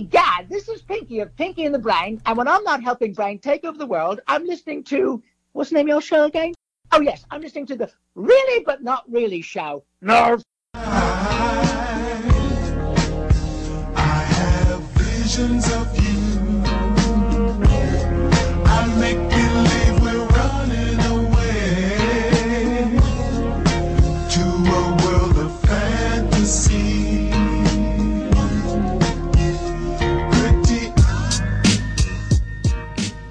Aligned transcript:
gad, 0.00 0.48
this 0.48 0.68
is 0.68 0.82
Pinky 0.82 1.20
of 1.20 1.34
Pinky 1.36 1.64
and 1.64 1.74
the 1.74 1.78
Brain, 1.78 2.20
and 2.26 2.36
when 2.36 2.48
I'm 2.48 2.62
not 2.64 2.82
helping 2.82 3.12
Brain 3.12 3.38
take 3.38 3.64
over 3.64 3.78
the 3.78 3.86
world, 3.86 4.20
I'm 4.26 4.44
listening 4.46 4.84
to 4.84 5.22
what's 5.52 5.70
the 5.70 5.76
name 5.76 5.86
of 5.86 5.88
your 5.88 6.00
show 6.00 6.24
again? 6.24 6.54
Oh 6.92 7.00
yes, 7.00 7.24
I'm 7.30 7.40
listening 7.40 7.66
to 7.66 7.76
the 7.76 7.90
Really 8.14 8.64
But 8.64 8.82
Not 8.82 9.04
Really 9.10 9.42
show. 9.42 9.84
Nerve. 10.00 10.42
I 10.74 10.78
have 13.96 14.80
visions 14.80 15.72
of 15.72 16.00
you. 16.00 16.07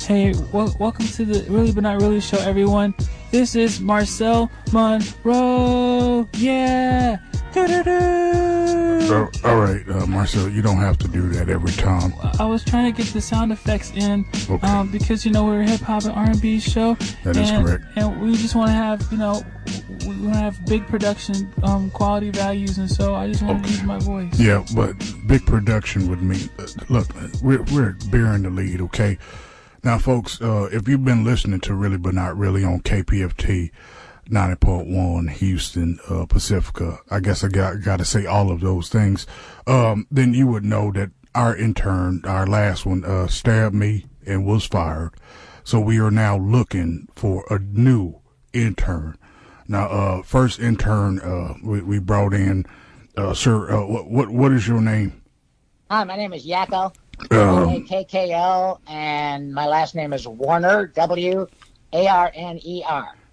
Hey, 0.08 0.34
wel- 0.54 0.74
welcome 0.80 1.06
to 1.06 1.26
the 1.26 1.50
Really 1.52 1.74
But 1.74 1.84
Not 1.84 2.00
Really 2.02 2.22
show, 2.22 2.38
everyone. 2.38 2.96
This 3.30 3.56
is 3.56 3.82
Marcel 3.82 4.50
Monroe. 4.72 6.30
Yeah. 6.38 7.18
All 9.44 9.58
right, 9.58 9.84
uh, 9.90 10.06
Marcel, 10.08 10.48
you 10.50 10.62
don't 10.62 10.78
have 10.78 10.98
to 11.00 11.08
do 11.10 11.28
that 11.30 11.50
every 11.50 11.72
time. 11.74 12.14
I 12.40 12.46
was 12.46 12.64
trying 12.64 12.94
to 12.94 12.98
get 13.04 13.12
the 13.14 13.20
sound 13.20 13.52
effects 13.52 13.92
in 13.96 14.26
Okay. 14.50 14.66
um, 14.68 14.90
because 14.92 15.26
you 15.26 15.32
know 15.32 15.44
we're 15.46 15.62
a 15.62 15.66
hip 15.70 15.82
hop 15.82 16.04
and 16.04 16.14
R 16.14 16.26
and 16.26 16.42
B 16.42 16.60
show. 16.60 16.96
That 17.24 17.36
is 17.36 17.50
and, 17.50 17.66
correct. 17.66 17.84
And 17.96 18.22
we 18.22 18.36
just 18.38 18.56
want 18.56 18.70
to 18.70 18.74
have 18.74 19.06
you 19.12 19.18
know 19.18 19.44
we 20.02 20.16
want 20.18 20.34
to 20.34 20.40
have 20.40 20.66
big 20.66 20.86
production 20.88 21.52
um, 21.64 21.90
quality 21.92 22.30
values, 22.30 22.78
and 22.78 22.90
so 22.90 23.16
I 23.16 23.28
just 23.28 23.44
want 23.44 23.64
to 23.64 23.70
Okay. 23.70 23.76
use 23.78 23.84
my 23.84 24.00
voice. 24.00 24.40
Yeah, 24.40 24.64
but 24.76 24.94
big 25.26 25.46
production 25.46 26.10
would 26.10 26.22
mean. 26.22 26.50
Uh, 26.60 26.68
look, 26.90 27.08
we're 27.42 27.64
we're 27.74 27.94
bearing 28.10 28.44
the 28.44 28.50
lead, 28.50 28.82
okay? 28.82 29.18
Now, 29.88 29.98
folks, 29.98 30.41
uh, 30.41 30.67
if 30.70 30.86
you've 30.86 31.06
been 31.06 31.23
listening 31.23 31.62
to 31.62 31.73
Really 31.73 31.95
But 31.95 32.14
Not 32.14 32.38
Really 32.38 32.62
on 32.62 32.81
KPFT 32.81 33.72
90.1 34.30 35.30
Houston, 35.30 35.98
uh, 36.09 36.25
Pacifica, 36.25 37.00
I 37.09 37.22
guess 37.22 37.42
I 37.42 37.48
got 37.48 37.81
got 37.81 38.00
to 38.00 38.03
say 38.03 38.25
all 38.25 38.52
of 38.52 38.59
those 38.59 38.89
things. 38.89 39.25
Um, 39.66 40.06
then 40.12 40.34
you 40.34 40.45
would 40.47 40.66
know 40.66 40.92
that 40.92 41.12
our 41.34 41.56
intern, 41.56 42.20
our 42.25 42.45
last 42.45 42.86
one, 42.86 43.06
uh, 43.06 43.28
stabbed 43.28 43.75
me 43.75 44.08
and 44.25 44.45
was 44.45 44.66
fired. 44.66 45.12
So 45.64 45.80
we 45.80 46.02
are 46.02 46.12
now 46.12 46.38
looking 46.38 47.08
for 47.16 47.45
a 47.50 47.58
new 47.58 48.19
intern. 48.52 49.17
Now, 49.69 49.88
uh, 49.88 50.22
first 50.22 50.59
intern, 50.59 51.22
uh, 51.22 51.53
we, 51.64 51.81
we 51.81 52.00
brought 52.00 52.34
in, 52.34 52.66
uh, 53.16 53.34
sir, 53.34 53.73
what, 53.86 54.09
what, 54.09 54.30
what 54.31 54.52
is 54.52 54.67
your 54.67 54.81
name? 54.81 55.22
Hi, 55.90 56.03
my 56.03 56.17
name 56.17 56.34
is 56.34 56.45
Yakko. 56.45 56.94
Um, 57.32 57.70
A-K-K-O, 57.70 58.80
and 58.88 59.54
my 59.54 59.66
last 59.68 59.96
name 59.96 60.14
is 60.14 60.28
Warner, 60.28 60.88
W-A-R-N-E-R. 60.88 61.48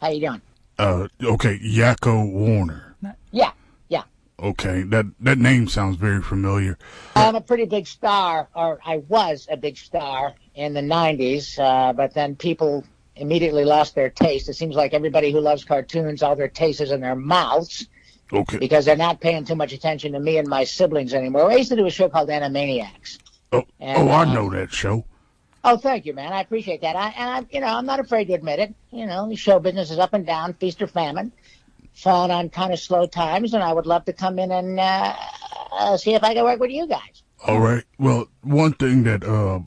How 0.01 0.09
you 0.09 0.21
doing? 0.27 0.41
uh, 0.79 1.07
okay, 1.23 1.59
Yakko 1.59 2.33
Warner. 2.33 2.97
Yeah, 3.31 3.53
yeah. 3.89 4.03
Okay, 4.41 4.83
that, 4.85 5.07
that 5.21 5.39
name 5.39 5.69
sounds 5.69 5.97
very 5.97 6.23
familiar. 6.23 6.79
I'm 7.15 7.37
a 7.37 7.41
pretty 7.41 7.67
big 7.67 7.87
star, 7.87 8.49
or 8.55 8.79
I 8.85 8.99
was 9.09 9.47
a 9.51 9.57
big 9.57 9.77
star 9.77 10.35
in 10.55 10.75
the 10.75 10.81
90s, 10.81 11.59
uh, 11.59 11.93
but 11.93 12.15
then 12.15 12.35
people 12.37 12.85
immediately 13.17 13.65
lost 13.65 13.95
their 13.95 14.11
taste. 14.11 14.49
It 14.49 14.55
seems 14.55 14.75
like 14.75 14.93
everybody 14.95 15.31
who 15.31 15.41
loves 15.41 15.63
cartoons, 15.65 16.23
all 16.23 16.35
their 16.35 16.49
taste 16.49 16.81
is 16.81 16.91
in 16.91 17.01
their 17.01 17.15
mouths 17.15 17.87
Okay. 18.33 18.59
because 18.59 18.85
they're 18.87 18.97
not 18.97 19.21
paying 19.21 19.45
too 19.45 19.55
much 19.55 19.73
attention 19.73 20.13
to 20.13 20.19
me 20.21 20.39
and 20.39 20.49
my 20.49 20.65
siblings 20.65 21.15
anymore. 21.15 21.51
I 21.53 21.57
used 21.57 21.69
to 21.69 21.77
do 21.77 21.87
a 21.87 21.91
show 21.91 22.09
called 22.09 22.31
Animaniacs. 22.31 23.19
Oh, 23.55 23.65
And, 23.81 24.09
oh, 24.09 24.13
I 24.13 24.23
uh, 24.23 24.33
know 24.33 24.51
that 24.51 24.73
show. 24.73 25.05
Oh, 25.67 25.77
thank 25.79 26.05
you, 26.05 26.13
man. 26.13 26.33
I 26.33 26.41
appreciate 26.41 26.83
that. 26.83 26.95
I, 26.95 27.09
and 27.17 27.31
I, 27.31 27.47
you 27.51 27.61
know, 27.61 27.69
I'm 27.69 27.87
not 27.87 27.99
afraid 27.99 28.27
to 28.27 28.35
admit 28.35 28.59
it. 28.59 28.75
You 28.91 29.07
know, 29.07 29.29
the 29.29 29.37
show 29.37 29.59
business 29.59 29.91
is 29.91 29.99
up 29.99 30.13
and 30.13 30.27
down, 30.27 30.53
feast 30.55 30.83
or 30.83 30.87
famine, 30.87 31.33
falling 31.95 32.31
on 32.31 32.51
kind 32.51 32.73
of 32.73 32.79
slow 32.79 33.07
times, 33.07 33.55
and 33.55 33.63
I 33.63 33.73
would 33.73 33.87
love 33.87 34.05
to 34.05 34.13
come 34.13 34.39
in 34.39 34.53
and 34.53 34.79
uh, 34.79 35.15
uh, 35.73 35.97
see 35.97 36.15
if 36.15 36.23
I 36.23 36.35
can 36.35 36.45
work 36.45 36.61
with 36.61 36.71
you 36.71 36.87
guys. 36.87 37.23
All 37.47 37.61
right. 37.61 37.85
Well, 37.99 38.27
one 38.43 38.75
thing 38.75 39.05
that 39.05 39.25
uh, 39.25 39.61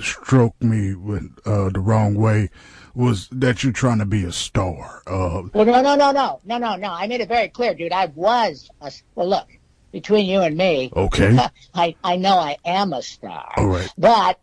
stroked 0.00 0.62
me 0.62 0.94
with 0.94 1.30
uh, 1.44 1.70
the 1.70 1.80
wrong 1.80 2.14
way 2.14 2.50
was 2.94 3.28
that 3.30 3.62
you're 3.62 3.72
trying 3.72 3.98
to 3.98 4.06
be 4.06 4.24
a 4.24 4.32
star. 4.32 5.02
Uh, 5.06 5.42
Well, 5.54 5.64
no, 5.64 5.80
no, 5.80 5.94
no, 5.94 6.10
no, 6.10 6.40
no, 6.44 6.58
no, 6.58 6.76
no. 6.76 6.90
I 6.90 7.06
made 7.06 7.20
it 7.20 7.28
very 7.28 7.48
clear, 7.48 7.74
dude. 7.74 7.92
I 7.92 8.06
was. 8.06 8.68
A, 8.80 8.90
well, 9.14 9.28
look, 9.28 9.48
between 9.92 10.26
you 10.26 10.40
and 10.40 10.56
me, 10.56 10.90
okay. 10.94 11.38
I, 11.74 11.94
I 12.04 12.16
know 12.16 12.36
I 12.36 12.56
am 12.64 12.92
a 12.92 13.02
star. 13.02 13.52
All 13.56 13.66
right. 13.66 13.92
But 13.98 14.38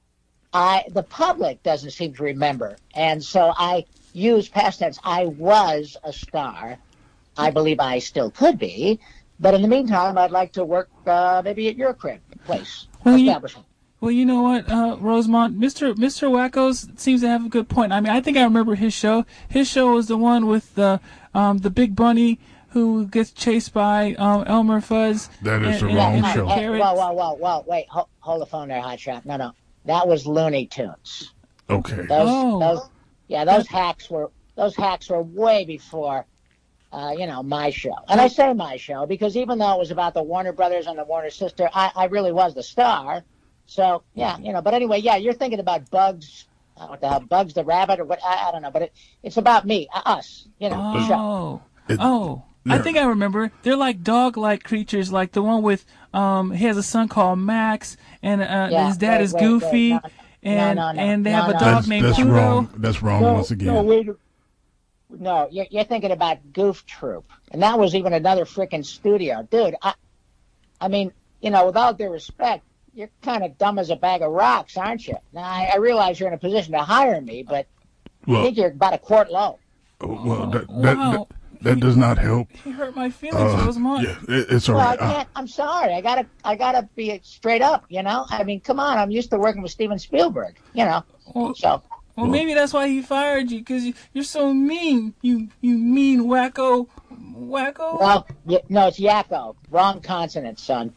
I, 0.53 0.85
the 0.91 1.03
public 1.03 1.61
doesn't 1.63 1.91
seem 1.91 2.13
to 2.15 2.23
remember, 2.23 2.77
and 2.95 3.23
so 3.23 3.53
I 3.55 3.85
use 4.13 4.47
past 4.49 4.79
tense. 4.79 4.99
I 5.03 5.25
was 5.25 5.97
a 6.03 6.11
star. 6.13 6.77
I 7.37 7.51
believe 7.51 7.79
I 7.79 7.99
still 7.99 8.31
could 8.31 8.57
be, 8.57 8.99
but 9.39 9.53
in 9.53 9.61
the 9.61 9.67
meantime, 9.67 10.17
I'd 10.17 10.31
like 10.31 10.53
to 10.53 10.65
work 10.65 10.89
uh, 11.05 11.41
maybe 11.45 11.67
at 11.67 11.75
your 11.75 11.93
crib 11.93 12.19
place 12.45 12.87
Well, 13.03 13.17
you- 13.17 13.29
establishment. 13.29 13.65
Well, 13.99 14.11
you 14.11 14.25
know 14.27 14.43
what, 14.43 14.69
uh, 14.69 14.95
Rosemont, 14.99 15.59
Mr. 15.59 15.95
Mr. 15.95 16.29
Wackos 16.29 16.99
seems 16.99 17.21
to 17.21 17.27
have 17.29 17.43
a 17.47 17.49
good 17.49 17.67
point. 17.67 17.91
I 17.91 17.99
mean, 17.99 18.13
I 18.13 18.21
think 18.21 18.37
I 18.37 18.43
remember 18.43 18.75
his 18.75 18.93
show. 18.93 19.25
His 19.49 19.67
show 19.67 19.91
was 19.93 20.07
the 20.07 20.17
one 20.17 20.45
with 20.45 20.75
the 20.75 20.99
um, 21.33 21.57
the 21.59 21.71
big 21.71 21.95
bunny 21.95 22.39
who 22.69 23.05
gets 23.07 23.31
chased 23.31 23.73
by 23.73 24.13
um, 24.15 24.43
Elmer 24.45 24.81
Fudd. 24.81 25.27
That 25.41 25.61
is 25.63 25.81
and- 25.81 25.91
the 25.91 25.95
wrong 25.95 26.15
and- 26.15 26.25
show. 26.27 26.47
and 26.49 26.51
hey, 26.59 26.69
whoa, 26.69 26.93
whoa, 26.93 27.11
whoa, 27.13 27.33
whoa! 27.35 27.63
Wait, 27.67 27.87
hold, 27.89 28.07
hold 28.19 28.41
the 28.41 28.45
phone 28.45 28.67
there, 28.69 28.81
hot 28.81 28.99
shot. 28.99 29.25
No, 29.25 29.37
no, 29.37 29.51
that 29.85 30.07
was 30.07 30.25
Looney 30.27 30.65
Tunes. 30.67 31.33
Okay. 31.69 31.95
Those, 31.95 32.07
Oh. 32.09 32.59
those, 32.59 32.89
yeah, 33.27 33.45
those 33.45 33.67
hacks 33.67 34.09
were 34.09 34.31
those 34.55 34.75
hacks 34.75 35.09
were 35.09 35.21
way 35.21 35.65
before, 35.65 36.25
uh, 36.91 37.13
you 37.17 37.27
know, 37.27 37.43
my 37.43 37.69
show. 37.69 37.93
And 38.07 38.19
I 38.19 38.27
say 38.27 38.53
my 38.53 38.77
show 38.77 39.05
because 39.05 39.35
even 39.37 39.59
though 39.59 39.73
it 39.73 39.79
was 39.79 39.91
about 39.91 40.13
the 40.13 40.23
Warner 40.23 40.51
Brothers 40.53 40.87
and 40.87 40.97
the 40.97 41.03
Warner 41.03 41.29
sister, 41.29 41.69
I, 41.73 41.91
I 41.95 42.05
really 42.05 42.31
was 42.31 42.53
the 42.55 42.63
star. 42.63 43.23
So 43.65 44.03
yeah, 44.13 44.37
you 44.39 44.53
know. 44.53 44.61
But 44.61 44.73
anyway, 44.73 44.99
yeah, 44.99 45.17
you're 45.17 45.33
thinking 45.33 45.59
about 45.59 45.89
Bugs, 45.91 46.45
uh, 46.77 46.87
what 46.87 47.01
the 47.01 47.09
hell, 47.09 47.19
Bugs 47.19 47.53
the 47.53 47.65
Rabbit 47.65 47.99
or 47.99 48.05
what? 48.05 48.19
I, 48.23 48.47
I 48.47 48.51
don't 48.51 48.61
know, 48.61 48.71
but 48.71 48.83
it, 48.83 48.93
it's 49.23 49.37
about 49.37 49.65
me, 49.65 49.89
uh, 49.93 50.01
us, 50.05 50.47
you 50.59 50.69
know, 50.69 50.93
the 50.93 51.05
show. 51.07 51.13
Oh, 51.15 51.61
It- 51.89 51.99
oh. 52.01 52.43
I 52.69 52.79
think 52.79 52.97
I 52.97 53.05
remember. 53.05 53.51
They're 53.63 53.75
like 53.75 54.03
dog-like 54.03 54.63
creatures, 54.63 55.11
like 55.11 55.31
the 55.31 55.41
one 55.41 55.61
with 55.63 55.85
um. 56.13 56.51
He 56.51 56.65
has 56.65 56.77
a 56.77 56.83
son 56.83 57.07
called 57.07 57.39
Max, 57.39 57.97
and 58.21 58.41
uh, 58.41 58.69
Yeah, 58.71 58.87
his 58.87 58.97
dad 58.97 59.19
wait, 59.19 59.23
is 59.23 59.33
wait, 59.33 59.41
wait, 59.41 59.47
Goofy, 59.47 59.89
no, 59.89 59.99
and 60.43 60.75
no, 60.77 60.91
no, 60.91 60.99
and 60.99 61.25
they 61.25 61.31
no, 61.31 61.41
have 61.41 61.49
a 61.49 61.53
dog 61.53 61.61
That's, 61.61 61.87
named 61.87 62.05
that's 62.05 62.15
Pluto. 62.17 62.31
wrong. 62.31 62.69
That's 62.77 63.01
wrong 63.03 63.21
once 63.23 63.51
again. 63.51 63.73
No, 63.73 63.83
wait. 63.83 64.07
No, 65.09 65.47
you're, 65.51 65.67
you're 65.69 65.85
thinking 65.85 66.11
about 66.11 66.51
Goof 66.53 66.85
Troop, 66.85 67.31
and 67.51 67.61
that 67.63 67.79
was 67.79 67.95
even 67.95 68.13
another 68.13 68.43
freaking 68.45 68.85
studio, 68.85 69.47
dude. 69.49 69.75
I, 69.81 69.93
I 70.81 70.89
mean, 70.89 71.13
you 71.41 71.49
know, 71.49 71.65
with 71.65 71.77
all 71.77 71.93
due 71.93 72.09
respect, 72.09 72.63
you're 72.93 73.09
kind 73.21 73.43
of 73.43 73.57
dumb 73.57 73.79
as 73.79 73.89
a 73.89 73.95
bag 73.95 74.21
of 74.21 74.31
rocks, 74.31 74.75
aren't 74.75 75.07
you? 75.07 75.15
Now, 75.31 75.43
I, 75.43 75.69
I 75.73 75.77
realize 75.77 76.19
you're 76.19 76.27
in 76.27 76.33
a 76.35 76.37
position 76.39 76.73
to 76.73 76.79
hire 76.79 77.21
me, 77.21 77.43
but 77.43 77.67
I 78.27 78.43
think 78.43 78.57
you're 78.57 78.71
about 78.71 78.93
a 78.93 78.97
quart 78.97 79.31
low. 79.31 79.59
well, 80.01 80.47
that, 80.47 80.67
that, 80.67 80.97
Wow. 80.97 81.27
That, 81.61 81.75
that 81.75 81.79
does 81.79 81.97
not 81.97 82.17
help. 82.17 82.49
He 82.63 82.71
hurt 82.71 82.95
my 82.95 83.09
feelings, 83.09 83.53
Uh, 83.53 83.65
Rosemont. 83.65 84.03
yeah, 84.03 84.15
it, 84.27 84.47
it's 84.51 84.69
all 84.69 84.75
Well, 84.75 84.87
I 84.87 84.89
right. 84.91 84.99
Uh, 85.01 85.13
can't. 85.13 85.29
I'm 85.35 85.47
sorry. 85.47 85.93
I 85.93 86.01
gotta. 86.01 86.25
I 86.43 86.55
gotta 86.55 86.87
be 86.95 87.19
straight 87.23 87.61
up. 87.61 87.85
You 87.89 88.03
know. 88.03 88.25
I 88.29 88.43
mean, 88.43 88.59
come 88.59 88.79
on. 88.79 88.97
I'm 88.97 89.11
used 89.11 89.29
to 89.31 89.37
working 89.37 89.61
with 89.61 89.71
Steven 89.71 89.99
Spielberg. 89.99 90.55
You 90.73 90.85
know. 90.85 91.03
Well, 91.33 91.53
So 91.55 91.81
well, 92.15 92.25
maybe 92.27 92.53
that's 92.53 92.73
why 92.73 92.87
he 92.87 93.01
fired 93.01 93.51
you, 93.51 93.59
because 93.59 93.83
you, 93.83 93.93
you're 94.13 94.23
so 94.23 94.53
mean. 94.53 95.13
You 95.21 95.49
you 95.61 95.77
mean 95.77 96.21
wacko, 96.25 96.87
wacko. 97.35 97.99
well, 97.99 98.27
y- 98.45 98.61
no, 98.69 98.87
it's 98.87 98.99
Yakko. 98.99 99.55
Wrong 99.69 100.01
consonant, 100.01 100.59
son. 100.59 100.93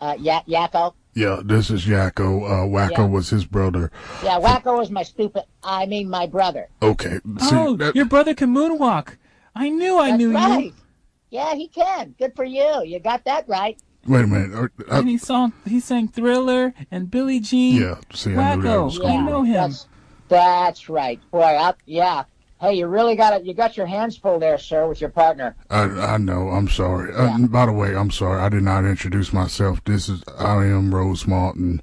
Uh, 0.00 0.16
ya- 0.18 0.42
Yakko. 0.48 0.94
yeah, 1.14 1.40
this 1.44 1.70
is 1.70 1.84
Yakko. 1.86 2.42
Uh, 2.44 2.66
Wakko 2.66 2.90
Yeah. 2.98 3.06
was 3.06 3.30
his 3.30 3.44
brother. 3.44 3.90
Yeah, 4.24 4.40
Wakko 4.40 4.78
was 4.78 4.90
my 4.90 5.02
stupid. 5.02 5.42
I 5.62 5.86
mean, 5.86 6.08
my 6.08 6.26
brother. 6.26 6.68
Okay. 6.80 7.20
See, 7.38 7.56
oh, 7.56 7.76
that, 7.76 7.94
your 7.94 8.06
brother 8.06 8.34
can 8.34 8.52
moonwalk. 8.54 9.16
I 9.54 9.68
knew 9.68 9.98
I 9.98 10.10
That's 10.10 10.18
knew 10.18 10.32
right. 10.34 10.64
you. 10.66 10.72
Yeah, 11.30 11.54
he 11.54 11.68
can. 11.68 12.14
Good 12.18 12.34
for 12.36 12.44
you. 12.44 12.82
You 12.84 12.98
got 13.00 13.24
that 13.24 13.48
right. 13.48 13.80
wait 14.06 14.24
a 14.24 14.26
minute. 14.26 14.54
Uh, 14.54 14.62
uh, 14.94 14.98
And 14.98 15.08
he 15.08 15.18
song 15.18 15.52
he 15.66 15.80
sang 15.80 16.08
Thriller 16.08 16.74
and 16.90 17.10
Billie 17.10 17.40
Jean. 17.40 17.80
yeah, 17.80 17.94
see, 18.12 18.34
I 18.36 18.54
knew 18.56 18.62
that 18.62 18.82
was 18.82 18.96
Yeah. 18.98 19.02
coming. 19.04 19.18
You 19.24 19.30
know 19.30 19.42
him. 19.42 19.54
That's, 19.70 19.86
that's 20.28 20.88
right. 20.88 21.20
Boy, 21.30 21.40
I, 21.42 21.74
yeah. 21.86 22.24
Hey, 22.60 22.74
you 22.74 22.86
really 22.86 23.16
got 23.16 23.32
it. 23.34 23.44
You 23.44 23.54
got 23.54 23.76
your 23.76 23.86
hands 23.86 24.16
full 24.16 24.38
there, 24.38 24.56
sir, 24.56 24.86
with 24.86 25.00
your 25.00 25.10
partner. 25.10 25.56
I, 25.68 25.82
I 25.82 26.16
know. 26.18 26.48
I'm 26.50 26.68
sorry. 26.68 27.12
Uh, 27.12 27.36
Yeah. 27.36 27.46
by 27.48 27.66
the 27.66 27.72
way, 27.72 27.96
I'm 27.96 28.10
sorry. 28.12 28.40
I 28.40 28.48
did 28.50 28.62
not 28.62 28.84
introduce 28.84 29.32
myself. 29.32 29.82
This 29.84 30.08
is 30.08 30.22
I 30.38 30.66
am 30.66 30.94
Rose 30.94 31.26
Martin. 31.26 31.82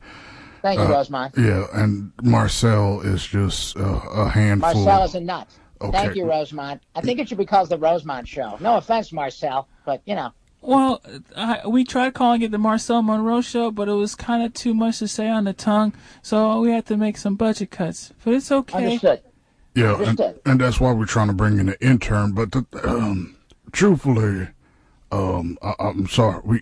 Thank 0.62 0.80
you, 0.80 0.86
Uh, 0.86 0.90
Rosemont. 0.90 1.34
Yeah, 1.38 1.66
and 1.74 2.12
Marcel 2.22 3.00
is 3.02 3.26
just 3.26 3.78
uh, 3.78 4.00
a 4.14 4.30
handful. 4.30 4.74
Marcel 4.86 5.04
is 5.04 5.16
a 5.16 5.20
nut. 5.22 5.48
Okay. 5.82 5.92
Thank 5.98 6.16
you, 6.16 6.26
Rosemont. 6.30 6.82
I 6.96 7.02
think 7.02 7.20
it 7.20 7.30
should 7.30 7.38
be 7.38 7.46
called 7.46 7.70
the 7.70 7.78
Rosemont 7.78 8.28
Show. 8.28 8.58
No 8.60 8.78
offense, 8.78 9.12
Marcel, 9.14 9.68
but 9.86 10.02
you 10.06 10.16
know, 10.16 10.32
Well, 10.62 11.02
I, 11.38 11.66
we 11.66 11.86
tried 11.86 12.14
calling 12.14 12.42
it 12.42 12.52
the 12.52 12.58
Marcel 12.58 13.02
Monroe 13.02 13.42
Show, 13.42 13.72
but 13.72 13.88
it 13.88 13.94
was 13.94 14.14
kind 14.14 14.44
of 14.44 14.54
too 14.54 14.74
much 14.74 15.00
to 15.00 15.08
say 15.08 15.30
on 15.30 15.46
the 15.46 15.54
tongue, 15.54 15.94
so 16.22 16.60
we 16.60 16.72
had 16.72 16.86
to 16.88 16.98
make 16.98 17.16
some 17.18 17.36
budget 17.36 17.72
cuts. 17.72 18.12
But 18.26 18.34
it's 18.34 18.52
okay. 18.52 18.78
Understood. 18.78 19.22
Yeah, 19.76 20.02
and, 20.02 20.20
and 20.46 20.60
that's 20.60 20.80
why 20.82 20.92
we're 20.92 21.06
trying 21.06 21.28
to 21.28 21.34
bring 21.34 21.60
in 21.60 21.70
an 21.70 21.76
intern. 21.80 22.34
But 22.34 22.52
the, 22.52 22.66
um, 22.84 23.38
truthfully, 23.72 24.50
um, 25.12 25.58
I, 25.62 25.74
I'm 25.80 26.08
sorry, 26.08 26.42
we. 26.44 26.62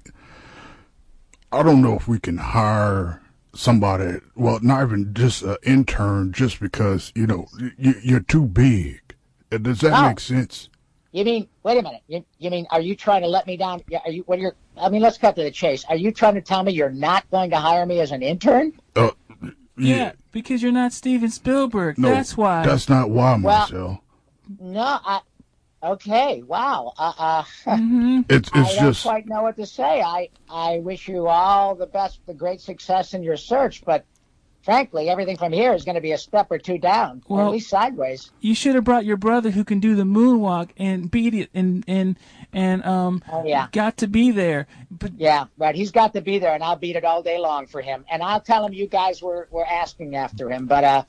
I 1.52 1.64
don't 1.64 1.82
know 1.82 1.96
if 1.96 2.08
we 2.08 2.20
can 2.20 2.38
hire 2.38 3.22
somebody. 3.56 4.20
Well, 4.36 4.60
not 4.62 4.84
even 4.84 5.14
just 5.14 5.42
an 5.42 5.56
intern, 5.64 6.34
just 6.34 6.60
because 6.60 7.12
you 7.16 7.26
know 7.26 7.48
you, 7.78 7.96
you're 8.04 8.20
too 8.20 8.46
big. 8.46 9.02
Uh, 9.52 9.58
Does 9.58 9.80
that 9.82 9.92
No. 9.92 10.08
make 10.10 10.20
sense? 10.20 10.70
You 11.12 11.24
mean? 11.26 11.48
Wait 11.64 11.78
a 11.80 11.82
minute. 11.82 12.02
You, 12.08 12.24
you 12.38 12.50
mean? 12.52 12.68
Are 12.70 12.82
you 12.82 12.96
trying 12.96 13.22
to 13.22 13.28
let 13.28 13.48
me 13.48 13.58
down? 13.58 13.82
Yeah, 13.90 14.00
Are 14.06 14.12
you? 14.12 14.24
What 14.24 14.40
you're? 14.40 14.54
I 14.76 14.90
mean, 14.90 15.02
let's 15.02 15.18
cut 15.18 15.36
to 15.38 15.44
the 15.44 15.52
chase. 15.52 15.86
Are 15.90 15.96
you 15.96 16.12
trying 16.12 16.36
to 16.36 16.42
tell 16.42 16.64
me 16.64 16.74
you're 16.74 16.90
not 16.90 17.30
going 17.32 17.50
to 17.52 17.58
hire 17.58 17.86
me 17.86 18.00
as 18.02 18.12
an 18.12 18.22
intern? 18.22 18.74
Uh, 18.96 19.12
Yeah, 19.78 20.14
because 20.32 20.62
you're 20.62 20.72
not 20.72 20.92
Steven 20.92 21.30
Spielberg. 21.30 21.98
No, 21.98 22.10
That's 22.10 22.36
why. 22.36 22.66
That's 22.66 22.90
not 22.90 23.10
why, 23.10 23.32
Well- 23.32 23.40
Marcel. 23.40 24.04
No. 24.60 24.82
I. 25.06 25.22
Okay. 25.84 26.42
Wow. 26.44 26.94
Uh. 26.98 27.14
uh 27.18 27.44
hmm 27.78 28.22
It's 28.30 28.50
I 28.54 28.64
don't 28.64 28.80
just 28.80 29.04
quite 29.04 29.28
know 29.28 29.44
what 29.44 29.56
to 29.58 29.66
say. 29.66 30.02
I 30.02 30.30
I 30.50 30.80
wish 30.80 31.08
you 31.08 31.28
all 31.28 31.76
the 31.76 31.86
best, 31.86 32.20
the 32.26 32.34
great 32.34 32.60
success 32.62 33.14
in 33.14 33.24
your 33.24 33.38
search, 33.38 33.84
but 33.86 34.04
frankly, 34.68 35.10
everything 35.10 35.38
from 35.38 35.54
here 35.54 35.74
is 35.74 35.86
going 35.86 35.96
to 35.96 36.02
be 36.02 36.12
a 36.12 36.18
step 36.18 36.48
or 36.52 36.58
two 36.58 36.78
down, 36.78 37.24
or 37.28 37.42
at 37.42 37.52
least 37.52 37.70
sideways. 37.70 38.32
You 38.42 38.54
should 38.54 38.76
have 38.76 38.84
brought 38.84 39.06
your 39.06 39.16
brother 39.16 39.50
who 39.50 39.64
can 39.64 39.80
do 39.80 39.96
the 39.96 40.04
moonwalk 40.04 40.72
and 40.76 41.10
beat 41.10 41.34
it 41.34 41.50
and 41.54 41.86
and 41.88 42.20
and 42.52 42.84
um 42.86 43.24
Oh 43.32 43.46
yeah, 43.46 43.70
got 43.72 43.96
to 43.98 44.08
be 44.08 44.30
there. 44.32 44.68
But 44.92 45.14
yeah, 45.18 45.46
right. 45.58 45.74
He's 45.74 45.92
got 45.92 46.12
to 46.16 46.22
be 46.22 46.38
there, 46.40 46.54
and 46.54 46.62
I'll 46.62 46.76
beat 46.76 46.98
it 46.98 47.06
all 47.06 47.24
day 47.24 47.38
long 47.40 47.66
for 47.68 47.80
him. 47.80 48.04
And 48.12 48.22
I'll 48.22 48.42
tell 48.42 48.66
him 48.66 48.74
you 48.74 48.88
guys 48.88 49.22
were 49.22 49.48
were 49.52 49.66
asking 49.66 50.18
after 50.18 50.52
him. 50.52 50.66
But 50.66 50.84
uh, 50.84 51.04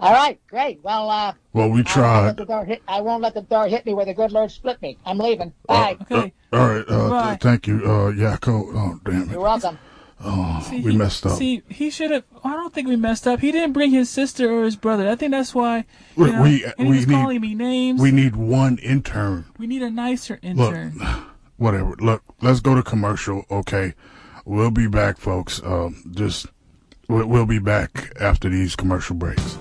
all 0.00 0.14
right, 0.14 0.40
great. 0.48 0.82
Well, 0.82 1.10
uh, 1.10 1.34
well, 1.52 1.68
we 1.68 1.84
I 1.86 2.00
won't, 2.24 2.38
tried. 2.48 2.66
hit, 2.66 2.82
I 2.88 3.02
won't 3.02 3.22
let 3.22 3.34
the 3.34 3.42
door 3.42 3.68
hit 3.68 3.84
me 3.84 3.92
where 3.92 4.06
the 4.06 4.14
good 4.14 4.32
Lord 4.32 4.50
split 4.50 4.80
me. 4.80 4.96
I'm 5.04 5.18
leaving. 5.18 5.52
Bye. 5.66 5.98
okay, 6.00 6.32
Uh, 6.50 6.56
all 6.56 6.68
right, 6.70 6.84
uh, 6.88 7.08
Bye. 7.10 7.28
th- 7.32 7.40
thank 7.42 7.66
you, 7.66 7.76
uh, 7.84 8.10
Yakko. 8.10 8.72
Oh, 8.74 9.00
damn 9.04 9.24
it. 9.24 9.32
You're 9.32 9.46
it, 9.58 9.78
welcome. 10.24 10.62
see, 10.62 10.80
we 10.82 10.92
he- 10.92 10.96
messed 10.98 11.26
up. 11.26 11.38
See, 11.38 11.62
he 11.68 11.90
should 11.90 12.10
have. 12.10 12.24
I 12.44 12.50
don't 12.54 12.72
think 12.72 12.88
we 12.88 12.96
messed 12.96 13.26
up. 13.26 13.40
He 13.40 13.52
didn't 13.52 13.72
bring 13.72 13.90
his 13.90 14.08
sister 14.10 14.50
or 14.52 14.64
his 14.64 14.76
brother. 14.76 15.08
I 15.08 15.14
think 15.16 15.32
that's 15.32 15.54
why. 15.54 15.84
You 16.16 16.24
We- 16.24 16.30
know, 16.32 16.42
we- 16.42 16.64
we 16.78 16.88
was 16.88 17.06
need- 17.06 17.14
calling 17.14 17.40
me 17.40 17.54
names. 17.54 18.00
we 18.00 18.10
need 18.10 18.36
one 18.36 18.78
intern. 18.78 19.44
We 19.58 19.66
need 19.66 19.82
a 19.82 19.90
nicer 19.90 20.38
intern. 20.42 20.58
Look, 20.64 20.74
intern. 21.02 21.22
whatever. 21.56 21.94
Look, 22.00 22.22
let's 22.40 22.60
go 22.60 22.74
to 22.74 22.82
commercial. 22.82 23.44
Okay, 23.50 23.94
we'll 24.44 24.70
be 24.70 24.86
back, 24.88 25.18
folks. 25.18 25.60
Um, 25.64 26.02
just 26.12 26.46
we'll, 27.08 27.26
we'll 27.26 27.46
be 27.46 27.58
back 27.58 28.12
after 28.20 28.48
these 28.48 28.74
commercial 28.76 29.16
breaks. 29.16 29.56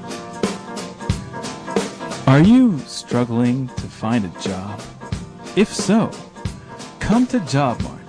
Are 2.28 2.40
you 2.40 2.80
struggling 2.88 3.68
to 3.68 3.82
find 3.88 4.24
a 4.24 4.30
job? 4.40 4.80
If 5.58 5.68
so, 5.74 6.12
come 7.00 7.28
to 7.28 7.40
JobMart, 7.40 8.01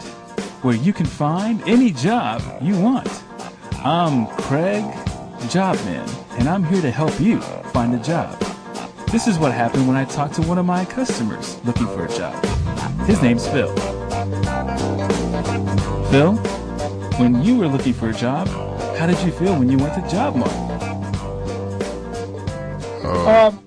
where 0.62 0.74
you 0.76 0.92
can 0.92 1.06
find 1.06 1.60
any 1.62 1.90
job 1.90 2.40
you 2.62 2.78
want. 2.80 3.08
I'm 3.84 4.26
Craig 4.42 4.84
Jobman, 5.50 6.08
and 6.38 6.48
I'm 6.48 6.62
here 6.64 6.80
to 6.80 6.90
help 6.90 7.18
you 7.20 7.40
find 7.72 7.94
a 7.94 7.98
job. 8.02 8.38
This 9.10 9.26
is 9.26 9.38
what 9.38 9.52
happened 9.52 9.88
when 9.88 9.96
I 9.96 10.04
talked 10.04 10.34
to 10.34 10.42
one 10.42 10.58
of 10.58 10.64
my 10.64 10.84
customers 10.84 11.62
looking 11.64 11.86
for 11.88 12.06
a 12.06 12.08
job. 12.08 12.42
His 13.06 13.20
name's 13.20 13.46
Phil. 13.48 13.74
Phil, 16.10 16.36
when 17.18 17.42
you 17.42 17.58
were 17.58 17.66
looking 17.66 17.92
for 17.92 18.10
a 18.10 18.14
job, 18.14 18.46
how 18.96 19.06
did 19.06 19.18
you 19.22 19.32
feel 19.32 19.58
when 19.58 19.68
you 19.68 19.78
went 19.78 19.94
to 19.94 20.00
JobMart? 20.14 20.70
Um, 23.26 23.64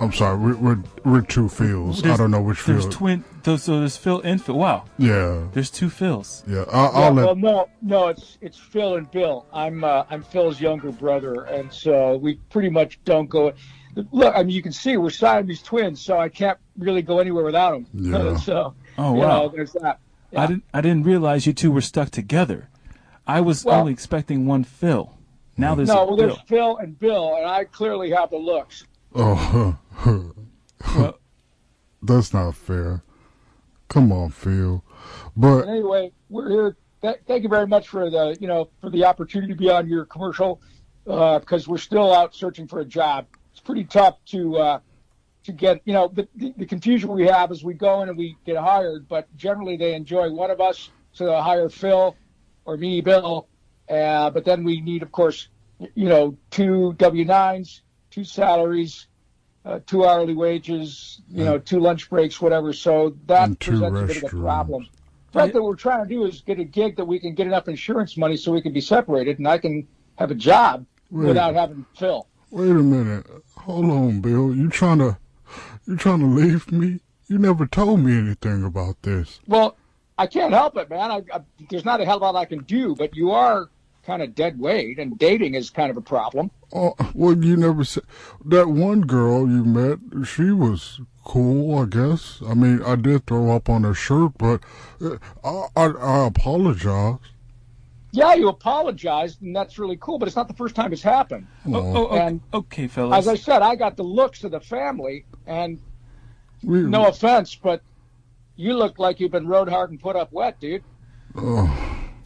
I'm 0.00 0.12
sorry, 0.12 0.36
we're 0.36 0.56
we're, 0.56 0.82
we're 1.04 1.22
two 1.22 1.46
Phils. 1.46 2.04
I 2.04 2.16
don't 2.16 2.32
know 2.32 2.42
which 2.42 2.64
There's 2.64 2.84
Phil. 2.84 2.92
twin. 2.92 3.24
Those, 3.48 3.62
so 3.62 3.80
there's 3.80 3.96
Phil 3.96 4.20
and 4.20 4.42
Phil. 4.42 4.58
Wow, 4.58 4.84
yeah, 4.98 5.46
there's 5.54 5.70
two 5.70 5.88
Phils. 5.88 6.42
yeah. 6.46 6.64
I'll, 6.70 6.92
Yeah, 6.92 6.98
I'll 7.06 7.14
well, 7.14 7.26
let. 7.28 7.38
no, 7.38 7.68
no, 7.80 8.08
it's 8.08 8.36
it's 8.42 8.58
Phil 8.58 8.96
and 8.96 9.10
Bill. 9.10 9.46
I'm 9.54 9.82
uh, 9.84 10.04
I'm 10.10 10.22
Phil's 10.22 10.60
younger 10.60 10.92
brother, 10.92 11.44
and 11.44 11.72
so 11.72 12.18
we 12.18 12.34
pretty 12.50 12.68
much 12.68 13.00
don't 13.06 13.26
go. 13.30 13.54
Look, 14.12 14.34
I 14.36 14.42
mean, 14.42 14.50
you 14.54 14.60
can 14.62 14.72
see 14.72 14.98
we're 14.98 15.08
Siamese 15.08 15.62
twins, 15.62 16.02
so 16.02 16.18
I 16.18 16.28
can't 16.28 16.58
really 16.76 17.00
go 17.00 17.20
anywhere 17.20 17.42
without 17.42 17.70
them. 17.72 17.86
Yeah. 17.94 18.36
so, 18.48 18.74
Oh 18.98 19.14
you 19.14 19.20
wow. 19.22 19.28
know, 19.44 19.48
there's 19.48 19.72
that. 19.72 19.98
I 20.36 20.46
didn't. 20.46 20.64
I 20.74 20.82
didn't 20.82 21.04
realize 21.04 21.46
you 21.46 21.54
two 21.54 21.72
were 21.72 21.80
stuck 21.80 22.10
together. 22.10 22.68
I 23.26 23.40
was 23.40 23.64
Well- 23.64 23.80
only 23.80 23.92
expecting 23.94 24.44
one 24.44 24.62
Phil. 24.64 25.14
Now 25.56 25.74
there's 25.74 25.88
No, 25.88 26.04
well, 26.04 26.08
Phil. 26.08 26.16
there's 26.28 26.40
Phil 26.46 26.76
and 26.76 26.98
Bill, 26.98 27.34
and 27.36 27.46
I 27.46 27.64
clearly 27.64 28.10
have 28.10 28.28
the 28.28 28.36
looks. 28.36 28.84
Oh, 29.14 29.78
Well, 30.96 31.18
that's 32.02 32.34
not 32.34 32.54
fair. 32.54 33.02
Come 33.88 34.12
on, 34.12 34.30
Phil. 34.30 34.84
But 35.36 35.68
anyway, 35.68 36.12
we're 36.28 36.50
here. 36.50 36.76
Th- 37.00 37.16
thank 37.26 37.42
you 37.42 37.48
very 37.48 37.66
much 37.66 37.88
for 37.88 38.10
the 38.10 38.36
you 38.40 38.46
know 38.46 38.70
for 38.80 38.90
the 38.90 39.04
opportunity 39.04 39.52
to 39.52 39.58
be 39.58 39.70
on 39.70 39.88
your 39.88 40.04
commercial 40.04 40.60
because 41.04 41.66
we're 41.66 41.78
still 41.78 42.12
out 42.12 42.34
searching 42.34 42.68
for 42.68 42.80
a 42.80 42.84
job. 42.84 43.26
It's 43.52 43.60
pretty 43.60 43.84
tough 43.84 44.22
to 44.26 44.56
uh, 44.56 44.80
to 45.44 45.52
get 45.52 45.80
you 45.84 45.94
know 45.94 46.08
the, 46.08 46.28
the, 46.36 46.66
confusion 46.66 47.10
we 47.10 47.26
have 47.26 47.50
is 47.50 47.64
we 47.64 47.74
go 47.74 48.02
in 48.02 48.08
and 48.08 48.18
we 48.18 48.36
get 48.44 48.56
hired, 48.56 49.08
but 49.08 49.34
generally 49.36 49.76
they 49.76 49.94
enjoy 49.94 50.30
one 50.30 50.50
of 50.50 50.60
us, 50.60 50.90
so 51.12 51.24
they'll 51.24 51.42
hire 51.42 51.68
Phil 51.68 52.14
or 52.66 52.76
me, 52.76 53.00
Bill. 53.00 53.48
Uh, 53.88 54.28
but 54.28 54.44
then 54.44 54.62
we 54.62 54.82
need, 54.82 55.02
of 55.02 55.10
course, 55.10 55.48
you 55.94 56.08
know, 56.08 56.36
two 56.50 56.92
W 56.98 57.24
nines, 57.24 57.82
two 58.10 58.24
salaries. 58.24 59.07
Uh, 59.68 59.80
two 59.86 60.06
hourly 60.06 60.32
wages, 60.32 61.20
you 61.28 61.44
know, 61.44 61.58
two 61.58 61.78
lunch 61.78 62.08
breaks, 62.08 62.40
whatever. 62.40 62.72
So 62.72 63.14
that 63.26 63.60
presents 63.60 63.98
a 63.98 64.06
bit 64.06 64.16
of 64.16 64.32
a 64.32 64.42
problem. 64.42 64.88
The 65.30 65.40
fact 65.40 65.52
that 65.52 65.62
we're 65.62 65.74
trying 65.74 66.04
to 66.04 66.08
do 66.08 66.24
is 66.24 66.40
get 66.40 66.58
a 66.58 66.64
gig 66.64 66.96
that 66.96 67.04
we 67.04 67.18
can 67.18 67.34
get 67.34 67.46
enough 67.46 67.68
insurance 67.68 68.16
money 68.16 68.38
so 68.38 68.50
we 68.50 68.62
can 68.62 68.72
be 68.72 68.80
separated 68.80 69.38
and 69.38 69.46
I 69.46 69.58
can 69.58 69.86
have 70.16 70.30
a 70.30 70.34
job 70.34 70.86
Wait. 71.10 71.26
without 71.26 71.54
having 71.54 71.84
Phil. 71.94 72.26
wait 72.50 72.70
a 72.70 72.74
minute. 72.74 73.26
Hold 73.58 73.90
on, 73.90 74.22
Bill. 74.22 74.54
You 74.54 74.70
trying 74.70 75.00
to 75.00 75.18
you 75.86 75.96
trying 75.96 76.20
to 76.20 76.26
leave 76.26 76.72
me? 76.72 77.00
You 77.26 77.36
never 77.36 77.66
told 77.66 78.00
me 78.00 78.16
anything 78.16 78.64
about 78.64 79.02
this. 79.02 79.38
Well, 79.46 79.76
I 80.16 80.28
can't 80.28 80.54
help 80.54 80.78
it, 80.78 80.88
man. 80.88 81.10
I, 81.10 81.22
I, 81.30 81.40
there's 81.68 81.84
not 81.84 82.00
a 82.00 82.06
hell 82.06 82.16
of 82.16 82.22
a 82.22 82.24
lot 82.24 82.36
I 82.36 82.46
can 82.46 82.62
do, 82.64 82.94
but 82.94 83.14
you 83.14 83.32
are 83.32 83.68
kind 84.08 84.22
of 84.22 84.34
dead 84.34 84.58
weight, 84.58 84.98
and 84.98 85.18
dating 85.18 85.52
is 85.52 85.68
kind 85.68 85.90
of 85.90 85.96
a 85.98 86.00
problem. 86.00 86.50
Oh, 86.72 86.94
well, 87.12 87.36
you 87.36 87.58
never 87.58 87.84
said 87.84 88.04
that 88.46 88.66
one 88.66 89.02
girl 89.02 89.46
you 89.46 89.64
met. 89.66 89.98
She 90.26 90.50
was 90.50 90.98
cool, 91.24 91.78
I 91.78 91.84
guess. 91.84 92.40
I 92.48 92.54
mean, 92.54 92.82
I 92.82 92.96
did 92.96 93.26
throw 93.26 93.50
up 93.54 93.68
on 93.68 93.84
her 93.84 93.92
shirt, 93.92 94.32
but 94.38 94.62
uh, 95.02 95.18
I, 95.44 95.66
I, 95.76 95.86
I 95.90 96.26
apologize. 96.26 97.18
Yeah, 98.12 98.32
you 98.32 98.48
apologized, 98.48 99.42
and 99.42 99.54
that's 99.54 99.78
really 99.78 99.98
cool, 100.00 100.18
but 100.18 100.26
it's 100.26 100.36
not 100.36 100.48
the 100.48 100.54
first 100.54 100.74
time 100.74 100.90
it's 100.94 101.02
happened. 101.02 101.46
oh, 101.66 101.74
oh, 101.74 102.06
okay, 102.06 102.18
And- 102.26 102.40
okay, 102.54 102.88
fellas. 102.88 103.18
As 103.18 103.28
I 103.28 103.34
said, 103.34 103.60
I 103.60 103.76
got 103.76 103.98
the 103.98 104.04
looks 104.04 104.42
of 104.42 104.52
the 104.52 104.60
family, 104.60 105.26
and 105.46 105.78
We, 106.62 106.80
no 106.80 107.08
offense, 107.08 107.54
but 107.54 107.82
you 108.56 108.72
look 108.72 108.98
like 108.98 109.20
you've 109.20 109.32
been 109.32 109.46
rode 109.46 109.68
hard 109.68 109.90
and 109.90 110.00
put 110.00 110.16
up 110.16 110.32
wet, 110.32 110.58
dude. 110.60 110.82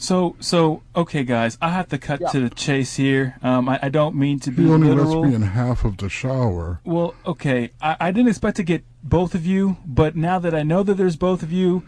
So, 0.03 0.37
so, 0.41 0.83
okay, 0.97 1.23
guys. 1.25 1.57
I 1.63 1.71
have 1.71 1.89
to 1.91 1.99
cut 1.99 2.21
Yeah. 2.21 2.29
to 2.29 2.41
the 2.41 2.51
chase 2.51 2.97
here. 2.97 3.37
Um, 3.43 3.69
I, 3.69 3.79
I 3.83 3.89
don't 3.89 4.17
mean 4.17 4.41
to 4.41 4.51
be 4.51 4.65
he 4.65 4.71
only 4.71 4.89
lets 4.89 5.07
literal. 5.09 5.25
me 5.27 5.35
in 5.35 5.43
half 5.43 5.85
of 5.85 5.97
the 5.99 6.09
shower. 6.09 6.81
Well, 6.85 7.15
okay. 7.25 7.71
I, 7.81 7.97
I 8.01 8.11
didn't 8.11 8.29
expect 8.29 8.57
to 8.57 8.63
get 8.63 8.83
both 9.03 9.35
of 9.35 9.47
you, 9.47 9.77
but 9.87 10.17
now 10.17 10.39
that 10.41 10.55
I 10.55 10.63
know 10.63 10.83
that 10.83 10.95
there's 10.95 11.17
both 11.17 11.43
of 11.43 11.53
you, 11.53 11.85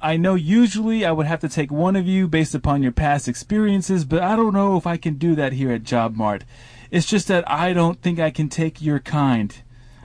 I 0.00 0.16
know 0.16 0.34
usually 0.34 1.04
I 1.04 1.12
would 1.12 1.26
have 1.26 1.40
to 1.40 1.48
take 1.48 1.70
one 1.70 1.96
of 1.96 2.06
you 2.06 2.26
based 2.26 2.54
upon 2.54 2.82
your 2.82 2.92
past 2.92 3.28
experiences, 3.28 4.06
but 4.06 4.22
I 4.22 4.34
don't 4.36 4.54
know 4.54 4.76
if 4.78 4.86
I 4.86 4.96
can 4.96 5.14
do 5.14 5.34
that 5.34 5.52
here 5.52 5.70
at 5.72 5.82
Job 5.84 6.16
Mart. 6.16 6.44
It's 6.90 7.06
just 7.06 7.28
that 7.28 7.44
I 7.50 7.72
don't 7.74 8.00
think 8.00 8.18
I 8.18 8.30
can 8.30 8.48
take 8.48 8.80
your 8.80 8.98
kind. 9.00 9.54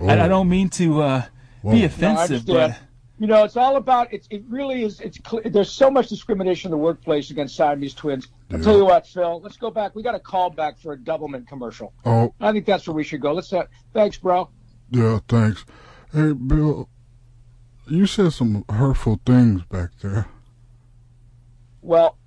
I, 0.02 0.18
I 0.18 0.26
Oh. 0.26 0.28
don't 0.28 0.50
mean 0.50 0.68
to 0.72 1.02
uh, 1.02 1.22
Whoa. 1.62 1.72
be 1.72 1.80
No, 1.80 1.86
offensive, 1.86 2.46
but 2.46 2.56
understand. 2.56 2.85
You 3.17 3.27
know, 3.27 3.45
it's 3.45 3.55
all 3.55 3.77
about 3.77 4.12
it's. 4.13 4.27
It 4.29 4.43
really 4.50 4.84
is. 4.84 5.00
It's 5.00 5.17
there's 5.45 5.72
so 5.72 5.89
much 5.89 6.10
discrimination 6.10 6.67
in 6.67 6.72
the 6.72 6.77
workplace 6.77 7.31
against 7.31 7.55
Siamese 7.55 7.93
twins. 7.93 8.27
I'll 8.51 8.60
tell 8.60 8.75
you 8.75 8.84
what, 8.84 9.07
Phil. 9.07 9.39
Let's 9.41 9.55
go 9.55 9.72
back. 9.72 9.95
We 9.95 10.03
got 10.03 10.15
a 10.15 10.19
call 10.19 10.50
back 10.50 10.77
for 10.79 10.93
a 10.93 10.98
Doublemint 10.98 11.48
commercial. 11.48 11.93
Oh, 12.03 12.34
I 12.41 12.51
think 12.51 12.65
that's 12.65 12.86
where 12.88 12.93
we 12.93 13.05
should 13.05 13.22
go. 13.22 13.31
Let's. 13.31 13.53
Uh, 13.53 13.67
thanks, 13.93 14.17
bro. 14.17 14.50
yeah, 14.89 15.19
thanks. 15.29 15.65
Hey, 16.12 16.34
Bill, 16.34 16.89
you 17.88 18.05
said 18.05 18.34
some 18.34 18.65
hurtful 18.67 19.22
things 19.25 19.63
back 19.63 19.91
there. 20.01 20.27
Well, 21.81 22.17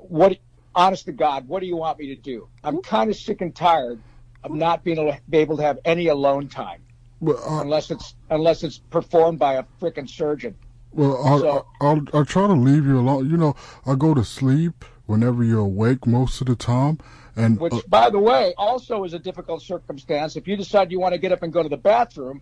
what? 0.00 0.38
Honest 0.74 1.06
to 1.06 1.12
God, 1.12 1.48
what 1.48 1.60
do 1.60 1.66
you 1.66 1.76
want 1.76 1.98
me 1.98 2.08
to 2.08 2.16
do? 2.16 2.48
I'm 2.62 2.82
kind 2.82 3.08
of 3.08 3.16
sick 3.16 3.40
and 3.40 3.54
tired 3.54 4.02
of 4.44 4.52
not 4.52 4.84
being 4.84 4.98
able 4.98 5.12
to, 5.12 5.20
be 5.26 5.38
able 5.38 5.56
to 5.56 5.62
have 5.62 5.78
any 5.86 6.08
alone 6.08 6.48
time 6.48 6.82
But 7.20 7.36
I, 7.48 7.62
unless 7.62 7.90
it's 7.90 8.14
unless 8.30 8.62
it's 8.62 8.78
performed 8.78 9.38
by 9.38 9.54
a 9.54 9.64
freaking 9.80 10.08
surgeon. 10.08 10.54
Well, 10.92 11.24
I, 11.24 11.38
So- 11.38 11.66
I, 11.80 11.86
I'll, 11.86 12.02
I 12.14 12.24
try 12.24 12.46
to 12.46 12.52
leave 12.54 12.86
you 12.86 12.98
alone. 12.98 13.30
You 13.30 13.36
know, 13.36 13.54
I 13.84 13.94
go 13.94 14.14
to 14.14 14.24
sleep 14.24 14.84
whenever 15.06 15.44
you're 15.44 15.60
awake 15.60 16.06
most 16.06 16.40
of 16.40 16.46
the 16.46 16.56
time. 16.56 16.98
And 17.36 17.60
which, 17.60 17.72
uh, 17.72 17.80
by 17.88 18.08
the 18.10 18.18
way, 18.18 18.54
also 18.56 19.04
is 19.04 19.12
a 19.12 19.18
difficult 19.18 19.62
circumstance. 19.62 20.36
If 20.36 20.48
you 20.48 20.56
decide 20.56 20.90
you 20.90 20.98
want 21.00 21.12
to 21.12 21.18
get 21.18 21.32
up 21.32 21.42
and 21.42 21.52
go 21.52 21.62
to 21.62 21.68
the 21.68 21.76
bathroom, 21.76 22.40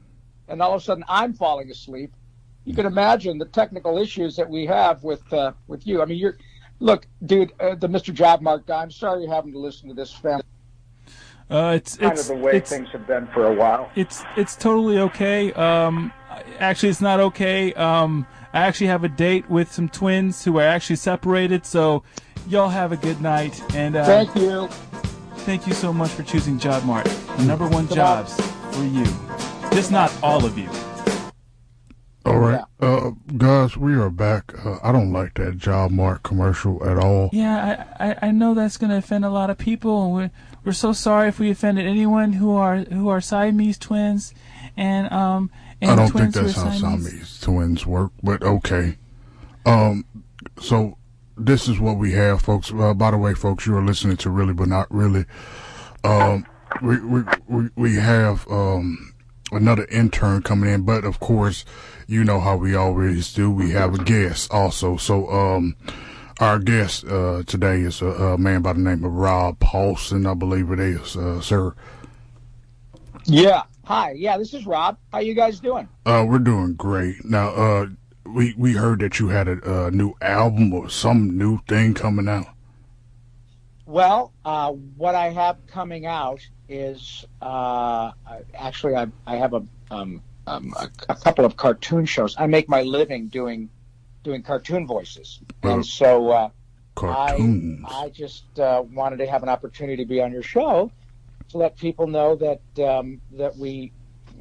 and 0.49 0.63
all 0.63 0.75
of 0.75 0.81
a 0.81 0.85
sudden 0.85 1.05
I'm 1.09 1.33
falling 1.33 1.71
asleep, 1.71 2.13
you 2.65 2.75
can 2.75 2.87
imagine 2.87 3.39
the 3.39 3.47
technical 3.47 3.99
issues 3.99 4.37
that 4.37 4.49
we 4.49 4.67
have 4.67 5.03
with 5.03 5.33
uh, 5.33 5.53
with 5.67 5.87
you. 5.87 6.01
I 6.01 6.05
mean, 6.05 6.19
you're 6.19 6.37
look, 6.79 7.07
dude, 7.27 7.53
uh, 7.61 7.75
the 7.75 7.89
Mr. 7.89 8.13
Job 8.15 8.41
Mark 8.41 8.67
guy. 8.67 8.83
I'm 8.83 8.91
sorry 8.91 9.23
you're 9.25 9.35
having 9.35 9.53
to 9.53 9.59
listen 9.59 9.89
to 9.89 9.95
this 9.95 10.13
family. 10.13 10.45
Uh, 11.51 11.75
it's 11.77 11.97
kind 11.97 12.13
it's 12.13 12.23
of 12.29 12.37
the 12.37 12.43
way 12.43 12.53
it's, 12.57 12.71
things 12.71 12.89
have 12.91 13.07
been 13.07 13.27
for 13.29 13.47
a 13.47 13.53
while. 13.55 13.91
it's 13.97 14.23
it's 14.37 14.57
totally 14.57 14.99
okay. 14.99 15.53
Um, 15.53 16.13
actually, 16.59 16.89
it's 16.89 17.01
not 17.03 17.21
okay. 17.21 17.73
Um, 17.75 18.27
I 18.53 18.61
actually 18.61 18.87
have 18.87 19.05
a 19.05 19.09
date 19.09 19.49
with 19.51 19.71
some 19.71 19.89
twins 19.89 20.45
who 20.45 20.59
are 20.59 20.63
actually 20.67 20.97
separated. 20.97 21.67
So, 21.67 22.03
y'all 22.49 22.69
have 22.71 22.93
a 22.93 22.97
good 22.97 23.21
night, 23.21 23.61
and 23.75 23.95
uh, 23.97 24.05
Thank 24.05 24.35
you. 24.37 24.69
thank 25.45 25.67
you 25.67 25.75
so 25.75 25.93
much 25.93 26.11
for 26.11 26.23
choosing 26.23 26.59
Job 26.59 26.85
Mart, 26.85 27.05
the 27.37 27.45
number 27.45 27.65
one 27.69 27.87
Come 27.89 27.99
on. 28.01 28.25
jobs 28.25 28.41
for 28.73 28.85
you. 28.85 29.05
Just 29.73 29.91
not 29.93 30.13
all 30.23 30.45
of 30.47 30.57
you. 30.57 30.69
all 32.25 32.39
right, 32.39 32.63
uh, 32.81 33.11
guys, 33.37 33.77
we 33.77 33.95
are 33.95 34.09
back. 34.09 34.55
Uh, 34.65 34.79
I 34.83 34.93
don't 34.93 35.13
like 35.13 35.35
that 35.35 35.59
job 35.59 35.91
mark 35.91 36.23
commercial 36.23 36.83
at 36.89 36.97
all. 36.97 37.29
Yeah, 37.33 37.85
I, 38.01 38.11
I, 38.11 38.17
I 38.23 38.31
know 38.31 38.55
that's 38.55 38.77
going 38.79 38.91
to 38.91 38.97
offend 38.97 39.25
a 39.27 39.31
lot 39.31 39.51
of 39.51 39.59
people, 39.59 40.17
and 40.17 40.31
we're 40.65 40.73
so 40.73 40.93
sorry 40.93 41.29
if 41.29 41.39
we 41.39 41.51
offended 41.51 41.87
anyone 41.87 42.33
who 42.33 42.57
are 42.57 42.79
who 42.79 43.09
are 43.09 43.21
Siamese 43.21 43.79
twins, 43.79 44.35
and 44.77 45.13
um 45.13 45.51
and 45.81 45.91
I 45.91 45.97
don't 45.97 46.11
think 46.11 46.35
that's 46.35 46.55
how 46.55 46.71
Siamese. 46.71 47.11
Siamese 47.11 47.41
twins 47.41 47.87
work, 47.87 48.13
but 48.23 48.43
okay. 48.43 48.97
Um, 49.67 50.05
so 50.59 50.97
this 51.37 51.69
is 51.69 51.81
what 51.81 51.99
we 51.99 52.13
have, 52.13 52.43
folks. 52.43 52.73
Uh, 52.73 52.95
by 52.95 53.11
the 53.11 53.19
way, 53.19 53.35
folks, 53.35 53.67
you 53.67 53.77
are 53.77 53.85
listening 53.85 54.17
to 54.19 54.31
Really 54.31 54.55
But 54.55 54.69
Not 54.69 54.91
Really. 54.91 55.27
Um, 56.03 56.47
we 56.83 56.99
we 57.01 57.23
we, 57.47 57.71
we 57.77 57.95
have 57.97 58.49
um 58.51 59.15
another 59.53 59.85
intern 59.91 60.43
coming 60.43 60.71
in, 60.71 60.83
but 60.83 61.05
of 61.05 61.21
course, 61.21 61.65
you 62.07 62.25
know 62.25 62.41
how 62.41 62.57
we 62.57 62.75
always 62.75 63.33
do. 63.33 63.51
We 63.51 63.71
have 63.73 63.95
a 63.95 64.03
guest 64.03 64.51
also. 64.51 64.97
So 64.97 65.29
um. 65.31 65.77
Our 66.41 66.59
guest 66.59 67.05
uh, 67.05 67.45
today 67.47 67.81
is 67.81 68.03
a, 68.03 68.07
a 68.07 68.39
man 68.39 68.63
by 68.63 68.73
the 68.73 68.81
name 68.81 69.05
of 69.05 69.13
Rob 69.13 69.61
Paulsen, 69.61 70.29
I 70.29 70.35
believe 70.35 70.71
it 70.73 70.81
is, 70.81 71.17
uh, 71.17 71.41
sir. 71.41 71.75
Yeah. 73.25 73.63
Hi. 73.85 74.13
Yeah, 74.13 74.37
this 74.37 74.53
is 74.53 74.67
Rob. 74.67 74.99
How 75.13 75.21
you 75.21 75.35
guys 75.35 75.61
doing? 75.61 75.89
Uh, 76.05 76.25
we're 76.27 76.41
doing 76.41 76.75
great. 76.75 77.25
Now, 77.25 77.51
uh, 77.51 77.87
we 78.27 78.53
we 78.59 78.73
heard 78.73 78.99
that 79.01 79.21
you 79.21 79.29
had 79.29 79.47
a, 79.47 79.87
a 79.87 79.91
new 79.93 80.15
album 80.21 80.73
or 80.73 80.89
some 80.89 81.39
new 81.39 81.61
thing 81.69 81.95
coming 81.95 82.29
out. 82.29 82.49
Well, 83.87 84.33
uh, 84.45 84.73
what 84.73 85.15
I 85.15 85.29
have 85.29 85.59
coming 85.69 86.07
out 86.07 86.41
is 86.69 87.25
uh, 87.43 88.11
actually 88.55 88.97
I, 88.97 89.07
I 89.27 89.37
have 89.37 89.53
a, 89.53 89.63
um, 89.91 90.23
um, 90.47 90.75
a 90.77 90.89
a 91.11 91.15
couple 91.15 91.45
of 91.45 91.57
cartoon 91.57 92.07
shows. 92.07 92.35
I 92.39 92.47
make 92.47 92.69
my 92.69 92.83
living 92.83 93.29
doing 93.29 93.69
doing 94.25 94.43
cartoon 94.43 94.87
voices, 94.87 95.39
Well, 95.63 95.75
and 95.75 95.87
so 95.87 96.31
uh, 96.31 96.49
Cartoons. 96.97 97.85
I 97.89 98.05
I 98.07 98.09
just 98.09 98.59
uh, 98.59 98.83
wanted 98.93 99.19
to 99.19 99.27
have 99.27 99.43
an 99.45 99.49
opportunity 99.49 100.03
to 100.03 100.09
be 100.09 100.21
on 100.21 100.33
your 100.33 100.43
show 100.43 100.91
to 101.51 101.59
let 101.59 101.77
people 101.77 102.07
know 102.07 102.35
that 102.37 102.85
um, 102.85 103.21
that 103.33 103.57
we 103.57 103.93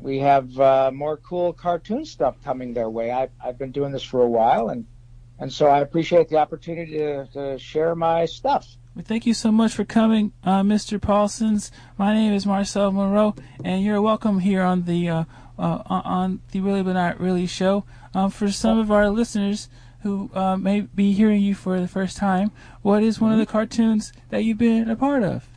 we 0.02 0.20
have 0.20 0.60
uh, 0.60 0.92
more 0.94 1.18
cool 1.18 1.54
cartoon 1.54 2.06
stuff 2.06 2.36
coming 2.44 2.74
their 2.74 2.90
way. 2.90 3.12
I've 3.12 3.32
I've 3.44 3.58
been 3.58 3.72
doing 3.72 3.92
this 3.92 4.04
for 4.04 4.22
a 4.22 4.30
while, 4.30 4.70
and 4.70 4.86
and 5.40 5.52
so 5.52 5.68
I 5.68 5.80
appreciate 5.80 6.30
the 6.30 6.38
opportunity 6.38 6.98
to, 6.98 7.28
to 7.34 7.60
share 7.60 7.96
my 7.96 8.25
stuff. 8.25 8.68
Well, 8.96 9.04
thank 9.04 9.25
you 9.25 9.34
so 9.34 9.52
much 9.52 9.74
for 9.74 9.86
coming, 9.86 10.34
uh, 10.44 10.62
Mr. 10.62 11.00
Paulsens. 11.00 11.72
My 11.98 12.13
name 12.13 12.34
is 12.34 12.46
Marcel 12.46 12.92
Monroe, 12.92 13.36
and 13.63 13.84
you're 13.84 14.02
welcome 14.02 14.40
here 14.40 14.62
on 14.62 14.84
the 14.84 15.10
uh, 15.57 15.83
on 15.88 16.41
the 16.51 16.60
Really 16.62 16.83
But 16.83 16.93
Not 16.93 17.19
Really 17.19 17.45
show. 17.45 17.83
Um, 18.13 18.29
for 18.29 18.51
some 18.51 18.77
of 18.77 18.91
our 18.91 19.10
listeners 19.10 19.69
who 20.01 20.29
uh, 20.33 20.57
may 20.57 20.81
be 20.81 21.13
hearing 21.13 21.41
you 21.41 21.55
for 21.55 21.79
the 21.79 21.88
first 21.88 22.17
time, 22.17 22.51
what 22.81 23.01
is 23.03 23.22
one 23.22 23.31
of 23.31 23.39
the 23.39 23.45
cartoons 23.45 24.12
that 24.29 24.43
you've 24.43 24.57
been 24.57 24.89
a 24.89 24.95
part 24.95 25.24
of? 25.24 25.48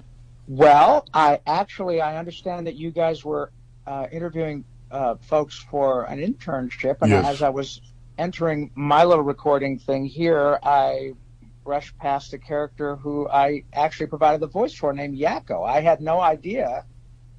Well, 0.49 1.07
I 1.13 1.41
actually 1.47 2.01
I 2.01 2.17
understand 2.19 2.67
that 2.67 2.77
you 2.77 2.91
guys 2.93 3.25
were 3.25 3.51
uh, 3.87 4.07
interviewing 4.13 4.65
uh, 4.91 5.17
folks 5.17 5.59
for 5.59 6.05
an 6.05 6.19
internship, 6.21 6.99
and 7.03 7.11
Yes. 7.11 7.27
as 7.27 7.43
I 7.43 7.49
was 7.49 7.81
entering 8.19 8.71
my 8.75 9.05
little 9.05 9.25
recording 9.25 9.79
thing 9.79 10.07
here, 10.07 10.59
I 10.63 11.13
brushed 11.65 11.99
past 11.99 12.33
a 12.33 12.39
character 12.39 12.95
who 12.95 13.29
I 13.29 13.65
actually 13.73 14.07
provided 14.07 14.41
the 14.41 14.47
voice 14.47 14.73
for, 14.73 14.93
named 14.93 15.19
Yakko. 15.19 15.67
I 15.69 15.81
had 15.81 16.01
no 16.01 16.21
idea 16.21 16.85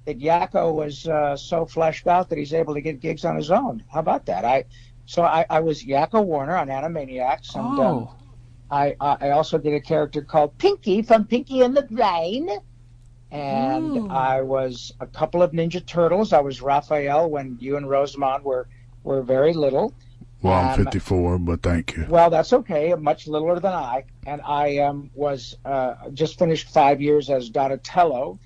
that 0.07 0.19
Yakko 0.19 0.73
was 0.73 1.05
uh, 1.05 1.35
so 1.35 1.65
fleshed 1.65 2.07
out 2.07 2.29
that 2.29 2.37
he's 2.37 2.53
able 2.53 2.73
to 2.73 2.81
get 2.81 3.01
gigs 3.01 3.25
on 3.25 3.35
his 3.35 3.51
own. 3.51 3.83
How 3.91 3.99
about 3.99 4.25
that? 4.27 4.45
I 4.45 4.63
so 5.05 5.21
I, 5.21 5.45
I 5.49 5.59
was 5.59 5.83
Yakko 5.83 6.25
Warner 6.25 6.55
on 6.55 6.69
Animaniacs, 6.69 7.55
and 7.55 7.79
um, 7.79 7.79
Oh, 7.79 8.15
I, 8.71 8.95
I 9.01 9.17
I 9.27 9.29
also 9.31 9.57
did 9.57 9.73
a 9.73 9.81
character 9.81 10.21
called 10.21 10.57
Pinky 10.57 11.01
from 11.01 11.25
Pinky 11.25 11.61
and 11.61 11.75
the 11.75 11.83
Brain. 11.83 12.49
And 13.29 13.97
Ooh. 13.97 14.09
I 14.09 14.41
was 14.41 14.93
a 15.01 15.05
couple 15.05 15.43
of 15.43 15.51
Ninja 15.51 15.85
Turtles. 15.85 16.31
I 16.31 16.39
was 16.39 16.61
Raphael 16.61 17.29
when 17.29 17.57
you 17.59 17.75
and 17.75 17.89
Rosamond 17.89 18.45
were, 18.45 18.69
were 19.03 19.21
very 19.21 19.51
little. 19.51 19.93
well, 20.41 20.53
I'm 20.53 20.79
um, 20.79 20.85
54, 20.85 21.39
but 21.39 21.61
thank 21.61 21.97
you. 21.97 22.05
Well, 22.07 22.29
that's 22.29 22.53
okay. 22.53 22.93
Much 22.93 23.27
littler 23.27 23.59
than 23.59 23.73
I. 23.73 24.05
And 24.25 24.41
I 24.41 24.77
um, 24.77 25.11
was 25.13 25.57
uh, 25.65 25.95
just 26.13 26.39
finished 26.39 26.69
five 26.69 27.01
years 27.01 27.29
as 27.29 27.49
Donatello 27.49 28.39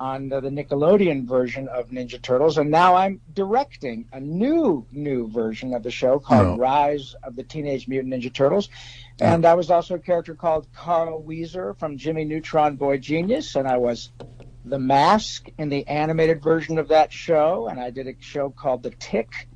on 0.00 0.30
the, 0.30 0.40
the 0.40 0.48
Nickelodeon 0.48 1.28
version 1.28 1.68
of 1.68 1.90
Ninja 1.90 2.20
Turtles. 2.20 2.56
And 2.58 2.70
now 2.70 2.96
I'm 2.96 3.20
directing 3.34 4.06
a 4.12 4.18
new, 4.18 4.86
new 4.90 5.28
version 5.28 5.74
of 5.74 5.82
the 5.82 5.90
show 5.90 6.18
called 6.18 6.46
No. 6.46 6.56
Rise 6.56 7.14
of 7.22 7.36
the 7.36 7.44
Teenage 7.44 7.86
Mutant 7.86 8.14
Ninja 8.14 8.32
Turtles. 8.32 8.70
And 9.20 9.44
I 9.44 9.54
was 9.54 9.70
also 9.70 9.96
a 9.96 9.98
character 9.98 10.34
called 10.34 10.66
Carl 10.72 11.22
Wheezer 11.22 11.74
from 11.74 11.98
Jimmy 11.98 12.24
Neutron 12.24 12.76
Boy 12.76 12.96
Genius. 12.96 13.54
And 13.54 13.68
I 13.68 13.76
was 13.76 14.10
the 14.64 14.78
mask 14.78 15.48
in 15.58 15.68
the 15.68 15.86
animated 15.86 16.42
version 16.42 16.78
of 16.78 16.88
that 16.88 17.12
show. 17.12 17.68
And 17.68 17.78
I 17.78 17.90
did 17.90 18.06
a 18.08 18.14
show 18.20 18.48
called 18.48 18.82
The 18.82 18.90
Tick. 18.90 19.48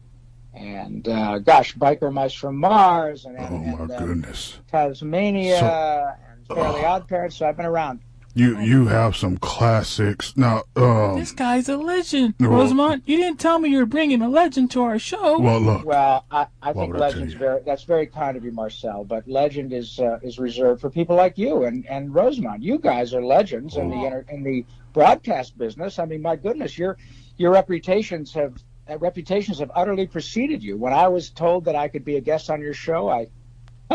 And 0.52 1.08
uh, 1.08 1.38
gosh, 1.38 1.74
Biker 1.74 2.12
Mice 2.12 2.34
from 2.34 2.56
Mars 2.58 3.24
and, 3.24 3.36
Oh 3.38 3.42
and, 3.44 3.88
my 3.88 3.94
uh, 3.94 3.98
goodness. 3.98 4.58
Taz-Mania 4.72 6.16
and 6.30 6.46
Fairly 6.46 6.82
Oh. 6.82 6.86
Odd 6.86 7.08
Parents. 7.08 7.36
So 7.36 7.46
I've 7.48 7.56
been 7.56 7.66
around. 7.66 8.00
You 8.36 8.58
you 8.60 8.86
have 8.86 9.14
some 9.14 9.36
classics. 9.36 10.36
Now, 10.36 10.64
um, 10.74 11.18
this 11.20 11.30
guy's 11.30 11.68
a 11.68 11.76
legend. 11.76 12.34
Well- 12.40 12.50
Rosamond, 12.50 13.02
you 13.06 13.16
didn't 13.16 13.38
tell 13.38 13.60
me 13.60 13.68
you 13.68 13.78
were 13.78 13.86
bringing 13.86 14.20
a 14.22 14.28
legend 14.28 14.72
to 14.72 14.82
our 14.82 14.98
show. 14.98 15.38
well, 15.38 15.60
look, 15.60 15.84
Well, 15.84 16.24
I, 16.32 16.46
I 16.60 16.72
think 16.72 16.92
would 16.94 17.00
I 17.02 17.06
Legend's 17.06 17.34
you? 17.34 17.38
very 17.38 17.60
that's 17.64 17.84
very 17.84 18.06
kind 18.06 18.36
of 18.36 18.44
you, 18.44 18.50
Marcel. 18.50 19.04
But 19.04 19.28
Legend 19.28 19.72
is 19.72 20.00
uh, 20.00 20.18
is 20.22 20.40
reserved 20.40 20.80
for 20.80 20.90
people 20.90 21.14
like 21.14 21.38
you 21.38 21.64
and 21.64 21.86
and 21.86 22.12
Rosamond. 22.12 22.64
You 22.64 22.78
guys 22.78 23.14
are 23.14 23.24
legends 23.24 23.76
in 23.76 23.88
the 23.88 23.96
Oh. 23.96 24.04
inter, 24.06 24.24
in 24.28 24.42
the 24.42 24.64
broadcast 24.92 25.56
business. 25.56 26.00
I 26.00 26.04
mean, 26.04 26.20
my 26.20 26.34
goodness, 26.34 26.76
your 26.76 26.96
your 27.36 27.52
reputations 27.52 28.32
have 28.34 28.54
uh, 28.90 28.98
reputations 28.98 29.60
have 29.60 29.70
utterly 29.76 30.08
preceded 30.08 30.60
you. 30.62 30.76
When 30.76 30.92
I 30.92 31.06
was 31.06 31.30
told 31.30 31.66
that 31.66 31.76
I 31.76 31.86
could 31.86 32.04
be 32.04 32.16
a 32.16 32.20
guest 32.20 32.50
on 32.50 32.60
your 32.60 32.74
show, 32.74 33.08
I 33.08 33.28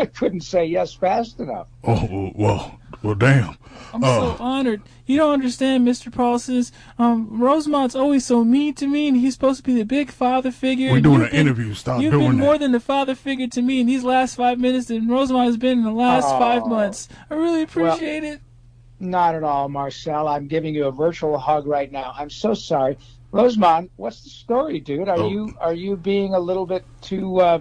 I 0.00 0.06
couldn't 0.06 0.40
say 0.42 0.64
yes 0.64 0.92
fast 0.94 1.38
enough. 1.40 1.66
oh, 1.84 2.32
well, 2.34 2.78
well, 3.02 3.14
damn. 3.14 3.56
I'm 3.92 4.02
Oh. 4.04 4.36
so 4.36 4.42
honored. 4.42 4.82
You 5.06 5.16
don't 5.18 5.32
understand, 5.32 5.86
Mr. 5.86 6.10
Paulsens. 6.12 6.70
Um, 6.98 7.28
Rosamond's 7.30 7.94
always 7.96 8.24
so 8.24 8.44
mean 8.44 8.74
to 8.74 8.86
me, 8.86 9.08
and 9.08 9.16
he's 9.16 9.34
supposed 9.34 9.58
to 9.58 9.62
be 9.64 9.74
the 9.74 9.84
big 9.84 10.10
father 10.10 10.50
figure. 10.50 10.90
We're 10.92 11.00
doing 11.00 11.14
you've 11.20 11.24
an 11.24 11.30
been- 11.30 11.40
interview. 11.40 11.74
Stop 11.74 12.00
You've 12.00 12.12
doing 12.12 12.30
been 12.30 12.38
more 12.38 12.56
than 12.58 12.72
the 12.72 12.80
father 12.80 13.14
figure 13.14 13.48
to 13.48 13.62
me 13.62 13.80
in 13.80 13.86
these 13.86 14.04
last 14.04 14.36
five 14.36 14.58
minutes 14.58 14.86
than 14.86 15.08
Rosamond 15.08 15.46
has 15.46 15.56
been 15.56 15.78
in 15.78 15.84
the 15.84 15.92
last 15.92 16.28
five 16.38 16.66
months. 16.66 17.08
I 17.30 17.34
really 17.34 17.62
appreciate 17.62 18.24
it. 18.24 18.40
Not 19.00 19.34
at 19.34 19.42
all, 19.42 19.68
Marcel. 19.68 20.28
I'm 20.28 20.46
giving 20.46 20.74
you 20.74 20.86
a 20.86 20.92
virtual 20.92 21.38
hug 21.38 21.66
right 21.66 21.90
now. 21.90 22.12
I'm 22.16 22.30
so 22.30 22.54
sorry. 22.54 22.98
Rosamond, 23.32 23.90
what's 23.96 24.22
the 24.22 24.28
story, 24.30 24.78
dude? 24.80 25.08
Are 25.08 25.18
Oh. 25.18 25.28
you 25.28 25.54
are 25.60 25.72
you 25.74 25.96
being 25.96 26.34
a 26.34 26.40
little 26.40 26.66
bit 26.66 26.84
too 27.00 27.40
uh, 27.40 27.60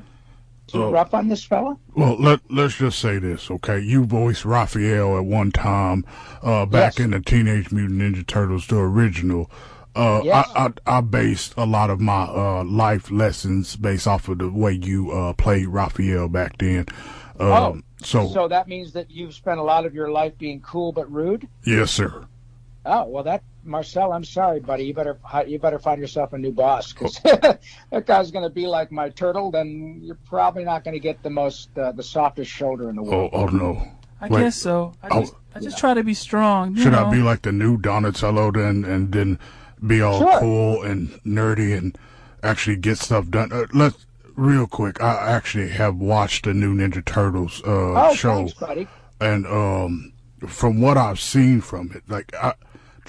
too 0.71 0.83
Oh. 0.85 0.91
rough 0.91 1.13
on 1.13 1.27
this 1.27 1.43
fella? 1.43 1.77
Well, 1.95 2.15
let 2.19 2.39
let's 2.49 2.75
just 2.77 2.99
say 2.99 3.17
this, 3.19 3.49
okay? 3.51 3.79
You 3.79 4.05
voiced 4.05 4.45
Raphael 4.45 5.17
at 5.17 5.25
one 5.25 5.51
time, 5.51 6.05
uh, 6.43 6.65
back 6.65 6.97
Yes. 6.97 7.05
in 7.05 7.11
the 7.11 7.19
Teenage 7.19 7.71
Mutant 7.71 8.01
Ninja 8.01 8.25
Turtles, 8.25 8.67
the 8.67 8.77
original. 8.77 9.49
Uh, 9.95 10.21
Yes. 10.23 10.47
I, 10.55 10.71
I 10.85 10.97
I 10.97 11.01
based 11.01 11.53
a 11.57 11.65
lot 11.65 11.89
of 11.89 11.99
my 11.99 12.23
uh 12.23 12.63
life 12.63 13.09
lessons 13.11 13.75
based 13.75 14.07
off 14.07 14.29
of 14.29 14.37
the 14.37 14.49
way 14.49 14.71
you 14.73 15.11
uh 15.11 15.33
played 15.33 15.67
Raphael 15.67 16.27
back 16.29 16.57
then. 16.59 16.85
Um, 17.39 17.47
Oh, 17.51 17.77
so, 18.03 18.27
So 18.29 18.47
that 18.49 18.67
means 18.67 18.93
that 18.93 19.09
you've 19.09 19.33
spent 19.33 19.59
a 19.59 19.63
lot 19.63 19.85
of 19.85 19.93
your 19.93 20.11
life 20.11 20.37
being 20.37 20.61
cool 20.61 20.91
but 20.91 21.11
rude. 21.11 21.47
yes, 21.65 21.89
sir. 21.91 22.25
Oh 22.85 23.05
well, 23.05 23.23
that 23.23 23.43
Marcel, 23.69 24.11
I'm 24.11 24.23
sorry, 24.23 24.59
buddy. 24.59 24.85
You 24.85 24.93
better 24.93 25.17
you 25.47 25.59
better 25.59 25.79
find 25.79 26.01
yourself 26.01 26.33
a 26.33 26.37
new 26.37 26.51
boss 26.51 26.91
because 26.91 27.19
that 27.23 28.05
guy's 28.05 28.31
going 28.31 28.43
to 28.43 28.49
be 28.49 28.67
like 28.67 28.91
my 28.91 29.09
turtle. 29.09 29.51
Then 29.51 29.99
you're 30.03 30.17
probably 30.25 30.65
not 30.65 30.83
going 30.83 30.95
to 30.95 30.99
get 30.99 31.21
the 31.23 31.29
most 31.29 31.69
uh, 31.77 31.91
the 31.93 32.03
softest 32.03 32.51
shoulder 32.51 32.89
in 32.89 32.95
the 32.97 33.03
Oh, 33.03 33.05
world. 33.05 33.29
oh 33.33 33.45
no. 33.45 33.87
I 34.21 34.27
Wait. 34.27 34.41
guess 34.41 34.57
so. 34.57 34.93
I 35.01 35.07
Oh. 35.11 35.19
just, 35.21 35.33
I 35.55 35.59
just 35.61 35.77
try 35.77 35.93
to 35.93 36.03
be 36.03 36.13
strong. 36.13 36.75
You 36.75 36.83
Should 36.83 36.91
know? 36.91 37.05
I 37.05 37.11
be 37.11 37.19
like 37.21 37.43
the 37.43 37.51
new 37.53 37.77
Donatello 37.77 38.51
then, 38.51 38.83
and 38.83 39.11
then 39.13 39.39
be 39.85 40.01
all 40.01 40.19
Sure. 40.19 40.39
cool 40.39 40.81
and 40.83 41.09
nerdy 41.25 41.77
and 41.77 41.97
actually 42.43 42.75
get 42.75 42.97
stuff 42.97 43.29
done? 43.29 43.51
Uh, 43.53 43.65
let's 43.73 44.05
real 44.35 44.67
quick. 44.67 45.01
I 45.01 45.31
actually 45.31 45.69
have 45.69 45.95
watched 45.95 46.45
the 46.45 46.53
new 46.53 46.73
Ninja 46.75 47.03
Turtles 47.05 47.61
uh, 47.65 48.09
oh, 48.09 48.13
show, 48.13 48.35
thanks, 48.47 48.53
buddy. 48.53 48.87
and 49.21 49.45
um, 49.47 50.11
from 50.47 50.81
what 50.81 50.97
I've 50.97 51.19
seen 51.19 51.61
from 51.61 51.91
it, 51.93 52.03
like, 52.09 52.33
I, 52.35 52.53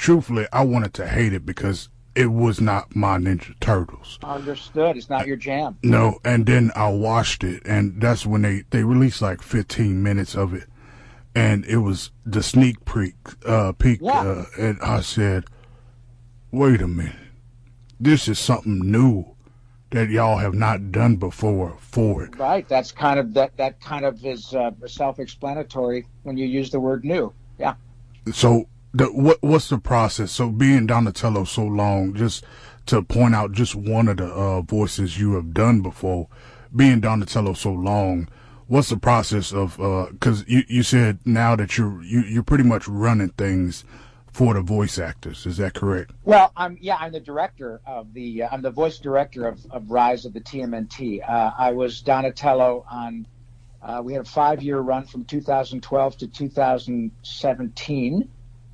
truthfully, 0.01 0.47
I 0.51 0.65
wanted 0.65 0.95
to 0.95 1.07
hate 1.07 1.35
it 1.35 1.45
because 1.45 1.91
it 2.15 2.33
was 2.33 2.61
not 2.61 2.97
my 2.97 3.19
Ninja 3.19 3.55
Turtles. 3.61 4.19
Understood. 4.25 4.97
It's 4.97 5.11
not 5.11 5.27
your 5.27 5.37
jam. 5.37 5.79
No, 5.83 6.19
and 6.25 6.47
then 6.47 6.73
I 6.75 6.89
watched 6.89 7.45
it, 7.45 7.63
and 7.67 8.01
that's 8.01 8.25
when 8.27 8.43
they 8.43 8.65
they 8.71 8.83
released 8.83 9.23
like 9.23 9.43
15 9.43 10.03
minutes 10.03 10.35
of 10.35 10.55
it, 10.55 10.65
and 11.35 11.65
it 11.67 11.79
was 11.79 12.11
the 12.25 12.43
sneak 12.43 12.85
peek. 12.87 13.15
Uh, 13.47 13.73
peek, 13.73 14.01
Yeah. 14.03 14.21
uh, 14.21 14.45
and 14.59 14.79
I 14.83 15.03
said, 15.03 15.45
"Wait 16.51 16.81
a 16.81 16.89
minute, 16.89 17.15
this 18.01 18.27
is 18.27 18.39
something 18.39 18.81
new 18.91 19.37
that 19.91 20.09
y'all 20.09 20.39
have 20.39 20.55
not 20.55 20.91
done 20.91 21.17
before 21.17 21.77
for 21.79 22.25
it." 22.25 22.37
Right. 22.39 22.67
That's 22.69 22.91
kind 22.91 23.21
of 23.21 23.35
that. 23.35 23.57
That 23.59 23.81
kind 23.81 24.05
of 24.07 24.25
is 24.25 24.55
uh, 24.55 24.71
self-explanatory 24.87 26.07
when 26.23 26.37
you 26.39 26.47
use 26.47 26.71
the 26.71 26.81
word 26.81 27.05
new. 27.05 27.33
Yeah. 27.59 27.75
So, 28.33 28.67
the, 28.93 29.07
what 29.07 29.39
what's 29.41 29.69
the 29.69 29.79
process? 29.79 30.33
So, 30.33 30.51
being 30.51 30.87
Donatello 30.87 31.45
so 31.45 31.65
long, 31.65 32.15
just 32.15 32.45
to 32.87 33.03
point 33.03 33.35
out 33.35 33.53
just 33.53 33.75
one 33.75 34.09
of 34.09 34.17
the 34.17 34.27
uh, 34.27 34.63
voices 34.63 35.19
you 35.19 35.35
have 35.35 35.55
done 35.55 35.81
before, 35.81 36.29
being 36.75 37.01
Donatello 37.01 37.55
so 37.55 37.73
long, 37.73 38.29
what's 38.67 38.89
the 38.89 38.97
process 38.97 39.53
of? 39.53 39.77
Because 40.13 40.45
you 40.49 40.63
you 40.69 40.83
said 40.83 41.21
now 41.25 41.55
that 41.57 41.79
you're 41.79 42.03
you 42.03 42.23
you're 42.23 42.43
pretty 42.43 42.65
much 42.65 42.89
running 42.89 43.31
things 43.31 43.85
for 44.33 44.55
the 44.55 44.63
voice 44.63 44.99
actors. 44.99 45.47
Is 45.47 45.59
that 45.59 45.75
correct? 45.75 46.13
Well, 46.25 46.53
I'm 46.57 46.79
yeah, 46.81 46.97
I'm 46.99 47.13
the 47.13 47.21
director 47.21 47.81
of 47.87 48.13
the 48.15 48.45
uh, 48.45 48.49
I'm 48.51 48.63
the 48.63 48.71
voice 48.71 48.99
director 48.99 49.47
of, 49.47 49.61
of 49.71 49.91
Rise 49.91 50.25
of 50.25 50.33
the 50.33 50.41
TMNT. 50.41 51.29
Uh, 51.29 51.51
I 51.59 51.73
was 51.73 52.01
Donatello 52.01 52.87
on. 52.91 53.27
Uh, 53.83 54.01
we 54.05 54.13
had 54.13 54.23
a 54.23 54.29
five 54.29 54.63
year 54.63 54.79
run 54.79 55.07
from 55.07 55.25
2012 55.25 56.19
to 56.19 56.29
2017, 56.29 58.29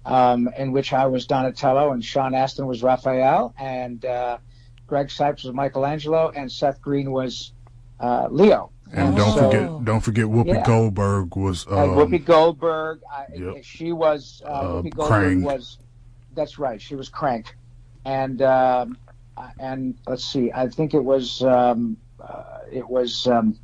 um, 0.06 0.48
in 0.56 0.72
which 0.72 0.92
I 0.92 1.06
was 1.06 1.26
Donatello 1.26 1.92
and 1.92 2.04
Sean 2.04 2.34
Astin 2.34 2.66
was 2.66 2.82
Raphael 2.82 3.54
and 3.58 4.04
uh, 4.04 4.38
Greg 4.86 5.08
Cipes 5.08 5.44
was 5.44 5.52
Michelangelo 5.52 6.30
and 6.34 6.50
Seth 6.50 6.80
Green 6.80 7.10
was 7.10 7.52
uh, 8.00 8.28
Leo. 8.30 8.70
And 8.92 9.16
don't 9.16 9.34
so- 9.34 9.50
forget 9.50 9.84
don't 9.84 10.00
forget 10.00 10.24
Whoopi 10.26 10.54
Yeah. 10.54 10.64
Goldberg 10.64 11.34
was 11.36 11.66
uh, 11.66 11.82
um, 11.84 11.90
Whoopi 11.90 12.24
Goldberg. 12.24 13.00
I, 13.12 13.24
yep. 13.34 13.64
She 13.64 13.92
was 13.92 14.42
uh, 14.46 14.48
Uh, 14.48 14.62
Whoopi 14.82 14.94
Goldberg 14.94 15.38
Krang. 15.38 15.42
was. 15.42 15.78
That's 16.34 16.58
right. 16.58 16.80
She 16.80 16.94
was 16.94 17.10
Krang, 17.10 17.46
and 18.04 18.40
um, 18.42 18.96
uh, 19.36 19.48
and 19.58 19.98
let's 20.06 20.24
see. 20.24 20.52
I 20.52 20.68
think 20.68 20.94
it 20.94 21.02
was 21.02 21.42
um, 21.42 21.96
uh, 22.20 22.58
it 22.70 22.88
was 22.88 23.26
um, 23.26 23.58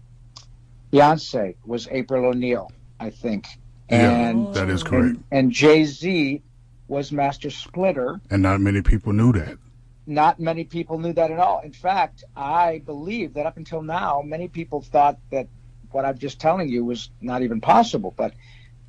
Beyonce 0.92 1.54
was 1.64 1.86
April 1.90 2.26
O'Neil. 2.26 2.70
I 2.98 3.10
think, 3.10 3.46
yeah, 3.92 4.28
and 4.28 4.54
that 4.54 4.68
is 4.70 4.82
correct. 4.82 5.16
and, 5.16 5.24
and 5.30 5.52
Jay 5.52 5.84
Z 5.84 6.42
was 6.88 7.12
Master 7.12 7.50
Splinter. 7.50 8.20
And 8.30 8.42
not 8.42 8.60
many 8.60 8.82
people 8.82 9.12
knew 9.12 9.32
that. 9.32 9.58
Not 10.06 10.40
many 10.40 10.64
people 10.64 10.98
knew 10.98 11.12
that 11.12 11.30
at 11.30 11.38
all. 11.38 11.60
In 11.60 11.72
fact, 11.72 12.24
I 12.36 12.82
believe 12.84 13.34
that 13.34 13.46
up 13.46 13.56
until 13.56 13.82
now, 13.82 14.22
many 14.24 14.48
people 14.48 14.80
thought 14.82 15.18
that 15.30 15.46
what 15.90 16.04
I'm 16.04 16.18
just 16.18 16.40
telling 16.40 16.68
you 16.68 16.84
was 16.84 17.10
not 17.20 17.42
even 17.42 17.60
possible. 17.60 18.12
But 18.16 18.34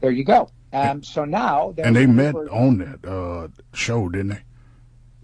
there 0.01 0.12
you 0.12 0.24
go. 0.24 0.50
Um, 0.72 1.03
so 1.03 1.24
now, 1.24 1.74
And 1.77 1.95
they 1.95 2.05
there's- 2.05 2.33
met 2.33 2.36
on 2.50 2.77
that 2.79 3.05
uh, 3.07 3.48
show, 3.74 4.10
didn't 4.10 4.29
they? 4.29 4.39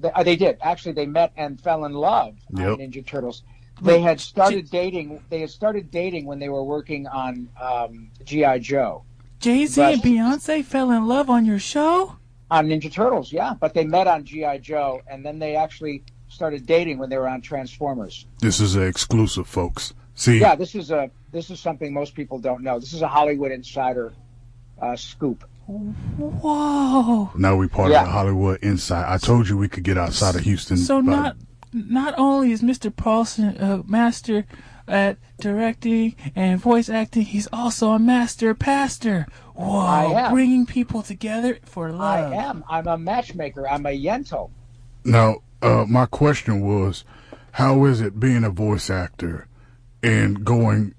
They, 0.01 0.11
uh, 0.11 0.23
they 0.23 0.35
did 0.35 0.57
actually. 0.61 0.91
They 0.93 1.07
met 1.07 1.33
and 1.35 1.59
fell 1.59 1.85
in 1.85 1.93
love 1.93 2.35
Yep. 2.55 2.67
on 2.67 2.77
Ninja 2.77 3.05
Turtles. 3.05 3.43
They 3.81 3.99
had 4.01 4.19
started 4.19 4.69
dating. 4.69 5.21
They 5.29 5.39
had 5.39 5.49
started 5.49 5.89
dating 5.89 6.25
when 6.25 6.37
they 6.39 6.49
were 6.49 6.63
working 6.63 7.07
on 7.07 7.49
um, 7.59 8.11
GI 8.25 8.59
Joe 8.59 9.03
Jay 9.39 9.65
Z 9.65 9.81
and 9.81 10.01
Beyonce 10.01 10.63
fell 10.65 10.91
in 10.91 11.07
love 11.07 11.29
on 11.29 11.45
your 11.45 11.59
show. 11.59 12.15
on 12.51 12.67
Ninja 12.67 12.91
Turtles. 12.91 13.31
Yeah, 13.31 13.53
but 13.59 13.73
they 13.73 13.85
met 13.85 14.07
on 14.07 14.23
GI 14.25 14.59
Joe, 14.59 15.01
and 15.07 15.25
then 15.25 15.39
they 15.39 15.55
actually 15.55 16.03
started 16.27 16.65
dating 16.65 16.97
when 16.97 17.09
they 17.09 17.17
were 17.17 17.27
on 17.27 17.41
Transformers. 17.41 18.25
This 18.39 18.59
is 18.59 18.75
an 18.75 18.83
exclusive, 18.83 19.47
folks. 19.47 19.93
See, 20.15 20.39
Yeah, 20.39 20.55
this 20.55 20.75
is 20.75 20.91
a 20.91 21.09
this 21.31 21.49
is 21.49 21.59
something 21.59 21.93
most 21.93 22.15
people 22.15 22.39
don't 22.39 22.61
know. 22.63 22.79
This 22.79 22.93
is 22.93 23.01
a 23.01 23.07
Hollywood 23.07 23.51
insider 23.51 24.13
uh, 24.81 24.95
scoop. 24.95 25.43
Whoa! 25.67 27.31
now 27.37 27.55
we 27.55 27.67
part 27.67 27.91
Yeah. 27.91 28.01
of 28.01 28.07
the 28.07 28.11
Hollywood 28.11 28.59
Inside. 28.63 29.05
I 29.11 29.17
told 29.17 29.47
you 29.47 29.57
we 29.57 29.69
could 29.69 29.83
get 29.83 29.97
outside 29.97 30.35
of 30.35 30.41
Houston. 30.41 30.77
So 30.77 31.01
but 31.01 31.11
not 31.11 31.37
not 31.71 32.13
only 32.17 32.51
is 32.51 32.61
Mr. 32.61 32.91
Paulsen 32.91 33.59
a 33.61 33.83
master 33.87 34.45
at 34.89 35.17
directing 35.39 36.15
and 36.35 36.59
voice 36.59 36.89
acting, 36.89 37.23
he's 37.23 37.47
also 37.53 37.91
a 37.91 37.99
master 37.99 38.53
pastor. 38.53 39.27
Whoa! 39.55 39.79
I 39.79 40.05
am. 40.05 40.33
Bringing 40.33 40.65
people 40.65 41.01
together 41.03 41.59
for 41.63 41.91
love. 41.91 42.31
I 42.31 42.35
am. 42.35 42.63
I'm 42.69 42.87
a 42.87 42.97
matchmaker. 42.97 43.67
I'm 43.67 43.85
a 43.85 43.89
yento. 43.89 44.49
now, 45.03 45.37
uh, 45.61 45.85
my 45.87 46.05
question 46.05 46.61
was, 46.61 47.03
how 47.53 47.85
is 47.85 48.01
it 48.01 48.19
being 48.19 48.43
a 48.43 48.49
voice 48.49 48.89
actor 48.89 49.47
and 50.01 50.45
going 50.45 50.95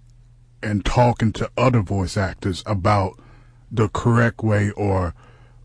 and 0.63 0.85
talking 0.85 1.33
to 1.33 1.51
other 1.57 1.81
voice 1.81 2.17
actors 2.17 2.63
about 2.67 3.19
the 3.71 3.89
correct 3.89 4.43
way 4.43 4.71
or 4.73 5.15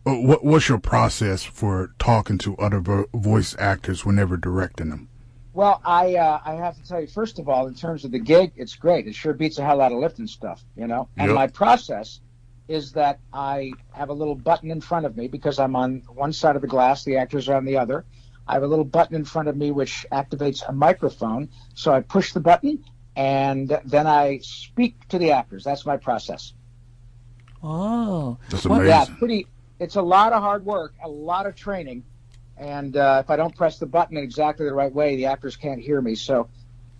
uh, 0.06 0.14
what, 0.14 0.44
what's 0.44 0.68
your 0.68 0.78
process 0.78 1.42
for 1.42 1.90
talking 1.98 2.38
to 2.38 2.56
other 2.56 2.80
vo- 2.80 3.06
voice 3.12 3.56
actors 3.58 4.06
whenever 4.06 4.36
directing 4.36 4.90
them? 4.90 5.08
Well, 5.56 5.80
I 5.86 6.16
uh, 6.16 6.38
I 6.44 6.52
have 6.56 6.76
to 6.76 6.86
tell 6.86 7.00
you, 7.00 7.06
first 7.06 7.38
of 7.38 7.48
all, 7.48 7.66
in 7.66 7.74
terms 7.74 8.04
of 8.04 8.10
the 8.10 8.18
gig, 8.18 8.52
it's 8.56 8.74
great. 8.76 9.06
It 9.06 9.14
sure 9.14 9.32
beats 9.32 9.56
a 9.58 9.64
hell 9.64 9.80
out 9.80 9.90
of 9.90 9.96
lifting 9.98 10.26
stuff, 10.26 10.62
you 10.76 10.86
know. 10.86 11.08
And 11.16 11.28
Yep. 11.28 11.34
my 11.34 11.46
process 11.46 12.20
is 12.68 12.92
that 12.92 13.20
I 13.32 13.72
have 13.92 14.10
a 14.10 14.12
little 14.12 14.34
button 14.34 14.70
in 14.70 14.82
front 14.82 15.06
of 15.06 15.16
me 15.16 15.28
because 15.28 15.58
I'm 15.58 15.74
on 15.74 16.02
one 16.12 16.34
side 16.34 16.56
of 16.56 16.62
the 16.62 16.68
glass, 16.68 17.04
the 17.04 17.16
actors 17.16 17.48
are 17.48 17.56
on 17.56 17.64
the 17.64 17.78
other. 17.78 18.04
I 18.46 18.52
have 18.52 18.64
a 18.64 18.66
little 18.66 18.84
button 18.84 19.16
in 19.16 19.24
front 19.24 19.48
of 19.48 19.56
me 19.56 19.70
which 19.70 20.04
activates 20.12 20.62
a 20.68 20.72
microphone. 20.72 21.48
So 21.74 21.90
I 21.90 22.02
push 22.02 22.34
the 22.34 22.40
button 22.40 22.84
and 23.16 23.80
then 23.86 24.06
I 24.06 24.40
speak 24.42 25.08
to 25.08 25.18
the 25.18 25.30
actors. 25.30 25.64
That's 25.64 25.86
my 25.86 25.96
process. 25.96 26.52
Oh, 27.62 28.36
That's 28.50 28.66
What- 28.66 28.82
amazing. 28.82 28.90
Yeah, 29.14 29.18
pretty. 29.18 29.46
It's 29.78 29.96
a 29.96 30.02
lot 30.02 30.34
of 30.34 30.42
hard 30.42 30.66
work, 30.66 30.92
a 31.02 31.08
lot 31.08 31.46
of 31.46 31.54
training, 31.54 32.04
and 32.58 32.96
uh, 32.96 33.22
if 33.24 33.30
I 33.30 33.36
don't 33.36 33.54
press 33.54 33.78
the 33.78 33.86
button 33.86 34.16
in 34.16 34.24
exactly 34.24 34.66
the 34.66 34.74
right 34.74 34.92
way, 34.92 35.16
the 35.16 35.26
actors 35.26 35.56
can't 35.56 35.80
hear 35.80 36.00
me. 36.00 36.14
So 36.14 36.48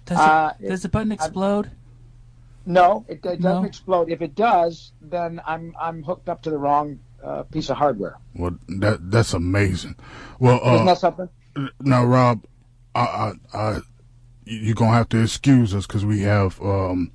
does, 0.05 0.19
Uh, 0.19 0.53
it, 0.61 0.69
does 0.69 0.83
the 0.83 0.89
button 0.89 1.13
explode? 1.13 1.71
no, 2.65 3.05
it, 3.09 3.15
it 3.25 3.41
doesn't 3.41 3.63
No? 3.63 3.65
explode. 3.65 4.11
If 4.11 4.23
it 4.23 4.35
does, 4.35 4.93
then 5.01 5.41
I'm 5.47 5.75
I'm 5.81 6.03
hooked 6.03 6.29
up 6.29 6.43
to 6.43 6.51
the 6.51 6.59
wrong 6.59 6.99
uh, 7.23 7.43
piece 7.45 7.71
of 7.71 7.77
hardware. 7.77 8.19
Well, 8.35 8.59
that 8.81 9.11
that's 9.11 9.33
amazing. 9.35 9.97
Well, 10.39 10.57
Isn't 10.59 10.83
uh, 10.83 10.85
that 10.85 10.99
something? 10.99 11.29
now, 11.81 12.05
Rob, 12.05 12.45
I, 12.95 13.01
I, 13.01 13.33
I, 13.59 13.81
you're 14.45 14.75
gonna 14.75 14.93
have 14.93 15.09
to 15.11 15.23
excuse 15.23 15.75
us 15.75 15.87
because 15.87 16.05
we 16.05 16.21
have 16.23 16.61
um, 16.61 17.11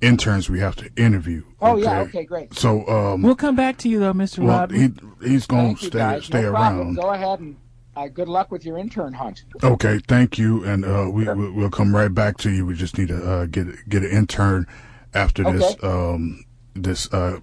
interns 0.00 0.48
we 0.48 0.60
have 0.60 0.76
to 0.76 0.90
interview. 0.96 1.42
Oh 1.60 1.76
yeah, 1.76 2.00
okay, 2.02 2.24
great. 2.24 2.54
So, 2.54 2.86
um, 2.86 3.22
We'll 3.22 3.34
come 3.34 3.56
back 3.56 3.76
to 3.78 3.88
you 3.88 3.98
though, 3.98 4.12
Mr. 4.14 4.38
well, 4.40 4.60
Rob. 4.60 4.72
he 4.72 4.90
he's 5.22 5.46
gonna 5.46 5.76
stay 5.76 5.88
guys. 5.90 6.24
stay 6.26 6.42
no 6.42 6.52
problem. 6.52 6.80
around. 6.86 6.94
Go 6.96 7.10
ahead 7.10 7.40
and 7.40 7.56
uh, 7.96 8.08
good 8.08 8.28
luck 8.28 8.50
with 8.50 8.64
your 8.64 8.78
intern 8.78 9.12
hunt. 9.12 9.44
Okay, 9.62 10.00
thank 10.08 10.38
you, 10.38 10.64
and 10.64 10.84
uh, 10.84 11.08
we 11.10 11.24
we'll, 11.24 11.52
we'll 11.52 11.70
come 11.70 11.94
right 11.94 12.12
back 12.12 12.36
to 12.38 12.50
you. 12.50 12.66
We 12.66 12.74
just 12.74 12.98
need 12.98 13.08
to 13.08 13.22
uh, 13.30 13.46
get 13.46 13.66
get 13.88 14.02
an 14.02 14.10
intern 14.10 14.66
after 15.14 15.44
this 15.44 15.74
Okay. 15.74 15.86
um, 15.86 16.44
this 16.74 17.12
uh, 17.12 17.40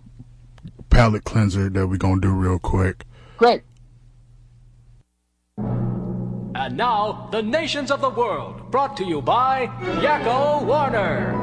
palate 0.89 1.23
cleanser 1.23 1.69
that 1.69 1.88
we're 1.88 1.97
gonna 1.97 2.21
do 2.21 2.31
real 2.31 2.59
quick. 2.59 3.05
Great. 3.38 3.62
And 5.57 6.75
now, 6.75 7.29
the 7.31 7.41
nations 7.41 7.89
of 7.91 8.01
the 8.01 8.09
world, 8.09 8.69
brought 8.71 8.97
to 8.97 9.05
you 9.05 9.21
by 9.21 9.67
Yakko 10.01 10.65
Warner. 10.65 11.35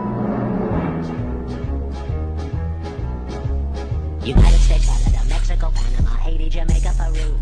United 4.24 4.58
States, 4.58 4.86
Canada, 4.86 5.24
Mexico, 5.28 5.70
Panama, 5.72 6.10
Haiti, 6.16 6.48
Jamaica, 6.50 6.92
Peru, 6.98 7.38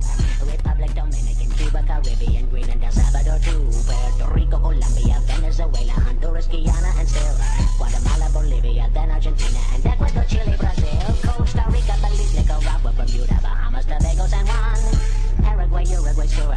Republic, 0.53 0.95
Dominican, 0.95 1.34
Cuba, 1.57 1.83
Caribbean, 1.87 2.49
Greenland, 2.51 2.83
El 2.85 2.93
Salvador, 2.93 3.39
too, 3.41 3.71
Puerto 3.87 4.33
Rico, 4.35 4.59
Colombia, 4.61 5.21
Venezuela, 5.27 5.95
Honduras, 6.07 6.49
Guyana, 6.49 6.91
and 6.99 7.09
still 7.09 7.37
Guatemala, 7.79 8.29
Bolivia, 8.33 8.91
then 8.93 9.11
Argentina, 9.11 9.61
and 9.75 9.87
Ecuador, 9.87 10.25
Chile, 10.27 10.57
Brazil, 10.59 11.15
Costa 11.23 11.65
Rica, 11.71 11.95
Belize, 12.03 12.35
Nicaragua, 12.35 12.93
Bermuda, 12.97 13.39
Bahamas, 13.43 13.85
Tobago, 13.87 14.27
San 14.27 14.47
Juan, 14.47 14.79
Paraguay, 15.43 15.85
Uruguay, 15.85 16.27
still 16.27 16.55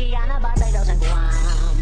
Guyana, 0.00 0.40
Barbados, 0.40 0.88
and 0.88 1.00
Guam. 1.00 1.76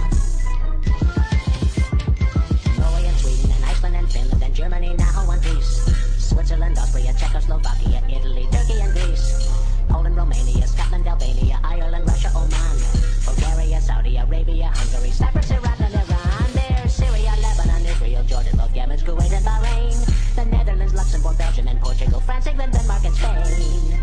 Norway 2.78 3.06
and 3.06 3.16
Sweden 3.18 3.50
and 3.52 3.64
Iceland 3.64 3.96
and 3.96 4.10
Finland 4.10 4.42
and 4.42 4.54
Germany 4.54 4.94
now 4.98 5.26
one 5.26 5.40
piece. 5.40 5.86
Switzerland, 6.18 6.76
Austria, 6.78 7.14
Czechoslovakia, 7.14 8.02
Italy, 8.08 8.48
Turkey 8.50 8.80
and 8.80 8.92
Greece. 8.92 9.67
Poland, 9.88 10.16
Romania, 10.16 10.66
Scotland, 10.66 11.06
Albania, 11.06 11.60
Ireland, 11.64 12.06
Russia, 12.06 12.30
Oman. 12.34 12.76
Bulgaria, 13.24 13.80
Saudi 13.80 14.16
Arabia, 14.16 14.70
Hungary, 14.74 15.10
Cyprus, 15.10 15.50
Iraq, 15.50 15.80
and 15.80 15.94
Iran. 15.94 16.48
There's 16.52 16.92
Syria, 16.92 17.32
Lebanon, 17.42 17.84
Israel, 17.86 18.24
Jordan, 18.24 18.58
Yemen, 18.74 18.98
Kuwait, 18.98 19.32
and 19.32 19.44
Bahrain. 19.44 19.96
The 20.36 20.44
Netherlands, 20.44 20.94
Luxembourg, 20.94 21.36
Belgium, 21.38 21.68
and 21.68 21.80
Portugal, 21.80 22.20
France, 22.20 22.46
England, 22.46 22.72
Denmark, 22.72 23.04
and 23.04 23.14
Spain. 23.14 23.98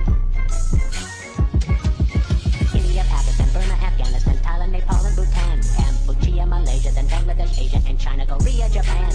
India, 2.76 3.04
Pakistan, 3.08 3.48
Burma, 3.54 3.76
Afghanistan, 3.80 4.36
Thailand, 4.44 4.72
Nepal, 4.72 5.06
and 5.06 5.16
Bhutan, 5.16 5.62
Cambodia, 5.78 6.46
Malaysia, 6.46 6.92
then 6.92 7.08
Bangladesh, 7.08 7.58
Asia, 7.58 7.82
and 7.88 8.00
China, 8.00 8.26
Korea, 8.26 8.68
Japan, 8.70 9.14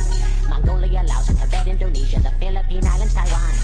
Mongolia, 0.49 1.03
Laos, 1.03 1.29
and 1.29 1.39
Tibet, 1.39 1.67
Indonesia, 1.67 2.21
the 2.21 2.31
Philippine 2.41 2.87
Islands, 2.87 3.15
Taiwan, 3.15 3.55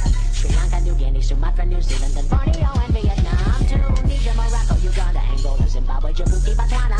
Sri 0.46 0.54
Lanka, 0.54 0.80
New 0.80 0.94
Guinea, 0.94 1.22
Sumatra, 1.22 1.64
New 1.66 1.82
Zealand, 1.82 2.14
then 2.14 2.26
Borneo, 2.28 2.70
and 2.78 2.94
Vietnam, 2.94 3.94
Tunisia, 3.96 4.32
Morocco, 4.34 4.74
Uganda, 4.78 5.18
Angola, 5.18 5.68
Zimbabwe, 5.68 6.12
Djibouti, 6.12 6.54
Botswana, 6.54 6.98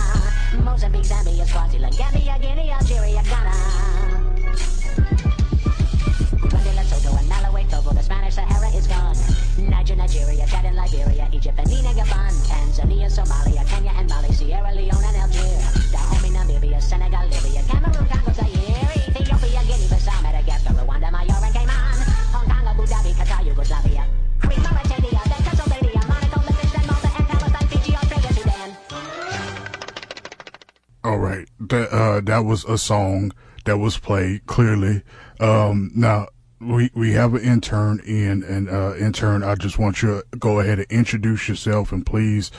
Mozambique, 0.65 1.05
Zambia, 1.05 1.47
Swaziland, 1.47 1.97
Gambia, 1.97 2.39
Guinea, 2.41 2.79
that 32.27 32.45
was 32.45 32.65
a 32.65 32.79
song 32.79 33.33
that 33.65 33.79
was 33.79 33.99
played 33.99 34.47
clearly. 34.47 35.03
Um, 35.41 35.91
now 35.95 36.29
we 36.61 36.91
we 36.95 37.13
have 37.13 37.35
an 37.35 37.43
intern 37.43 38.01
in, 38.05 38.43
and 38.43 38.69
uh, 38.69 38.95
intern, 38.97 39.43
I 39.43 39.55
just 39.55 39.79
want 39.79 40.03
you 40.03 40.23
to 40.31 40.39
go 40.39 40.61
ahead 40.61 40.79
and 40.79 40.91
introduce 40.91 41.49
yourself, 41.49 41.93
and 41.93 42.05
please, 42.05 42.51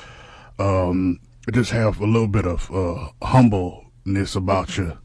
um, 0.60 1.19
just 1.51 1.71
have 1.71 1.99
a 1.99 2.06
little 2.06 2.27
bit 2.27 2.45
of 2.45 2.71
uh, 2.71 3.10
humbleness 3.25 4.36
about 4.36 4.77
you. 4.77 4.97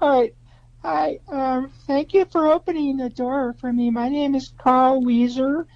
All 0.00 0.20
right. 0.20 0.34
Hi. 0.82 1.20
Um, 1.28 1.70
thank 1.86 2.12
you 2.12 2.24
for 2.24 2.48
opening 2.48 2.96
the 2.96 3.08
door 3.08 3.54
for 3.60 3.72
me. 3.72 3.90
My 3.90 4.08
name 4.08 4.34
is 4.34 4.52
Carl 4.58 5.00
Wheezer, 5.00 5.66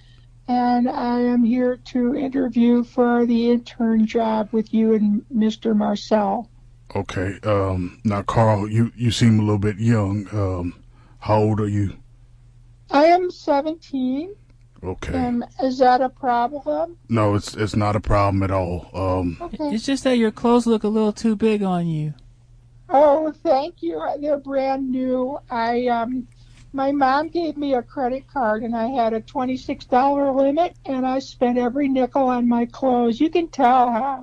and 0.49 0.89
I 0.89 1.21
am 1.21 1.43
here 1.43 1.77
to 1.77 2.13
interview 2.13 2.83
for 2.83 3.25
the 3.25 3.51
intern 3.51 4.05
job 4.05 4.49
with 4.51 4.73
you 4.73 4.93
and 4.93 5.25
Mr. 5.33 5.75
Marcel. 5.75 6.49
Okay. 6.95 7.39
Um, 7.43 7.99
now, 8.03 8.21
Carl, 8.23 8.69
you 8.69 8.91
you 8.95 9.11
seem 9.11 9.39
a 9.39 9.43
little 9.43 9.59
bit 9.59 9.77
young. 9.77 10.27
Um, 10.31 10.83
how 11.19 11.39
old 11.41 11.59
are 11.59 11.67
you? 11.67 11.93
I 12.89 13.05
am 13.05 13.29
17. 13.29 14.33
Okay. 14.83 15.13
Um, 15.13 15.43
is 15.61 15.79
that 15.79 16.01
a 16.01 16.09
problem? 16.09 16.97
No, 17.09 17.35
it's 17.35 17.55
it's 17.55 17.75
not 17.75 17.95
a 17.95 17.99
problem 17.99 18.43
at 18.43 18.51
all. 18.51 18.89
Um, 18.93 19.37
Okay. 19.41 19.69
It's 19.75 19.85
just 19.85 20.03
that 20.05 20.17
your 20.17 20.31
clothes 20.31 20.67
look 20.67 20.83
a 20.83 20.87
little 20.87 21.11
too 21.13 21.35
big 21.35 21.63
on 21.63 21.87
you. 21.87 22.13
Oh, 22.89 23.33
thank 23.43 23.81
you. 23.83 24.01
They're 24.21 24.37
brand 24.37 24.89
new. 24.89 25.39
I 25.49 25.87
um, 25.87 26.27
my 26.71 26.91
mom 26.91 27.29
gave 27.29 27.57
me 27.57 27.73
a 27.73 27.81
credit 27.81 28.27
card, 28.27 28.63
and 28.63 28.75
I 28.75 28.87
had 28.87 29.11
a 29.13 29.19
twenty-six 29.19 29.85
dollar 29.85 30.31
limit, 30.31 30.77
and 30.85 31.05
I 31.05 31.19
spent 31.19 31.57
every 31.57 31.89
nickel 31.89 32.29
on 32.29 32.47
my 32.47 32.65
clothes. 32.65 33.19
You 33.19 33.29
can 33.29 33.47
tell, 33.49 33.91
huh? 33.91 34.19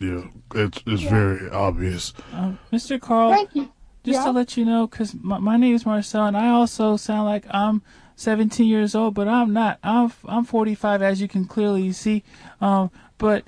Yeah, 0.00 0.22
it's 0.54 0.82
it's 0.86 1.02
very 1.02 1.48
obvious. 1.50 2.12
Um, 2.32 2.58
Mr. 2.72 3.00
Carl, 3.00 3.30
Thank 3.32 3.54
you. 3.54 3.72
just 4.04 4.18
Yeah. 4.18 4.24
to 4.24 4.30
let 4.32 4.56
you 4.56 4.64
know, 4.64 4.86
because 4.86 5.14
my, 5.14 5.38
my 5.38 5.56
name 5.56 5.74
is 5.74 5.86
Marcel, 5.86 6.26
and 6.26 6.36
I 6.36 6.48
also 6.48 6.96
sound 6.96 7.24
like 7.26 7.44
I'm 7.50 7.82
17 8.16 8.66
years 8.66 8.94
old, 8.94 9.14
but 9.14 9.28
I'm 9.28 9.52
not. 9.52 9.78
I'm 9.82 10.12
I'm 10.26 10.44
45, 10.44 11.02
as 11.02 11.20
you 11.20 11.28
can 11.28 11.44
clearly 11.46 11.92
see. 11.92 12.22
Um, 12.60 12.90
but 13.18 13.44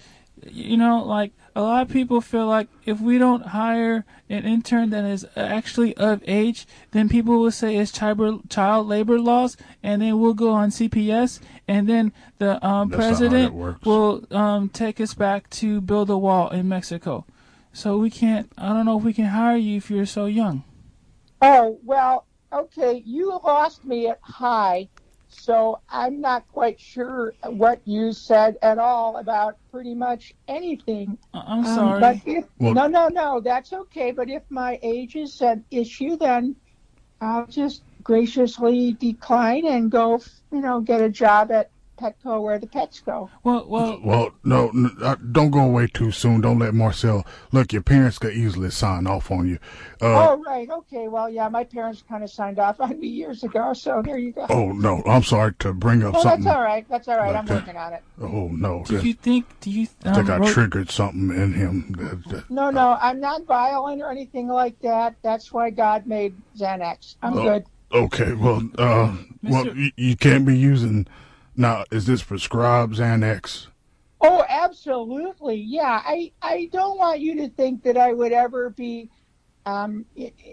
you 0.48 0.76
know, 0.76 1.02
like 1.04 1.32
a 1.57 1.62
lot 1.62 1.81
of 1.81 1.88
people 1.88 2.21
feel 2.21 2.47
like 2.47 2.69
if 2.85 3.01
we 3.01 3.16
don't 3.16 3.47
hire 3.47 4.05
an 4.29 4.45
intern 4.45 4.90
that 4.90 5.05
is 5.05 5.25
actually 5.37 5.97
of 5.97 6.23
age, 6.27 6.66
then 6.90 7.09
people 7.09 7.40
will 7.40 7.51
say 7.51 7.77
it's 7.77 7.90
child 7.90 8.51
child 8.51 8.87
labor 8.87 9.19
laws, 9.19 9.57
and 9.83 10.03
then 10.03 10.21
we'll 10.21 10.35
go 10.35 10.51
on 10.51 10.69
CPS, 10.69 11.40
and 11.66 11.88
then 11.88 12.12
the 12.37 12.64
um, 12.64 12.90
That's 12.90 13.01
not 13.01 13.05
how 13.05 13.29
that 13.31 13.51
president 13.51 13.87
will 13.87 14.27
um, 14.31 14.69
take 14.69 15.01
us 15.01 15.14
back 15.14 15.49
to 15.51 15.81
build 15.81 16.11
a 16.11 16.19
wall 16.19 16.51
in 16.51 16.69
Mexico. 16.69 17.25
So 17.73 17.97
we 17.97 18.11
can't. 18.11 18.53
I 18.59 18.69
don't 18.69 18.85
know 18.85 18.99
if 18.99 19.05
we 19.05 19.14
can 19.14 19.25
hire 19.25 19.57
you 19.57 19.79
if 19.79 19.90
you're 19.90 20.05
so 20.05 20.27
young. 20.27 20.62
Oh, 21.40 21.81
well, 21.83 22.27
okay, 22.53 23.03
you 23.07 23.29
lost 23.29 23.83
me 23.83 24.09
at 24.09 24.19
high, 24.21 24.90
so 25.40 25.81
I'm 25.88 26.20
not 26.20 26.46
quite 26.53 26.81
sure 26.81 27.35
what 27.44 27.81
you 27.85 28.12
said 28.12 28.57
at 28.62 28.79
all 28.79 29.18
about 29.18 29.57
pretty 29.70 29.94
much 29.94 30.35
anything. 30.49 31.18
I- 31.35 31.44
I'm 31.46 31.59
Um, 31.61 31.64
sorry. 31.64 32.01
but 32.01 32.16
if, 32.27 32.44
Well- 32.59 32.75
no, 32.75 32.87
no, 32.87 33.09
no, 33.09 33.40
that's 33.40 33.72
okay. 33.72 34.11
But 34.12 34.29
if 34.31 34.42
my 34.51 34.79
age 34.83 35.16
is 35.16 35.40
an 35.42 35.64
issue, 35.70 36.16
then 36.16 36.57
I'll 37.20 37.46
just 37.46 37.83
graciously 38.03 38.92
decline 38.94 39.66
and 39.66 39.90
go, 39.90 40.20
you 40.53 40.61
know, 40.61 40.81
get 40.81 41.01
a 41.01 41.09
job 41.09 41.51
at 41.51 41.70
Petco 41.96 42.42
where 42.42 42.59
the 42.59 42.66
pets 42.66 43.00
go. 43.00 43.30
well, 43.42 43.64
well, 43.68 43.98
Well, 44.02 44.30
no, 44.44 44.68
n- 44.68 44.96
uh, 45.02 45.16
don't 45.32 45.50
go 45.50 45.61
away 45.61 45.87
too 45.87 46.11
soon. 46.11 46.40
Don't 46.40 46.59
let 46.59 46.74
Marcel 46.74 47.26
look. 47.52 47.72
Your 47.72 47.82
parents 47.82 48.18
could 48.18 48.35
easily 48.35 48.70
sign 48.70 49.06
off 49.06 49.30
on 49.30 49.48
you. 49.48 49.59
Uh, 50.00 50.30
oh, 50.30 50.42
right, 50.46 50.68
okay. 50.70 51.09
Well, 51.09 51.28
yeah, 51.30 51.48
my 51.48 51.64
parents 51.64 52.02
kind 52.09 52.22
of 52.22 52.30
signed 52.30 52.59
off 52.59 52.80
on 52.80 53.00
me 53.00 53.09
years 53.09 53.42
ago, 53.44 53.72
so 53.72 54.02
there 54.04 54.18
you 54.18 54.32
go. 54.32 54.46
oh 54.50 54.72
no, 54.72 55.02
I'm 55.06 55.22
sorry 55.22 55.54
to 55.61 55.72
bring 55.72 56.02
up 56.02 56.14
Oh, 56.14 56.22
something. 56.22 56.44
that's 56.44 56.56
all 56.56 56.62
right. 56.62 56.87
That's 56.88 57.09
all 57.09 57.16
right. 57.16 57.28
like 57.28 57.37
I'm 57.37 57.46
that. 57.46 57.54
working 57.54 57.76
on 57.76 57.92
it. 57.94 58.02
Oh 58.20 58.48
no, 58.48 58.85
do 58.87 58.98
you 58.98 59.14
think? 59.14 59.46
Do 59.61 59.70
you? 59.70 59.87
I 60.04 60.14
think 60.14 60.28
um, 60.28 60.42
I 60.42 60.44
Ro- 60.46 60.52
triggered 60.52 60.90
something 60.90 61.30
in 61.30 61.52
him. 61.54 61.94
That, 61.98 62.24
that, 62.30 62.50
No, 62.50 62.70
no, 62.70 62.98
I'm 63.00 63.20
not 63.20 63.44
violent 63.46 64.02
or 64.02 64.11
anything 64.11 64.48
like 64.48 64.78
that. 64.80 65.16
That's 65.22 65.52
why 65.52 65.70
God 65.70 66.06
made 66.06 66.35
Xanax. 66.59 67.16
I'm 67.22 67.38
Oh. 67.38 67.42
good. 67.42 67.64
okay, 67.92 68.32
well, 68.35 68.62
uh, 68.78 69.16
well, 69.42 69.68
you, 69.76 69.90
you 69.96 70.16
can't 70.16 70.44
be 70.44 70.59
using. 70.59 71.06
Now, 71.57 71.85
is 71.90 72.07
this 72.07 72.23
prescribed 72.23 72.97
Xanax? 72.97 73.69
Oh, 74.21 74.45
absolutely. 74.49 75.57
Yeah, 75.57 76.03
I 76.05 76.33
I 76.42 76.69
don't 76.73 76.99
want 76.99 77.21
you 77.21 77.37
to 77.37 77.49
think 77.49 77.83
that 77.85 77.97
I 77.97 78.12
would 78.12 78.33
ever 78.33 78.71
be 78.71 79.11
um, 79.64 80.05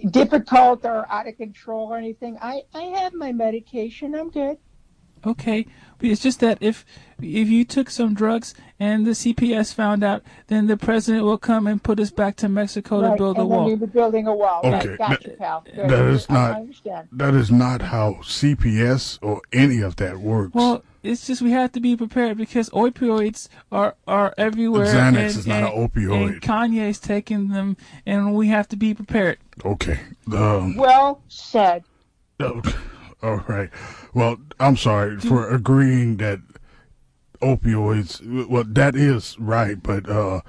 difficult 0.10 0.86
or 0.86 1.10
out 1.12 1.28
of 1.28 1.38
control 1.38 1.88
or 1.94 1.98
anything. 1.98 2.38
I 2.42 2.64
I 2.74 2.84
have 2.84 3.14
my 3.14 3.32
medication. 3.32 4.16
I'm 4.16 4.30
good. 4.30 4.58
Okay, 5.26 5.66
but 6.00 6.10
it's 6.10 6.22
just 6.22 6.40
that 6.42 6.58
if 6.62 6.86
if 7.22 7.48
you 7.48 7.64
took 7.64 7.90
some 7.90 8.14
drugs 8.14 8.54
and 8.80 9.06
the 9.06 9.12
CPS 9.12 9.74
found 9.74 10.04
out, 10.04 10.22
then 10.48 10.68
the 10.68 10.76
president 10.76 11.24
will 11.24 11.38
come 11.38 11.66
and 11.68 11.82
put 11.82 12.00
us 12.00 12.12
back 12.12 12.36
to 12.38 12.50
Mexico 12.50 13.02
to 13.02 13.16
build 13.16 13.38
a 13.38 13.42
and 13.42 13.50
then 13.52 13.58
wall. 13.58 13.66
we'll 13.68 13.78
be 13.78 13.86
building 13.86 14.28
a 14.28 14.34
wall. 14.36 14.60
Okay, 14.66 14.90
Right, 14.90 14.98
got 14.98 15.24
you, 15.24 15.30
that- 15.30 15.40
pal. 15.40 15.64
Good. 15.74 15.90
that 15.90 16.06
is 16.06 16.30
not- 16.30 16.56
I. 16.86 17.04
That 17.14 17.34
is 17.36 17.52
not 17.52 17.82
how 17.84 18.16
CPS 18.24 19.20
or 19.22 19.42
any 19.54 19.82
of 19.82 19.96
that 19.98 20.18
works. 20.20 20.54
Well, 20.54 20.84
it's 21.04 21.26
just 21.28 21.42
we 21.42 21.52
have 21.52 21.72
to 21.74 21.80
be 21.80 21.96
prepared 21.96 22.38
because 22.38 22.70
opioids 22.72 23.48
are 23.72 23.96
are 24.08 24.34
everywhere. 24.38 24.86
Xanax 24.88 25.08
and, 25.08 25.18
is 25.18 25.48
not 25.48 25.64
and, 25.64 25.68
an 25.74 25.88
opioid. 25.90 26.28
And 26.34 26.42
Kanye's 26.42 27.00
taking 27.00 27.50
them, 27.50 27.78
and 28.06 28.34
we 28.36 28.48
have 28.50 28.68
to 28.70 28.76
be 28.76 28.94
prepared. 28.94 29.38
okay. 29.64 30.00
Um, 30.34 30.76
Well 30.76 31.22
said. 31.30 31.84
Okay. 32.42 32.74
All 33.28 33.44
right. 33.48 33.70
Well, 34.14 34.38
I'm 34.60 34.76
sorry 34.76 35.18
for 35.20 35.50
agreeing 35.50 36.18
that 36.18 36.40
opioids. 37.42 38.48
Well, 38.50 38.66
that 38.68 38.96
is 38.98 39.40
right, 39.40 39.82
but 39.82 40.10
uh, 40.10 40.42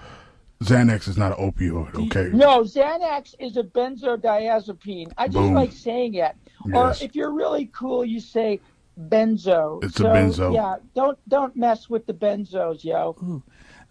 Xanax 0.60 1.06
is 1.06 1.16
not 1.16 1.38
an 1.38 1.52
opioid. 1.52 1.94
Okay. 2.06 2.36
No, 2.36 2.62
Xanax 2.62 3.36
is 3.38 3.56
a 3.56 3.62
benzodiazepine. 3.62 5.12
I 5.16 5.26
just 5.28 5.36
Boom. 5.36 5.54
like 5.54 5.70
saying 5.70 6.14
it. 6.14 6.34
Or 6.72 6.94
if 7.00 7.14
you're 7.14 7.32
really 7.32 7.66
cool, 7.66 8.04
you 8.04 8.18
say 8.18 8.60
benzo. 8.98 9.82
It's 9.84 10.00
a 10.00 10.04
benzo. 10.04 10.52
Yeah, 10.52 10.76
don't 10.94 11.18
don't 11.28 11.54
mess 11.56 11.88
with 11.88 12.06
the 12.06 12.14
benzos, 12.14 12.82
yo. 12.82 13.42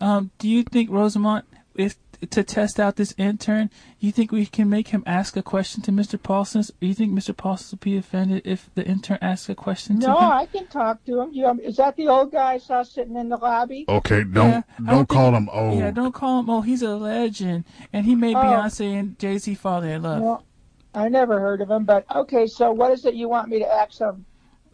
Um, 0.02 0.32
do 0.40 0.50
you 0.50 0.64
think 0.64 0.90
Rosamont, 0.90 1.46
if 1.76 1.96
to 2.28 2.44
test 2.44 2.80
out 2.80 2.96
this 2.96 3.14
intern, 3.18 3.70
you 4.00 4.12
think 4.12 4.32
we 4.32 4.46
can 4.46 4.70
make 4.70 4.90
him 4.90 5.04
ask 5.06 5.36
a 5.38 5.44
question 5.44 5.82
to 5.84 5.92
Mr. 5.92 6.18
Paulsen? 6.20 6.70
You 6.80 6.94
think 6.94 7.14
Mr. 7.14 7.34
Paulsen 7.36 7.72
will 7.72 7.78
be 7.80 7.98
offended 7.98 8.42
if 8.46 8.70
the 8.76 8.86
intern 8.86 9.18
asks 9.22 9.50
a 9.50 9.56
question 9.56 10.00
No, 10.00 10.08
to 10.08 10.12
him? 10.14 10.22
No, 10.22 10.32
I 10.32 10.46
can 10.46 10.68
talk 10.68 11.04
to 11.06 11.22
him. 11.22 11.30
You, 11.34 11.60
is 11.62 11.78
that 11.78 11.96
the 11.96 12.08
old 12.08 12.32
guy 12.32 12.54
I 12.54 12.58
saw 12.58 12.84
sitting 12.84 13.16
in 13.16 13.30
the 13.30 13.38
lobby? 13.38 13.86
Okay, 13.88 14.24
don't 14.24 14.50
Yeah, 14.50 14.62
I 14.88 14.92
don't, 14.92 15.10
call 15.10 15.32
think- 15.32 15.38
him 15.38 15.50
old. 15.52 15.80
Yeah, 15.80 15.92
don't 15.92 16.14
call 16.14 16.40
him. 16.40 16.50
old. 16.50 16.66
he's 16.66 16.82
a 16.82 16.96
legend, 16.96 17.66
and 17.92 18.06
he 18.06 18.16
made 18.16 18.36
Oh. 18.36 18.42
Beyonce 18.42 19.00
and 19.00 19.18
Jay 19.20 19.38
Z 19.38 19.56
fall 19.56 19.84
in 19.84 20.02
love. 20.04 20.22
No, 20.22 20.42
I 20.94 21.10
never 21.10 21.40
heard 21.40 21.62
of 21.62 21.70
him. 21.72 21.84
But 21.86 22.06
okay, 22.16 22.48
so 22.48 22.72
what 22.72 22.92
is 22.92 23.06
it 23.06 23.14
you 23.16 23.28
want 23.30 23.50
me 23.50 23.60
to 23.60 23.68
ask 23.72 24.00
him? 24.00 24.26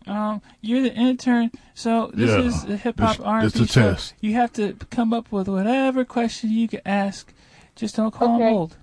Um, 0.07 0.41
you're 0.61 0.81
the 0.81 0.93
intern, 0.95 1.51
so 1.75 2.09
this 2.13 2.29
Yeah, 2.31 2.39
is 2.39 2.63
the 2.65 2.77
hip 2.77 2.99
hop 2.99 3.17
this- 3.17 3.25
R&B 3.25 3.45
this 3.45 3.55
is 3.55 3.61
a 3.61 3.67
show. 3.67 3.91
test. 3.91 4.13
You 4.21 4.33
have 4.33 4.51
to 4.53 4.73
come 4.89 5.13
up 5.13 5.31
with 5.31 5.47
whatever 5.47 6.03
question 6.05 6.49
you 6.51 6.67
can 6.67 6.81
ask. 6.85 7.31
Just 7.79 7.95
don't 7.95 8.11
call 8.13 8.35
him 8.35 8.41
Okay. 8.41 8.53
old. 8.53 8.77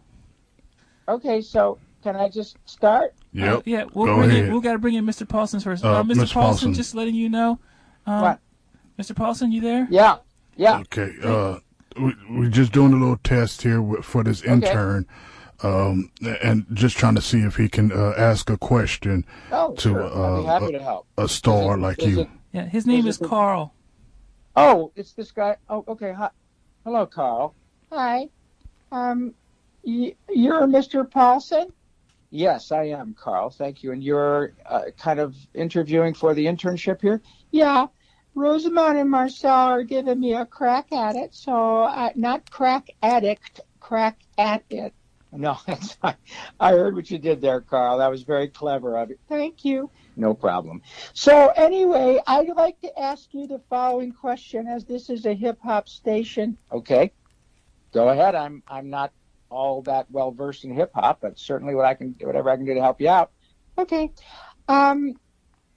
Okay, 1.08 1.40
so 1.42 1.78
can 2.02 2.16
I 2.16 2.28
just 2.30 2.56
start? 2.64 3.14
Yep. 3.32 3.58
Uh, 3.58 3.62
yeah, 3.66 3.84
we'll 3.92 4.06
Go 4.06 4.16
bring 4.16 4.30
ahead. 4.30 4.44
in, 4.46 4.52
we'll 4.52 4.60
got 4.62 4.72
to 4.72 4.78
bring 4.78 4.94
in 4.94 5.04
Mr. 5.04 5.26
Paulsen 5.26 5.62
first. 5.62 5.84
Uh, 5.84 6.00
Uh, 6.00 6.02
Mr. 6.02 6.14
Mr. 6.22 6.32
Paulsen, 6.32 6.70
Paulsen. 6.70 6.74
just 6.74 6.94
letting 6.94 7.14
you 7.14 7.28
know. 7.28 7.58
Um, 8.06 8.22
What? 8.22 8.40
Mr. 8.98 9.14
Paulsen, 9.14 9.52
you 9.52 9.60
there? 9.60 9.86
Yeah, 9.90 10.16
yeah. 10.56 10.78
Okay. 10.80 11.12
Uh, 11.22 11.58
we, 12.00 12.14
we're 12.30 12.48
just 12.48 12.72
doing 12.72 12.94
a 12.94 12.96
little 12.96 13.18
test 13.18 13.60
here 13.62 13.82
for 14.02 14.24
this 14.24 14.42
intern, 14.42 15.06
um, 15.62 16.10
and 16.42 16.64
just 16.72 16.96
trying 16.96 17.14
to 17.16 17.20
see 17.22 17.40
if 17.40 17.56
he 17.56 17.68
can 17.68 17.92
uh, 17.92 18.14
ask 18.16 18.48
a 18.48 18.56
question 18.56 19.26
Oh, 19.52 19.74
to 19.74 19.80
sure. 19.80 20.02
Uh, 20.02 20.42
happy 20.44 20.72
to 20.72 20.82
help. 20.82 21.06
a, 21.18 21.24
a 21.24 21.28
star 21.28 21.76
it- 21.76 21.80
like 21.82 22.00
you. 22.02 22.20
it- 22.22 22.28
Yeah, 22.52 22.64
his 22.64 22.86
name 22.86 23.06
Is 23.06 23.16
is 23.16 23.20
it- 23.22 23.28
Carl. 23.28 23.74
oh, 24.56 24.90
it's 24.96 25.12
this 25.12 25.30
guy. 25.32 25.56
Oh, 25.68 25.84
okay. 25.86 26.12
Hi. 26.14 26.30
Hello, 26.84 27.04
Carl. 27.04 27.54
Hi. 27.92 28.28
Um, 28.92 29.34
y- 29.84 30.14
you're 30.28 30.62
Mr. 30.62 31.08
Paulsen? 31.08 31.72
Yes, 32.30 32.72
I 32.72 32.84
am, 32.84 33.14
Carl. 33.14 33.50
Thank 33.50 33.82
you. 33.82 33.92
And 33.92 34.02
you're 34.02 34.52
uh, 34.66 34.82
kind 34.98 35.20
of 35.20 35.36
interviewing 35.54 36.14
for 36.14 36.34
the 36.34 36.46
internship 36.46 37.00
here? 37.00 37.22
Yeah. 37.50 37.86
Rosamond 38.34 38.98
and 38.98 39.10
Marcel 39.10 39.50
are 39.50 39.82
giving 39.82 40.20
me 40.20 40.34
a 40.34 40.44
crack 40.44 40.92
at 40.92 41.16
it, 41.16 41.34
so 41.34 41.84
uh, 41.84 42.10
not 42.16 42.50
crack 42.50 42.88
addict, 43.02 43.60
crack 43.80 44.20
at 44.36 44.62
it. 44.68 44.92
No, 45.32 45.56
that's 45.66 45.96
I, 46.02 46.16
I 46.60 46.72
heard 46.72 46.94
what 46.94 47.10
you 47.10 47.18
did 47.18 47.40
there, 47.40 47.62
Carl. 47.62 47.98
That 47.98 48.10
was 48.10 48.24
very 48.24 48.48
clever 48.48 48.98
of 48.98 49.08
you. 49.08 49.18
Thank 49.28 49.64
you. 49.64 49.90
No 50.16 50.34
problem. 50.34 50.82
So 51.14 51.48
anyway, 51.56 52.20
I'd 52.26 52.48
like 52.48 52.80
to 52.82 52.98
ask 52.98 53.32
you 53.32 53.46
the 53.46 53.60
following 53.70 54.12
question, 54.12 54.66
as 54.66 54.84
this 54.84 55.08
is 55.08 55.24
a 55.24 55.32
hip 55.32 55.58
hop 55.62 55.88
station. 55.88 56.58
Okay, 56.70 57.12
go 57.96 58.10
ahead. 58.10 58.34
I'm 58.34 58.62
I'm 58.68 58.90
not 58.90 59.10
all 59.48 59.80
that 59.82 60.06
well 60.10 60.30
versed 60.30 60.64
in 60.64 60.74
hip 60.74 60.90
hop, 60.94 61.20
but 61.22 61.38
certainly 61.38 61.74
what 61.74 61.86
I 61.86 61.94
can 61.94 62.14
whatever 62.20 62.50
I 62.50 62.56
can 62.56 62.66
do 62.66 62.74
to 62.74 62.80
help 62.82 63.00
you 63.00 63.08
out. 63.08 63.30
Okay. 63.78 64.12
Um, 64.68 65.14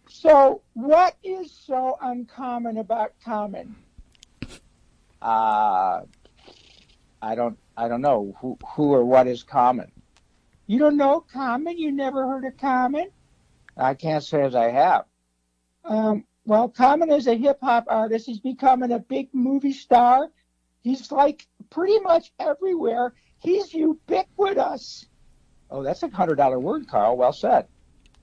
so 0.10 0.62
what 0.74 1.16
is 1.24 1.50
so 1.52 1.98
uncommon 2.02 2.78
about 2.78 3.14
Common? 3.24 3.74
Uh, 5.22 6.02
I 7.22 7.36
don't 7.36 7.58
I 7.78 7.88
don't 7.88 8.02
know 8.02 8.36
who 8.42 8.58
who 8.76 8.92
or 8.92 9.06
what 9.06 9.26
is 9.28 9.44
common. 9.44 9.90
You 10.68 10.78
don't 10.78 10.98
know 10.98 11.22
Common? 11.22 11.78
You 11.78 11.92
never 11.92 12.28
heard 12.28 12.44
of 12.44 12.58
Common? 12.58 13.08
I 13.78 13.94
can't 13.94 14.24
say 14.24 14.42
as 14.42 14.56
I 14.56 14.72
have. 14.72 15.06
Um, 15.86 16.26
well, 16.46 16.68
Common 16.68 17.12
is 17.12 17.28
a 17.28 17.36
hip 17.36 17.60
hop 17.62 17.86
artist. 17.88 18.26
He's 18.26 18.42
becoming 18.42 18.92
a 18.92 19.00
big 19.00 19.30
movie 19.34 19.72
star. 19.72 20.30
He's 20.82 21.12
like 21.12 21.46
pretty 21.70 22.00
much 22.00 22.32
everywhere. 22.40 23.14
He's 23.40 23.74
ubiquitous. 23.74 25.06
Oh, 25.70 25.84
that's 25.84 26.04
a 26.04 26.10
hundred 26.10 26.36
dollar 26.36 26.60
word, 26.60 26.88
Carl. 26.88 27.18
Well 27.18 27.34
said. 27.34 27.68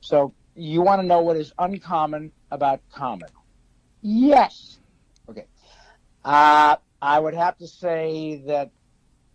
So 0.01 0.35
you 0.55 0.83
want 0.83 1.01
to 1.03 1.07
know 1.07 1.21
what 1.21 1.37
is 1.37 1.53
uncommon 1.59 2.33
about 2.51 2.81
common? 2.93 3.29
Yes. 4.03 4.79
Okay. 5.29 5.47
Uh, 6.25 6.77
I 7.01 7.19
would 7.19 7.35
have 7.35 7.57
to 7.59 7.67
say 7.67 8.43
that 8.47 8.71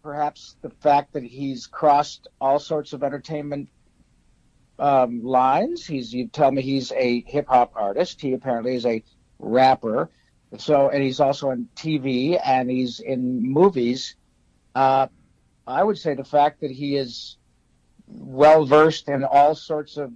perhaps 0.03 0.55
the 0.61 0.69
fact 0.69 1.13
that 1.13 1.23
he's 1.23 1.67
crossed 1.67 2.27
all 2.39 2.59
sorts 2.59 2.93
of 2.93 3.03
entertainment 3.03 3.69
um, 4.79 5.23
lines. 5.23 5.85
He's 5.85 6.11
you 6.13 6.27
tell 6.27 6.51
me 6.51 6.61
he's 6.61 6.91
a 6.93 7.21
hip 7.27 7.47
hop 7.47 7.73
artist. 7.75 8.19
He 8.19 8.33
apparently 8.33 8.75
is 8.75 8.85
a 8.85 9.03
rapper. 9.39 10.09
So 10.57 10.89
and 10.89 11.01
he's 11.01 11.19
also 11.19 11.49
on 11.49 11.69
TV 11.75 12.39
and 12.43 12.69
he's 12.69 12.99
in 12.99 13.41
movies. 13.41 14.15
Uh, 14.75 15.07
I 15.65 15.83
would 15.83 15.97
say 15.97 16.13
the 16.13 16.23
fact 16.23 16.61
that 16.61 16.71
he 16.71 16.97
is 16.97 17.37
well 18.07 18.65
versed 18.65 19.07
in 19.07 19.23
all 19.23 19.55
sorts 19.55 19.97
of 19.97 20.11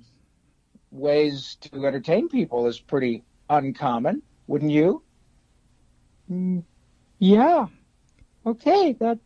ways 0.92 1.58
to 1.62 1.86
entertain 1.86 2.28
people 2.28 2.68
is 2.68 2.80
pretty 2.80 3.24
uncommon, 3.50 4.22
wouldn't 4.48 4.72
you? 4.72 5.04
Mm, 6.30 6.64
yeah. 7.20 7.68
Okay. 8.46 8.94
That 8.94 9.20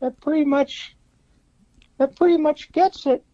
that 0.00 0.20
pretty 0.20 0.44
much 0.44 0.96
that 1.98 2.16
pretty 2.16 2.36
much 2.36 2.72
gets 2.72 3.06
it. 3.06 3.24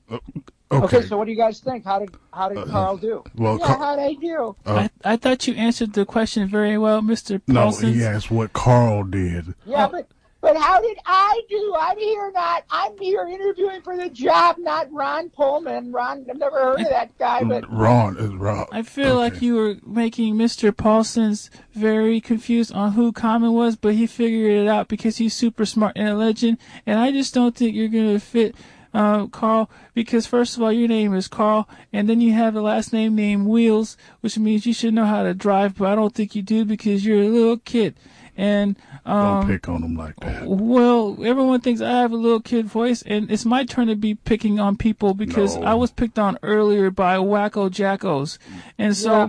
Okay. 0.70 0.84
Okay, 0.98 1.06
so 1.06 1.16
what 1.16 1.24
do 1.24 1.30
you 1.30 1.36
guys 1.38 1.60
think? 1.60 1.84
How 1.84 1.98
did 1.98 2.10
how 2.32 2.48
did 2.50 2.58
Uh, 2.58 2.66
Carl 2.66 2.96
do? 2.98 3.24
well, 3.36 3.58
Yeah. 3.58 3.66
Car- 3.66 3.78
how 3.78 3.96
did 3.96 4.02
I 4.04 4.12
do? 4.14 4.56
uh, 4.66 4.86
I, 5.04 5.12
I 5.12 5.16
thought 5.16 5.46
you 5.46 5.54
answered 5.54 5.94
the 5.94 6.04
question 6.04 6.46
very 6.48 6.76
well, 6.76 7.00
Mr. 7.00 7.40
no, 7.46 7.68
Paulsen. 7.68 7.94
he 7.94 8.04
asked 8.04 8.30
what 8.30 8.52
Carl 8.52 9.04
did. 9.04 9.54
Yeah, 9.64 9.86
Oh. 9.86 9.88
but 9.92 10.08
but 10.40 10.56
how 10.56 10.80
did 10.80 10.96
I 11.04 11.40
do? 11.48 11.74
I'm 11.80 11.98
here 11.98 12.30
not. 12.32 12.62
I'm 12.70 12.96
here 12.98 13.26
interviewing 13.26 13.80
for 13.82 13.96
the 13.96 14.08
job, 14.08 14.56
not 14.58 14.86
Ron 14.92 15.30
Pullman. 15.30 15.90
Ron, 15.90 16.24
I've 16.30 16.36
never 16.36 16.56
heard 16.56 16.80
of 16.80 16.88
that 16.90 17.16
guy, 17.18 17.42
but 17.42 17.64
Ron 17.72 18.16
is 18.18 18.30
Ron. 18.34 18.66
I 18.70 18.82
feel 18.82 19.16
like 19.16 19.42
you 19.42 19.56
were 19.56 19.76
making 19.84 20.36
Mr. 20.36 20.70
Paulsen's 20.76 21.50
very 21.74 22.20
confused 22.20 22.72
on 22.72 22.92
who 22.92 23.10
Common 23.10 23.52
was, 23.52 23.74
but 23.74 23.94
he 23.94 24.06
figured 24.06 24.52
it 24.52 24.68
out 24.68 24.86
because 24.86 25.16
he's 25.16 25.34
super 25.34 25.64
smart 25.66 25.94
and 25.96 26.08
a 26.08 26.14
legend. 26.14 26.58
And 26.86 27.00
I 27.00 27.10
just 27.10 27.34
don't 27.34 27.56
think 27.56 27.74
you're 27.74 27.88
gonna 27.88 28.20
fit 28.20 28.54
uh, 28.94 29.26
Carl 29.26 29.70
because 29.94 30.26
first 30.26 30.56
of 30.56 30.62
all, 30.62 30.72
your 30.72 30.88
name 30.88 31.14
is 31.14 31.28
Carl, 31.28 31.68
and 31.92 32.08
then 32.08 32.20
you 32.20 32.32
have 32.32 32.54
the 32.54 32.62
last 32.62 32.92
name 32.92 33.14
named 33.14 33.46
Wheels, 33.46 33.96
which 34.20 34.38
means 34.38 34.66
you 34.66 34.72
should 34.74 34.94
know 34.94 35.04
how 35.06 35.22
to 35.22 35.34
drive. 35.34 35.76
But 35.76 35.88
I 35.88 35.94
don't 35.94 36.14
think 36.14 36.34
you 36.34 36.42
do 36.42 36.64
because 36.64 37.04
you're 37.04 37.22
a 37.22 37.28
little 37.28 37.58
kid. 37.58 37.94
And 38.36 38.76
Don't 39.04 39.16
um, 39.16 39.46
pick 39.48 39.68
on 39.68 39.80
them 39.82 39.96
like 39.96 40.14
that. 40.20 40.46
well, 40.46 41.18
everyone 41.24 41.60
thinks 41.60 41.80
I 41.80 41.90
have 41.90 42.12
a 42.12 42.16
little 42.16 42.38
kid 42.40 42.66
voice, 42.66 43.02
and 43.02 43.28
it's 43.32 43.44
my 43.44 43.64
turn 43.64 43.88
to 43.88 43.96
be 43.96 44.14
picking 44.14 44.60
on 44.60 44.76
people 44.76 45.12
because 45.12 45.56
No. 45.56 45.64
I 45.64 45.74
was 45.74 45.90
picked 45.90 46.20
on 46.20 46.38
earlier 46.44 46.92
by 46.92 47.16
Wacko 47.16 47.68
Jackos, 47.68 48.38
and 48.78 48.96
so 48.96 49.10
Yeah. 49.12 49.28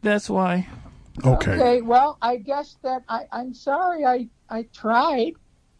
that's 0.00 0.30
why. 0.30 0.68
Okay. 1.22 1.52
okay. 1.52 1.82
Well, 1.82 2.16
I 2.22 2.36
guess 2.36 2.78
that 2.82 3.02
I. 3.10 3.24
I'm 3.30 3.52
sorry. 3.52 4.06
I 4.06 4.28
I 4.48 4.62
tried. 4.72 5.32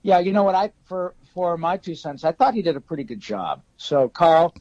Yeah, 0.03 0.19
you 0.19 0.33
know 0.33 0.43
what? 0.43 0.55
I 0.55 0.71
for 0.85 1.15
for 1.35 1.57
my 1.57 1.77
two 1.77 1.95
cents, 1.95 2.25
I 2.25 2.33
thought 2.33 2.55
he 2.55 2.63
did 2.63 2.77
a 2.77 2.81
pretty 2.81 3.05
good 3.05 3.21
job. 3.21 3.63
So 3.77 4.09
Carl, 4.09 4.55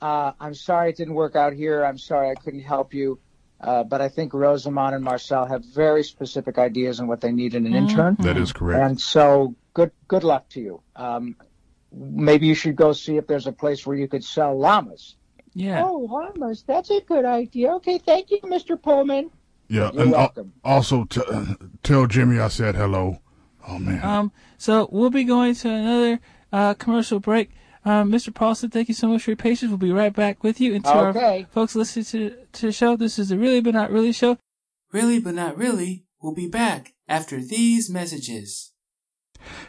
uh, 0.00 0.32
I'm 0.40 0.54
sorry 0.54 0.90
it 0.90 0.96
didn't 0.96 1.14
work 1.14 1.36
out 1.36 1.52
here. 1.52 1.84
I'm 1.84 1.98
sorry 1.98 2.30
I 2.30 2.34
couldn't 2.34 2.60
help 2.60 2.94
you. 2.94 3.18
Uh, 3.60 3.84
but 3.84 4.00
I 4.00 4.08
think 4.08 4.34
Rosamond 4.34 4.94
and 4.96 5.04
Marcel 5.04 5.46
have 5.46 5.64
very 5.64 6.02
specific 6.02 6.58
ideas 6.58 6.98
on 6.98 7.06
what 7.06 7.20
they 7.20 7.30
need 7.30 7.54
in 7.54 7.64
an 7.64 7.74
intern. 7.74 8.16
That 8.18 8.36
is 8.36 8.52
correct. 8.52 8.82
And 8.82 9.00
so 9.00 9.54
good 9.74 9.92
good 10.08 10.24
luck 10.24 10.48
to 10.50 10.60
you. 10.60 10.82
Um, 10.96 11.36
maybe 11.92 12.46
you 12.48 12.54
should 12.56 12.74
go 12.74 12.92
see 12.92 13.16
if 13.18 13.26
there's 13.28 13.46
a 13.46 13.52
place 13.52 13.86
where 13.86 13.96
you 13.96 14.08
could 14.08 14.24
sell 14.24 14.58
llamas. 14.58 15.14
Yeah. 15.54 15.84
Oh, 15.84 15.98
llamas. 16.10 16.64
That's 16.66 16.90
a 16.90 17.00
good 17.02 17.24
idea. 17.24 17.74
Okay. 17.74 17.98
Thank 17.98 18.30
you, 18.32 18.40
Mr. 18.42 18.80
Pullman. 18.80 19.30
yeah, 19.68 19.90
You're 19.92 20.02
and 20.02 20.12
al- 20.14 20.18
welcome. 20.18 20.52
also 20.64 21.04
t- 21.04 21.20
tell 21.84 22.06
Jimmy 22.08 22.40
I 22.40 22.48
said 22.48 22.74
hello. 22.74 23.20
Oh 23.68 23.78
man. 23.78 24.02
Um. 24.02 24.32
So 24.62 24.88
we'll 24.92 25.10
be 25.10 25.24
going 25.24 25.56
to 25.56 25.68
another 25.68 26.20
uh, 26.52 26.74
commercial 26.74 27.18
break. 27.18 27.50
Um, 27.84 28.12
Mr. 28.12 28.32
Paulsen, 28.32 28.70
thank 28.70 28.86
you 28.86 28.94
so 28.94 29.08
much 29.08 29.24
for 29.24 29.30
your 29.30 29.36
patience. 29.36 29.70
We'll 29.70 29.78
be 29.78 29.90
right 29.90 30.12
back 30.14 30.44
with 30.44 30.60
you. 30.60 30.72
And 30.72 30.84
to 30.84 30.90
our 30.92 31.08
Okay. 31.08 31.46
folks 31.50 31.74
listening 31.74 32.04
to, 32.04 32.36
to 32.52 32.66
the 32.66 32.72
show, 32.72 32.94
this 32.94 33.18
is 33.18 33.30
the 33.30 33.38
Really 33.38 33.60
But 33.60 33.74
Not 33.74 33.90
Really 33.90 34.12
show. 34.12 34.38
Really 34.92 35.18
But 35.18 35.34
Not 35.34 35.56
Really 35.58 36.04
will 36.22 36.32
be 36.32 36.46
back 36.46 36.92
after 37.08 37.40
these 37.42 37.90
messages. 37.90 38.70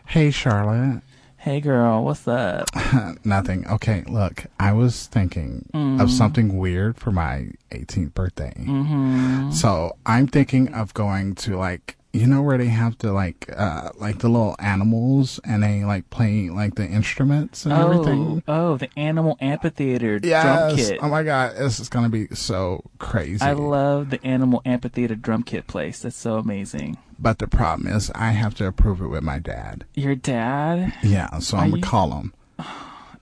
Hey, 0.10 0.30
Charlotte. 0.30 1.02
Hey 1.38 1.60
girl, 1.60 2.06
what's 2.06 2.28
up? 2.28 2.70
Nothing. 3.26 3.68
Okay, 3.68 4.04
look, 4.08 4.46
I 4.60 4.74
was 4.74 5.08
thinking 5.08 5.70
of 6.00 6.12
something 6.12 6.60
weird 6.60 6.98
for 7.00 7.12
my 7.12 7.48
18th 7.72 8.14
birthday. 8.14 8.54
Mm-hmm. 8.60 9.52
So 9.54 9.98
I'm 10.06 10.28
thinking 10.28 10.72
of 10.72 10.94
going 10.94 11.34
to 11.36 11.58
like, 11.58 11.98
you 12.14 12.28
know 12.28 12.44
where 12.44 12.58
they 12.60 12.68
have 12.68 12.96
the 13.00 13.12
like, 13.12 13.50
uh, 13.58 13.90
like 13.96 14.20
the 14.20 14.30
little 14.30 14.56
animals 14.60 15.40
and 15.44 15.64
they 15.64 15.84
like 15.84 16.10
play 16.12 16.50
like 16.50 16.76
the 16.76 16.86
instruments 16.86 17.66
and 17.66 17.74
Oh, 17.74 17.92
everything. 17.92 18.44
oh, 18.48 18.78
the 18.78 18.88
Animal 18.98 19.36
Amphitheater 19.42 20.20
drum 20.20 20.30
Yes. 20.30 20.76
kit. 20.90 21.00
Oh 21.02 21.10
my 21.10 21.24
god, 21.24 21.56
this 21.58 21.80
is 21.80 21.90
gonna 21.90 22.10
be 22.10 22.28
so 22.34 22.84
crazy. 23.00 23.42
I 23.42 23.54
love 23.54 24.12
the 24.12 24.24
Animal 24.26 24.62
Amphitheater 24.64 25.16
drum 25.16 25.42
kit 25.44 25.66
place. 25.68 26.02
That's 26.04 26.16
so 26.16 26.38
amazing. 26.38 26.98
but 27.20 27.40
the 27.40 27.48
problem 27.48 27.88
is 27.88 28.12
I 28.14 28.32
have 28.32 28.54
to 28.56 28.68
approve 28.68 29.02
it 29.02 29.08
with 29.08 29.24
my 29.24 29.40
dad. 29.40 29.86
Your 29.96 30.14
dad? 30.16 30.94
Yeah, 31.02 31.40
so 31.40 31.58
Are 31.58 31.64
I'm 31.64 31.70
gonna 31.72 31.78
you- 31.80 31.84
call 31.84 32.12
him. 32.12 32.34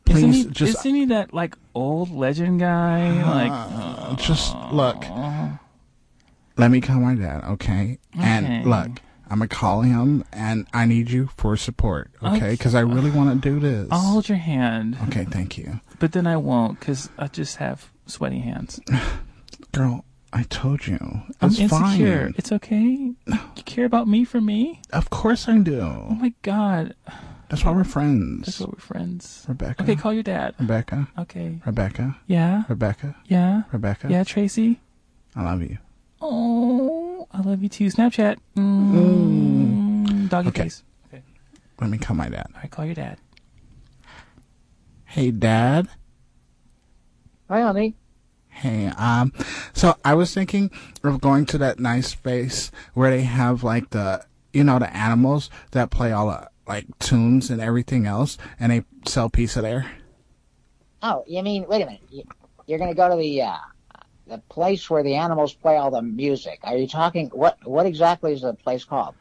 isn't 0.09 0.31
Please, 0.31 0.45
he, 0.45 0.51
just 0.51 0.79
isn't 0.79 0.95
he 0.95 1.05
that 1.05 1.33
like 1.33 1.55
old 1.75 2.11
legend 2.11 2.59
guy? 2.59 3.23
like, 3.47 3.51
uh, 3.53 4.15
just 4.17 4.53
look. 4.73 5.05
Let 6.61 6.69
me 6.69 6.79
call 6.79 6.99
my 6.99 7.15
dad, 7.15 7.43
okay? 7.43 7.97
Okay. 8.15 8.23
And 8.23 8.65
look, 8.69 9.01
I'm 9.27 9.39
gonna 9.39 9.47
call 9.47 9.81
him, 9.81 10.23
and 10.31 10.67
I 10.73 10.85
need 10.85 11.09
you 11.09 11.29
for 11.35 11.57
support, 11.57 12.11
okay? 12.21 12.51
Because 12.51 12.75
I 12.75 12.81
really 12.81 13.09
want 13.09 13.41
to 13.41 13.49
do 13.49 13.59
this. 13.59 13.87
I'll 13.89 13.99
hold 13.99 14.29
your 14.29 14.37
hand, 14.37 14.95
Okay, 15.07 15.25
thank 15.25 15.57
you, 15.57 15.79
but 15.97 16.11
then 16.11 16.27
I 16.27 16.37
won't 16.37 16.79
because 16.79 17.09
I 17.17 17.27
just 17.29 17.55
have 17.57 17.89
sweaty 18.05 18.39
hands. 18.39 18.79
girl. 19.71 20.05
I 20.33 20.43
told 20.43 20.87
you 20.87 20.97
I'm 21.41 21.49
it's 21.49 21.59
insecure. 21.59 22.21
fine. 22.27 22.33
It's 22.37 22.53
okay. 22.53 23.11
You 23.27 23.63
care 23.65 23.83
about 23.83 24.07
me 24.07 24.23
for 24.23 24.39
me? 24.39 24.81
Of 24.93 25.09
course 25.09 25.49
I 25.49 25.57
do. 25.57 25.81
Oh 25.81 26.15
my 26.17 26.33
god. 26.41 26.95
That's 27.49 27.65
why 27.65 27.73
we're 27.73 27.83
friends. 27.83 28.45
That's 28.45 28.59
why 28.61 28.67
we're 28.71 28.79
friends. 28.79 29.43
Rebecca. 29.49 29.83
Okay, 29.83 29.97
call 29.97 30.13
your 30.13 30.23
dad. 30.23 30.55
Rebecca. 30.57 31.09
Okay. 31.19 31.59
Rebecca. 31.65 32.15
Yeah. 32.27 32.63
Rebecca. 32.69 33.17
Yeah. 33.25 33.63
Rebecca. 33.73 34.07
Yeah, 34.09 34.23
Tracy. 34.23 34.79
I 35.35 35.43
love 35.43 35.61
you. 35.63 35.79
Oh, 36.21 37.27
I 37.31 37.41
love 37.41 37.63
you 37.63 37.69
too. 37.69 37.87
Snapchat. 37.87 38.37
Mm, 38.55 40.29
Doggy 40.29 40.49
Okay. 40.49 40.63
face. 40.63 40.83
Let 41.79 41.89
me 41.89 41.97
call 41.97 42.15
my 42.15 42.29
dad. 42.29 42.45
All 42.53 42.61
right, 42.61 42.69
call 42.69 42.85
your 42.85 42.93
dad. 42.93 43.17
Hey, 45.05 45.31
Dad. 45.31 45.87
Hi, 47.49 47.61
honey. 47.61 47.95
Hey, 48.49 48.87
um, 48.97 49.33
so 49.73 49.95
I 50.05 50.13
was 50.13 50.33
thinking 50.33 50.69
of 51.03 51.19
going 51.19 51.45
to 51.47 51.57
that 51.57 51.79
nice 51.79 52.09
space 52.09 52.69
where 52.93 53.09
they 53.09 53.23
have 53.23 53.63
like 53.63 53.89
the, 53.89 54.23
you 54.53 54.63
know, 54.63 54.77
the 54.77 54.95
animals 54.95 55.49
that 55.71 55.89
play 55.89 56.11
all 56.11 56.27
the 56.27 56.47
like 56.67 56.85
tunes 56.99 57.49
and 57.49 57.59
everything 57.59 58.05
else, 58.05 58.37
and 58.59 58.71
they 58.71 58.83
sell 59.07 59.29
pizza 59.29 59.61
there. 59.61 59.91
Oh, 61.01 61.23
you 61.27 61.41
mean? 61.41 61.65
Wait 61.67 61.81
a 61.81 61.85
minute. 61.85 62.01
You, 62.09 62.23
you're 62.67 62.77
going 62.77 62.91
to 62.91 62.95
go 62.95 63.09
to 63.09 63.15
the 63.15 63.41
uh, 63.41 63.57
the 64.31 64.39
place 64.49 64.89
where 64.89 65.03
the 65.03 65.15
animals 65.15 65.53
play 65.55 65.77
all 65.77 65.91
the 65.91 66.01
music. 66.01 66.59
Are 66.63 66.77
you 66.77 66.87
talking? 66.87 67.29
What 67.33 67.57
What 67.65 67.85
exactly 67.85 68.33
is 68.33 68.41
the 68.41 68.55
place 68.55 68.85
called? 68.85 69.15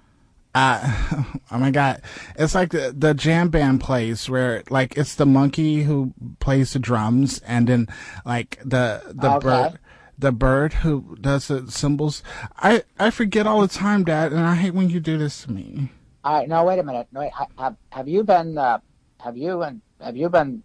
Uh, 0.54 1.24
oh 1.52 1.58
my 1.58 1.70
god, 1.70 2.02
it's 2.36 2.54
like 2.56 2.70
the 2.70 2.92
the 2.96 3.14
jam 3.14 3.50
band 3.50 3.80
place 3.80 4.28
where 4.28 4.64
like 4.68 4.96
it's 4.96 5.14
the 5.14 5.26
monkey 5.26 5.84
who 5.84 6.12
plays 6.40 6.72
the 6.72 6.78
drums, 6.80 7.38
and 7.46 7.68
then 7.68 7.86
like 8.24 8.58
the 8.64 9.02
the 9.14 9.30
Okay. 9.30 9.30
bird. 9.30 9.78
The 10.18 10.32
bird 10.32 10.74
who 10.74 11.16
does 11.18 11.48
the 11.48 11.70
cymbals. 11.70 12.22
I, 12.58 12.82
I 12.98 13.10
forget 13.10 13.46
all 13.46 13.62
the 13.62 13.68
time, 13.68 14.04
Dad, 14.04 14.32
and 14.32 14.40
I 14.42 14.54
hate 14.54 14.74
when 14.74 14.90
you 14.90 15.00
do 15.00 15.16
this 15.16 15.44
to 15.44 15.50
me. 15.52 15.92
All 16.24 16.34
right. 16.38 16.48
No, 16.48 16.64
wait 16.64 16.78
a 16.78 16.82
minute. 16.82 17.08
No, 17.12 17.20
wait, 17.20 17.32
have 17.58 17.76
Have 17.92 18.08
you 18.08 18.24
been? 18.24 18.58
Uh, 18.58 18.80
have 19.20 19.36
you 19.36 19.62
and 19.62 19.82
Have 20.00 20.16
you 20.16 20.28
been? 20.28 20.64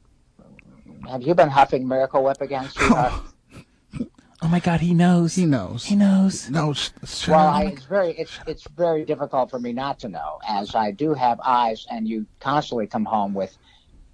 Have 1.08 1.23
you 1.23 1.36
been 1.36 1.49
huffing 1.49 1.88
Miracle 1.88 2.23
Whip 2.23 2.41
again, 2.41 2.69
sweetheart? 2.69 3.15
Oh 4.45 4.47
my 4.47 4.60
god, 4.60 4.79
he 4.79 4.93
knows. 4.93 5.34
He 5.34 5.47
knows. 5.47 5.86
He 5.86 5.95
knows. 5.95 6.51
No, 6.51 6.71
sh- 6.71 6.91
sh- 7.03 7.29
Well, 7.29 7.47
I, 7.47 7.63
it's 7.63 7.86
very 7.86 8.12
it's 8.12 8.39
it's 8.45 8.67
very 8.77 9.03
difficult 9.03 9.49
for 9.49 9.60
me 9.60 9.73
not 9.73 9.97
to 10.01 10.08
know, 10.08 10.38
as 10.47 10.75
I 10.75 10.91
do 10.91 11.15
have 11.15 11.39
eyes, 11.43 11.88
and 11.89 12.08
you 12.08 12.27
constantly 12.39 12.86
come 12.86 13.05
home 13.05 13.34
with 13.34 13.58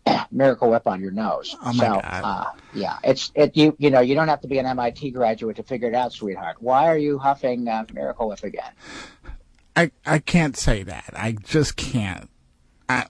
Miracle 0.32 0.72
Whip 0.72 0.88
on 0.88 1.02
your 1.02 1.12
nose. 1.12 1.54
Oh, 1.62 1.74
my 1.74 1.86
so, 1.86 1.94
God. 1.96 2.22
Uh, 2.24 2.46
yeah, 2.74 2.98
it's 3.04 3.34
it 3.36 3.58
you 3.58 3.76
you 3.78 3.90
know 3.90 4.00
you 4.00 4.16
don't 4.16 4.30
have 4.30 4.40
to 4.40 4.48
be 4.48 4.58
an 4.58 4.66
MIT 4.66 5.12
graduate 5.12 5.58
to 5.58 5.64
figure 5.64 5.90
it 5.90 5.96
out, 5.96 6.14
sweetheart. 6.14 6.62
Why 6.62 6.88
are 6.88 6.98
you 6.98 7.20
huffing 7.20 7.68
uh, 7.68 7.84
Miracle 7.94 8.30
Whip 8.30 8.42
again? 8.42 8.72
I 9.76 9.92
I 10.06 10.20
can't 10.20 10.56
say 10.56 10.84
that. 10.84 11.14
I 11.14 11.34
just 11.34 11.76
can't. 11.76 12.30
I 12.88 13.06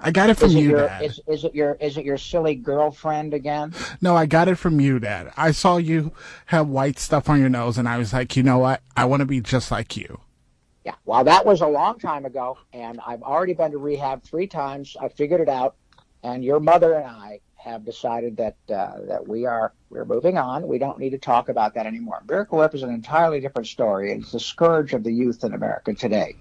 I 0.00 0.10
got 0.10 0.30
it 0.30 0.34
from 0.34 0.48
Is 0.48 0.54
it 0.54 0.60
you, 0.60 0.68
your 0.70 0.86
Dad. 0.86 1.02
is, 1.02 1.20
is 1.26 1.44
it 1.44 1.54
your 1.54 1.74
is 1.80 1.96
it 1.96 2.04
your 2.04 2.18
silly 2.18 2.54
girlfriend 2.54 3.34
again? 3.34 3.74
No, 4.00 4.16
I 4.16 4.26
got 4.26 4.48
it 4.48 4.56
from 4.56 4.80
you, 4.80 4.98
Dad. 4.98 5.32
I 5.36 5.50
saw 5.50 5.76
you 5.76 6.12
have 6.46 6.68
white 6.68 6.98
stuff 6.98 7.28
on 7.28 7.40
your 7.40 7.48
nose, 7.48 7.78
and 7.78 7.88
I 7.88 7.98
was 7.98 8.12
like, 8.12 8.36
you 8.36 8.42
know 8.42 8.58
what? 8.58 8.82
I 8.96 9.04
want 9.06 9.20
to 9.20 9.26
be 9.26 9.40
just 9.40 9.70
like 9.70 9.96
you. 9.96 10.20
Yeah. 10.84 10.94
Well, 11.04 11.24
that 11.24 11.44
was 11.44 11.60
a 11.60 11.66
long 11.66 11.98
time 11.98 12.24
ago, 12.24 12.58
and 12.72 13.00
I've 13.06 13.22
already 13.22 13.54
been 13.54 13.72
to 13.72 13.78
rehab 13.78 14.22
three 14.22 14.46
times. 14.46 14.96
I 15.00 15.08
figured 15.08 15.40
it 15.40 15.48
out, 15.48 15.74
and 16.22 16.44
your 16.44 16.60
mother 16.60 16.94
and 16.94 17.06
I 17.06 17.40
have 17.56 17.84
decided 17.84 18.36
that 18.36 18.56
uh, 18.72 19.00
that 19.08 19.26
we 19.26 19.44
are 19.44 19.72
we're 19.90 20.04
moving 20.04 20.38
on. 20.38 20.66
We 20.68 20.78
don't 20.78 20.98
need 20.98 21.10
to 21.10 21.18
talk 21.18 21.48
about 21.48 21.74
that 21.74 21.86
anymore. 21.86 22.22
Miracle 22.28 22.58
Whip 22.58 22.74
is 22.74 22.82
an 22.84 22.90
entirely 22.94 23.40
different 23.40 23.66
story. 23.66 24.12
It's 24.12 24.32
the 24.32 24.40
scourge 24.40 24.94
of 24.94 25.02
the 25.02 25.12
youth 25.12 25.42
in 25.44 25.52
America 25.54 25.92
today, 25.92 26.36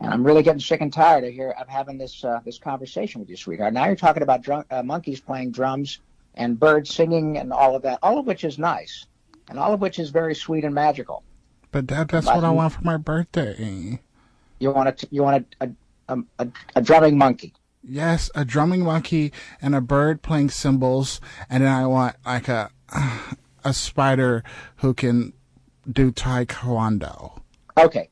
and 0.00 0.12
I'm 0.12 0.24
really 0.24 0.42
getting 0.42 0.60
sick 0.60 0.80
and 0.80 0.92
tired 0.92 1.24
of 1.24 1.32
here 1.32 1.50
of 1.58 1.68
having 1.68 1.98
this 1.98 2.24
uh, 2.24 2.40
this 2.44 2.58
conversation 2.58 3.20
with 3.20 3.28
you, 3.28 3.36
sweetheart. 3.36 3.72
Now 3.72 3.86
you're 3.86 3.96
talking 3.96 4.22
about 4.22 4.42
drum, 4.42 4.64
uh, 4.70 4.82
monkeys 4.82 5.20
playing 5.20 5.50
drums 5.50 6.00
and 6.34 6.58
birds 6.58 6.94
singing 6.94 7.38
and 7.38 7.52
all 7.52 7.74
of 7.74 7.82
that, 7.82 7.98
all 8.02 8.18
of 8.18 8.26
which 8.26 8.44
is 8.44 8.58
nice, 8.58 9.06
and 9.48 9.58
all 9.58 9.74
of 9.74 9.80
which 9.80 9.98
is 9.98 10.10
very 10.10 10.34
sweet 10.34 10.64
and 10.64 10.74
magical. 10.74 11.22
But 11.72 11.86
Dad, 11.86 12.08
that's 12.08 12.26
But 12.26 12.36
what 12.36 12.44
I 12.44 12.50
want 12.50 12.74
for 12.74 12.82
my 12.82 12.96
birthday. 12.96 14.00
You 14.60 14.70
want 14.70 14.88
a, 14.88 15.08
you 15.10 15.22
want 15.22 15.46
a, 15.60 15.70
a, 16.08 16.18
a, 16.38 16.48
a 16.76 16.82
drumming 16.82 17.18
monkey. 17.18 17.54
Yes, 17.82 18.30
a 18.34 18.44
drumming 18.44 18.84
monkey 18.84 19.32
and 19.60 19.74
a 19.74 19.80
bird 19.80 20.22
playing 20.22 20.50
cymbals, 20.50 21.20
and 21.50 21.64
then 21.64 21.72
I 21.72 21.86
want 21.86 22.16
like 22.24 22.48
a 22.48 22.70
a 23.64 23.72
spider 23.72 24.44
who 24.76 24.94
can 24.94 25.32
do 25.90 26.12
taekwondo. 26.12 27.40
Okay, 27.76 28.08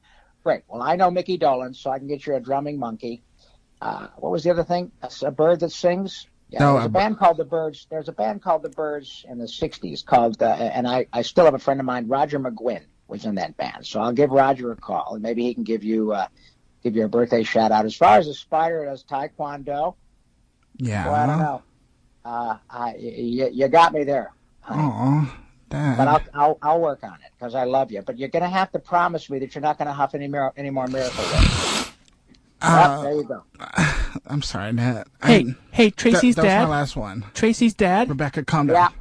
great. 0.47 0.63
Well, 0.69 0.81
I 0.81 0.95
know 0.95 1.11
Mickey 1.11 1.37
Dolan, 1.39 1.75
so 1.75 1.91
I 1.91 1.99
can 1.99 2.07
get 2.07 2.25
you 2.25 2.37
a 2.37 2.41
drumming 2.41 2.79
monkey. 2.79 3.21
Uh, 3.83 4.07
what 4.19 4.31
was 4.31 4.45
the 4.45 4.51
other 4.53 4.63
thing? 4.63 4.93
A 5.23 5.31
bird 5.33 5.59
that 5.59 5.73
sings. 5.73 6.29
Yeah, 6.51 6.61
No, 6.61 6.73
there's 6.75 6.85
a 6.85 6.87
a 6.87 6.91
band 6.91 7.19
called 7.19 7.37
the 7.37 7.45
Byrds. 7.45 7.89
There's 7.91 8.09
a 8.09 8.13
band 8.13 8.43
called 8.43 8.63
the 8.63 8.69
Byrds 8.69 9.27
in 9.29 9.39
the 9.39 9.47
'60s 9.47 10.05
called, 10.05 10.41
uh, 10.41 10.47
and 10.47 10.87
I, 10.87 11.07
I 11.13 11.23
still 11.23 11.47
have 11.47 11.55
a 11.55 11.59
friend 11.59 11.81
of 11.81 11.87
mine, 11.87 12.07
Roger 12.07 12.39
McGuinn, 12.39 12.83
was 13.09 13.25
in 13.25 13.35
that 13.35 13.57
band. 13.57 13.85
So 13.85 13.99
I'll 14.01 14.13
give 14.13 14.31
Roger 14.31 14.71
a 14.71 14.77
call, 14.77 15.15
and 15.15 15.23
maybe 15.25 15.43
he 15.43 15.53
can 15.53 15.65
give 15.65 15.83
you 15.83 16.13
uh, 16.13 16.29
give 16.85 16.95
you 16.95 17.05
a 17.05 17.09
birthday 17.09 17.43
shout 17.43 17.73
out. 17.73 17.85
As 17.85 17.97
far 17.97 18.17
as 18.19 18.27
the 18.27 18.35
spider 18.35 18.85
does 18.85 19.03
taekwondo, 19.03 19.97
Yeah. 20.77 21.07
well, 21.07 21.15
I 21.17 21.27
don't 21.27 21.39
know. 21.41 21.63
Uh, 22.25 22.57
I, 22.71 22.95
you, 22.95 23.51
you 23.53 23.67
got 23.67 23.93
me 23.93 24.05
there. 24.05 24.33
honey. 24.61 25.29
Aw, 25.73 25.75
Dad. 25.75 25.97
But 25.97 26.09
I'll, 26.09 26.23
I'll 26.35 26.59
I'll 26.63 26.81
work 26.81 27.03
on 27.03 27.15
it 27.15 27.33
because 27.39 27.55
I 27.55 27.65
love 27.65 27.91
you. 27.91 28.03
But 28.03 28.19
you're 28.19 28.29
gonna 28.29 28.49
have 28.49 28.71
to 28.73 28.79
promise 28.79 29.29
me 29.31 29.39
that 29.41 29.55
you're 29.55 29.63
not 29.63 29.79
gonna 29.79 29.93
huff 29.93 30.15
any 30.15 30.29
more 30.29 30.53
any 30.57 30.71
more 30.71 30.87
miracle 30.87 31.25
whip. 31.25 31.87
Uh, 32.63 33.01
Yep, 33.03 33.03
there 33.03 33.15
you 33.21 33.25
go. 33.25 33.43
I'm 34.27 34.43
sorry, 34.43 34.73
Dad. 34.73 35.07
Hey, 35.23 35.45
I, 35.49 35.55
hey, 35.73 35.91
Tracy's 35.91 36.37
that, 36.37 36.43
that 36.43 36.49
dad. 36.49 36.61
was 36.63 36.69
my 36.69 36.77
last 36.81 36.97
one. 36.97 37.25
Tracy's 37.35 37.75
dad. 37.75 38.09
Rebecca, 38.09 38.45
calm 38.45 38.69
Yeah. 38.69 38.75
down. 38.89 38.93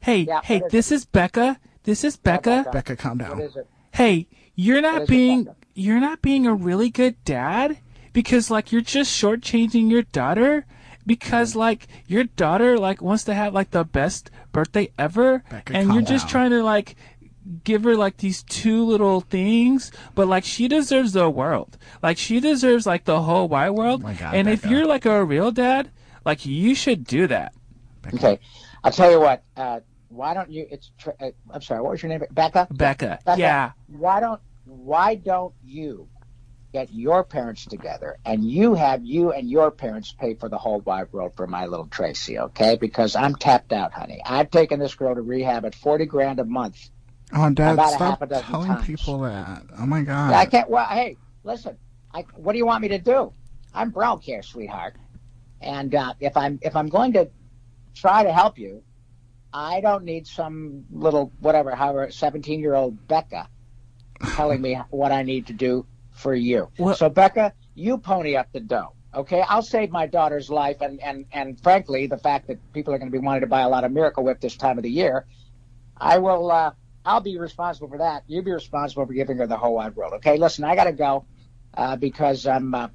Hey, 0.00 0.18
Yeah, 0.18 0.40
hey, 0.44 0.58
what 0.58 0.66
is 0.66 0.72
this 0.72 0.92
is 0.92 1.04
Becca. 1.06 1.58
This 1.84 2.04
is 2.04 2.16
Becca. 2.16 2.42
Becca. 2.50 2.68
Rebecca, 2.68 2.96
calm 2.96 3.18
down. 3.18 3.40
is 3.40 3.56
it? 3.56 3.66
Hey, 3.92 4.28
you're 4.54 4.82
not 4.82 5.02
is 5.02 5.08
it, 5.08 5.08
being 5.08 5.48
you're 5.74 6.00
not 6.00 6.20
being 6.20 6.46
a 6.46 6.54
really 6.54 6.90
good 6.90 7.16
dad 7.24 7.78
because 8.12 8.50
like 8.50 8.72
you're 8.72 8.80
just 8.82 9.10
shortchanging 9.10 9.90
your 9.90 10.02
daughter 10.02 10.66
because 11.08 11.56
like 11.56 11.88
your 12.06 12.24
daughter 12.24 12.78
like 12.78 13.02
wants 13.02 13.24
to 13.24 13.34
have 13.34 13.52
like 13.52 13.72
the 13.72 13.82
best 13.84 14.30
birthday 14.52 14.92
ever 14.98 15.42
Becca, 15.50 15.74
and 15.74 15.92
you're 15.92 16.02
just 16.02 16.26
down. 16.26 16.30
trying 16.30 16.50
to 16.50 16.62
like 16.62 16.94
give 17.64 17.82
her 17.84 17.96
like 17.96 18.18
these 18.18 18.42
two 18.42 18.84
little 18.84 19.22
things 19.22 19.90
but 20.14 20.28
like 20.28 20.44
she 20.44 20.68
deserves 20.68 21.14
the 21.14 21.30
world 21.30 21.78
like 22.02 22.18
she 22.18 22.38
deserves 22.40 22.86
like 22.86 23.04
the 23.04 23.22
whole 23.22 23.48
wide 23.48 23.70
world 23.70 24.02
Oh 24.02 24.08
my 24.08 24.14
God, 24.14 24.34
and 24.34 24.48
if 24.48 24.66
you're 24.66 24.86
like 24.86 25.06
a 25.06 25.24
real 25.24 25.50
dad 25.50 25.90
like 26.26 26.44
you 26.44 26.74
should 26.74 27.04
do 27.04 27.26
that 27.26 27.54
Okay, 28.14 28.38
I'll 28.84 28.92
tell 28.92 29.10
you 29.10 29.20
what. 29.20 29.42
Uh, 29.56 29.80
why 30.08 30.34
don't 30.34 30.50
you? 30.50 30.66
It's. 30.70 30.90
Tr- 30.98 31.10
uh, 31.20 31.30
I'm 31.52 31.60
sorry. 31.60 31.82
What 31.82 31.92
was 31.92 32.02
your 32.02 32.08
name? 32.10 32.22
Becca. 32.30 32.68
becca, 32.70 33.18
Becca, 33.24 33.38
yeah 33.38 33.72
Why 33.88 34.20
don't 34.20 34.40
Why 34.64 35.14
don't 35.14 35.52
you 35.62 36.08
get 36.72 36.92
your 36.92 37.24
parents 37.24 37.64
together 37.64 38.18
and 38.24 38.44
you 38.44 38.74
have 38.74 39.04
you 39.04 39.32
and 39.32 39.48
your 39.48 39.70
parents 39.70 40.12
pay 40.12 40.34
for 40.34 40.48
the 40.48 40.58
whole 40.58 40.80
wide 40.80 41.12
world 41.12 41.32
for 41.36 41.46
my 41.46 41.66
little 41.66 41.86
Tracy? 41.86 42.38
Okay, 42.38 42.76
because 42.76 43.16
I'm 43.16 43.34
tapped 43.34 43.72
out, 43.72 43.92
honey. 43.92 44.20
I've 44.24 44.50
taken 44.50 44.78
this 44.78 44.94
girl 44.94 45.14
to 45.14 45.22
rehab 45.22 45.64
at 45.64 45.74
forty 45.74 46.06
grand 46.06 46.40
a 46.40 46.44
month. 46.44 46.90
Oh, 47.34 47.50
Dad, 47.50 47.74
About 47.74 47.88
a 47.94 47.98
half 47.98 48.18
stop 48.18 48.22
a 48.22 48.26
dozen 48.26 48.44
telling 48.46 48.68
times. 48.68 48.86
people 48.86 49.18
that. 49.20 49.62
Oh 49.78 49.86
my 49.86 50.02
God. 50.02 50.32
I 50.32 50.46
can't. 50.46 50.68
Well, 50.70 50.86
hey, 50.86 51.16
listen. 51.44 51.76
I, 52.12 52.24
what 52.36 52.52
do 52.52 52.58
you 52.58 52.64
want 52.66 52.80
me 52.82 52.88
to 52.88 52.98
do? 52.98 53.32
I'm 53.74 53.90
broke 53.90 54.22
here, 54.22 54.42
sweetheart. 54.42 54.96
And 55.60 55.94
uh, 55.94 56.14
if 56.20 56.36
I'm 56.36 56.58
if 56.62 56.74
I'm 56.74 56.88
going 56.88 57.12
to 57.14 57.30
try 57.94 58.22
to 58.24 58.32
help 58.32 58.58
you, 58.58 58.82
I 59.52 59.80
don't 59.80 60.04
need 60.04 60.26
some 60.26 60.84
little 60.90 61.32
whatever, 61.40 61.74
however, 61.74 62.10
17 62.10 62.60
year 62.60 62.74
old 62.74 63.06
Becca 63.06 63.48
telling 64.34 64.62
me 64.62 64.78
what 64.90 65.12
I 65.12 65.22
need 65.22 65.48
to 65.48 65.52
do 65.52 65.86
for 66.18 66.34
you. 66.34 66.68
Well- 66.78 66.94
so 66.94 67.08
Becca, 67.08 67.52
you 67.74 67.98
pony 67.98 68.36
up 68.36 68.48
the 68.52 68.60
dough. 68.60 68.94
Okay, 69.14 69.40
I'll 69.40 69.62
save 69.62 69.90
my 69.90 70.06
daughter's 70.06 70.50
life, 70.50 70.82
and, 70.82 71.00
and, 71.02 71.24
and 71.32 71.58
frankly, 71.62 72.06
the 72.06 72.18
fact 72.18 72.46
that 72.48 72.58
people 72.74 72.92
are 72.92 72.98
going 72.98 73.10
to 73.10 73.18
be 73.18 73.24
wanting 73.24 73.40
to 73.40 73.46
buy 73.46 73.62
a 73.62 73.68
lot 73.68 73.82
of 73.84 73.90
Miracle 73.90 74.22
Whip 74.22 74.38
this 74.38 74.54
time 74.54 74.76
of 74.76 74.82
the 74.84 74.90
year, 74.90 75.26
I 75.96 76.18
will 76.18 76.50
uh, 76.50 76.72
I'll 77.04 77.20
be 77.20 77.38
responsible 77.38 77.88
for 77.88 77.98
that. 77.98 78.24
You'll 78.26 78.44
be 78.44 78.52
responsible 78.52 79.06
for 79.06 79.12
giving 79.14 79.38
her 79.38 79.46
the 79.46 79.56
whole 79.56 79.74
wide 79.74 79.96
world. 79.96 80.12
Okay, 80.14 80.36
listen, 80.36 80.64
I 80.64 80.74
gotta 80.74 80.92
go 80.92 81.24
uh, 81.74 81.96
because 81.96 82.46
I'm 82.46 82.74
uh, 82.74 82.88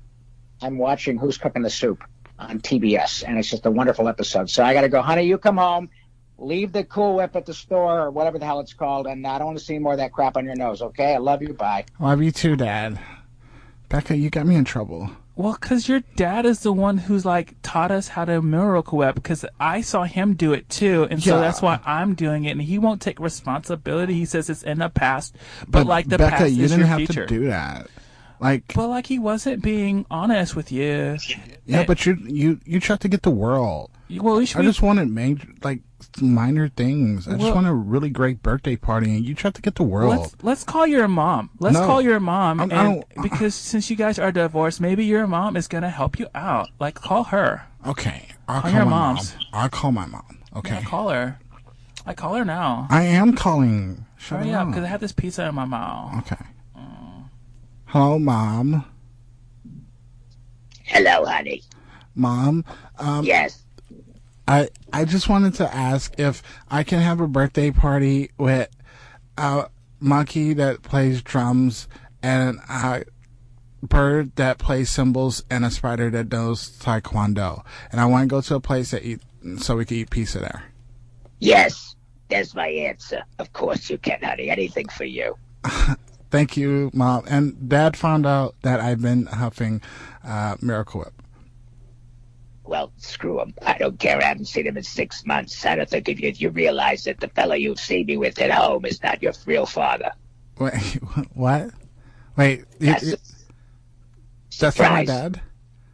I'm 0.62 0.78
watching 0.78 1.18
Who's 1.18 1.38
Cooking 1.38 1.64
the 1.64 1.70
Soup 1.72 2.02
on 2.38 2.60
TBS, 2.60 3.24
and 3.28 3.38
it's 3.40 3.50
just 3.50 3.66
a 3.66 3.72
wonderful 3.72 4.08
episode. 4.08 4.50
So 4.52 4.64
I 4.64 4.74
gotta 4.74 4.90
go, 4.90 5.02
honey. 5.02 5.24
You 5.24 5.40
come 5.40 5.58
home, 5.58 5.90
leave 6.38 6.72
the 6.72 6.84
Cool 6.84 7.16
Whip 7.16 7.36
at 7.36 7.46
the 7.46 7.54
store 7.54 8.00
or 8.02 8.12
whatever 8.12 8.40
the 8.40 8.46
hell 8.46 8.60
it's 8.60 8.74
called, 8.74 9.08
and 9.08 9.26
I 9.26 9.38
don't 9.38 9.48
want 9.48 9.60
to 9.60 9.64
see 9.64 9.80
more 9.80 9.94
of 9.94 10.00
that 10.00 10.12
crap 10.12 10.38
on 10.38 10.46
your 10.46 10.56
nose. 10.56 10.82
Okay, 10.82 11.14
I 11.14 11.18
love 11.18 11.42
you. 11.42 11.54
Bye. 11.54 11.86
Love 12.00 12.22
you 12.22 12.32
too, 12.32 12.56
Dad. 12.56 13.00
Becca, 13.90 14.16
you 14.18 14.30
got 14.30 14.46
me 14.46 14.56
in 14.56 14.66
trouble. 14.66 15.10
Well, 15.36 15.54
because 15.60 15.88
your 15.90 16.02
dad 16.16 16.46
is 16.46 16.60
the 16.60 16.72
one 16.74 16.98
who's 17.00 17.26
like 17.26 17.56
taught 17.64 17.90
us 17.92 18.08
how 18.10 18.26
to 18.26 18.40
miracle 18.42 19.00
whip. 19.00 19.16
Because 19.16 19.46
I 19.60 19.82
saw 19.82 20.04
him 20.04 20.36
do 20.36 20.54
it 20.54 20.70
too, 20.70 21.08
and 21.10 21.22
so 21.24 21.36
Yeah. 21.36 21.42
that's 21.42 21.62
why 21.62 21.80
I'm 21.86 22.14
doing 22.14 22.46
it. 22.46 22.52
And 22.52 22.62
he 22.62 22.78
won't 22.78 23.02
take 23.02 23.20
responsibility. 23.20 24.14
He 24.14 24.26
says 24.26 24.50
it's 24.50 24.62
in 24.64 24.80
the 24.80 24.90
past, 24.90 25.36
but, 25.68 25.88
like 25.88 26.08
the 26.08 26.18
Becca, 26.20 26.38
past 26.38 26.52
you 26.54 26.64
is 26.66 26.72
didn't 26.72 26.82
your 26.82 26.88
have 26.88 26.98
future. 26.98 27.26
to 27.26 27.40
do 27.40 27.48
that. 27.48 27.88
Like, 28.40 28.74
But 28.76 28.90
like 28.90 29.08
he 29.08 29.18
wasn't 29.20 29.64
being 29.64 30.06
honest 30.12 30.56
with 30.56 30.72
you. 30.72 31.18
yeah, 31.66 31.84
but 31.86 32.06
you 32.06 32.18
you 32.28 32.60
you 32.66 32.80
tried 32.80 33.00
to 33.02 33.08
get 33.08 33.24
the 33.24 33.32
world. 33.32 33.90
Well, 34.12 34.36
we 34.38 34.46
should. 34.46 34.62
I 34.62 34.64
just 34.64 34.82
wanted 34.84 35.10
major, 35.10 35.48
like 35.64 35.80
minor 36.22 36.70
things. 36.70 37.28
I 37.28 37.38
just 37.38 37.54
want 37.56 37.68
a 37.68 37.74
really 37.74 38.10
great 38.10 38.42
birthday 38.44 38.76
party, 38.76 39.16
and 39.16 39.26
you 39.26 39.34
try 39.36 39.52
to 39.52 39.62
get 39.62 39.76
the 39.76 39.84
world. 39.84 40.10
Let's 40.18 40.36
let's 40.44 40.64
call 40.64 40.86
your 40.88 41.08
mom. 41.08 41.50
Let's 41.60 41.76
No. 41.76 41.86
call 41.86 42.02
your 42.02 42.20
mom, 42.20 42.60
I'm- 42.60 42.72
and 42.72 43.04
I 43.18 43.22
because 43.22 43.56
since 43.56 43.90
you 43.90 43.96
guys 43.96 44.18
are 44.20 44.32
divorced, 44.32 44.80
maybe 44.82 45.06
your 45.06 45.28
mom 45.28 45.56
is 45.58 45.68
gonna 45.68 45.90
help 45.90 46.20
you 46.20 46.28
out. 46.36 46.70
Like 46.80 46.96
call 46.96 47.26
her. 47.26 47.64
Okay, 47.86 48.28
I'll 48.48 48.62
Call 48.62 48.72
call 48.72 48.72
your 48.72 48.86
my 48.86 48.90
moms. 48.92 49.34
mom. 49.36 49.44
I'll 49.54 49.70
call 49.70 49.92
my 49.92 50.06
mom. 50.06 50.38
Okay, 50.56 50.76
Yeah, 50.76 50.84
call 50.84 51.10
her. 51.10 51.40
I 52.06 52.14
call 52.14 52.36
her 52.36 52.46
now. 52.46 52.88
I 52.90 53.04
am 53.04 53.34
calling. 53.34 54.06
Shut 54.18 54.40
Hurry 54.40 54.54
up, 54.54 54.62
up. 54.64 54.68
because 54.70 54.84
I 54.84 54.88
have 54.88 55.02
this 55.02 55.12
pizza 55.12 55.48
in 55.48 55.56
my 55.56 55.66
mouth. 55.66 56.16
Okay. 56.20 56.44
Hello, 57.86 58.18
mom. 58.18 58.86
Hello, 60.86 61.26
honey. 61.26 61.62
Mom, 62.16 62.64
um, 63.00 63.24
Yes. 63.26 63.63
I 64.48 64.70
I 64.92 65.06
just 65.06 65.30
wanted 65.30 65.54
to 65.56 65.74
ask 65.74 66.14
if 66.20 66.44
I 66.70 66.84
can 66.84 67.00
have 67.00 67.22
a 67.22 67.28
birthday 67.28 67.72
party 67.72 68.32
with 68.38 68.70
a 69.38 69.70
monkey 70.00 70.54
that 70.54 70.82
plays 70.82 71.22
drums 71.22 71.88
and 72.22 72.60
a 72.70 73.04
bird 73.82 74.36
that 74.36 74.58
plays 74.58 74.90
cymbals 74.90 75.44
and 75.50 75.66
a 75.66 75.72
spider 75.72 76.10
that 76.10 76.32
knows 76.32 76.78
taekwondo. 76.80 77.64
And 77.92 78.00
I 78.00 78.06
want 78.06 78.24
to 78.24 78.28
go 78.28 78.42
to 78.42 78.56
a 78.56 78.60
place 78.60 78.92
that 78.92 79.04
eat 79.04 79.22
so 79.58 79.76
we 79.78 79.86
can 79.86 79.98
eat 79.98 80.10
pizza 80.10 80.40
there. 80.40 80.64
Yes. 81.40 81.96
There's 82.30 82.56
my 82.56 82.68
answer. 82.68 83.24
Of 83.38 83.54
course 83.54 83.90
you 83.90 83.98
can, 83.98 84.20
honey. 84.24 84.50
Anything 84.50 84.88
for 84.90 85.04
you. 85.04 85.38
Thank 86.32 86.58
you, 86.58 86.90
mom. 86.94 87.26
And 87.28 87.70
dad 87.70 87.96
found 87.96 88.26
out 88.26 88.56
that 88.64 88.80
I've 88.80 89.02
been 89.02 89.28
huffing 89.28 89.82
uh, 90.24 90.56
Miracle 90.62 91.02
Whip. 91.02 91.23
Well, 92.66 92.94
screw 92.98 93.42
him. 93.42 93.54
I 93.62 93.78
don't 93.78 94.00
care. 94.00 94.18
I 94.20 94.24
haven't 94.26 94.46
seen 94.46 94.66
him 94.68 94.78
in 94.78 94.84
six 94.84 95.26
months. 95.26 95.66
I 95.66 95.76
don't 95.76 95.90
think 95.90 96.08
if 96.08 96.20
you, 96.20 96.32
you 96.36 96.50
realize 96.50 97.04
that 97.04 97.20
the 97.20 97.28
fellow 97.28 97.56
you've 97.56 97.80
seen 97.80 98.06
me 98.06 98.16
with 98.18 98.40
at 98.40 98.52
home 98.52 98.86
is 98.86 99.04
not 99.04 99.22
your 99.22 99.34
real 99.46 99.66
father. 99.66 100.12
Wait, 100.60 100.74
what? 101.34 101.72
Wait, 102.38 102.60
you- 102.80 102.88
That's 102.88 103.04
you- 103.04 103.14
a 103.14 103.18
that's 104.60 104.78
not 104.80 104.92
my 104.92 105.04
dad? 105.06 105.42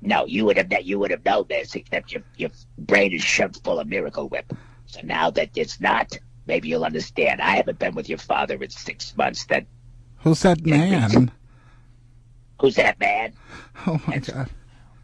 No, 0.02 0.26
you 0.26 0.46
would 0.46 0.58
have 0.58 0.72
you 0.84 1.00
would 1.00 1.12
have 1.12 1.26
known 1.26 1.46
this, 1.50 1.76
except 1.76 2.12
your 2.14 2.22
your 2.38 2.50
brain 2.78 3.14
is 3.14 3.24
shoved 3.24 3.62
full 3.64 3.80
of 3.80 3.88
Miracle 3.88 4.30
Whip. 4.30 4.54
So 4.86 5.00
now 5.04 5.30
that 5.32 5.50
it's 5.56 5.80
not, 5.82 6.18
maybe 6.46 6.68
you'll 6.70 6.86
understand. 6.86 7.42
I 7.42 7.52
haven't 7.56 7.80
been 7.80 7.96
with 7.96 8.08
your 8.10 8.18
father 8.18 8.62
in 8.62 8.70
six 8.70 9.16
months. 9.18 9.46
That 9.46 9.66
Who's 10.20 10.42
that 10.42 10.66
man? 10.66 11.32
who's 12.62 12.76
that 12.76 13.00
man? 13.00 13.34
Oh 13.88 14.00
my 14.08 14.18
god. 14.18 14.50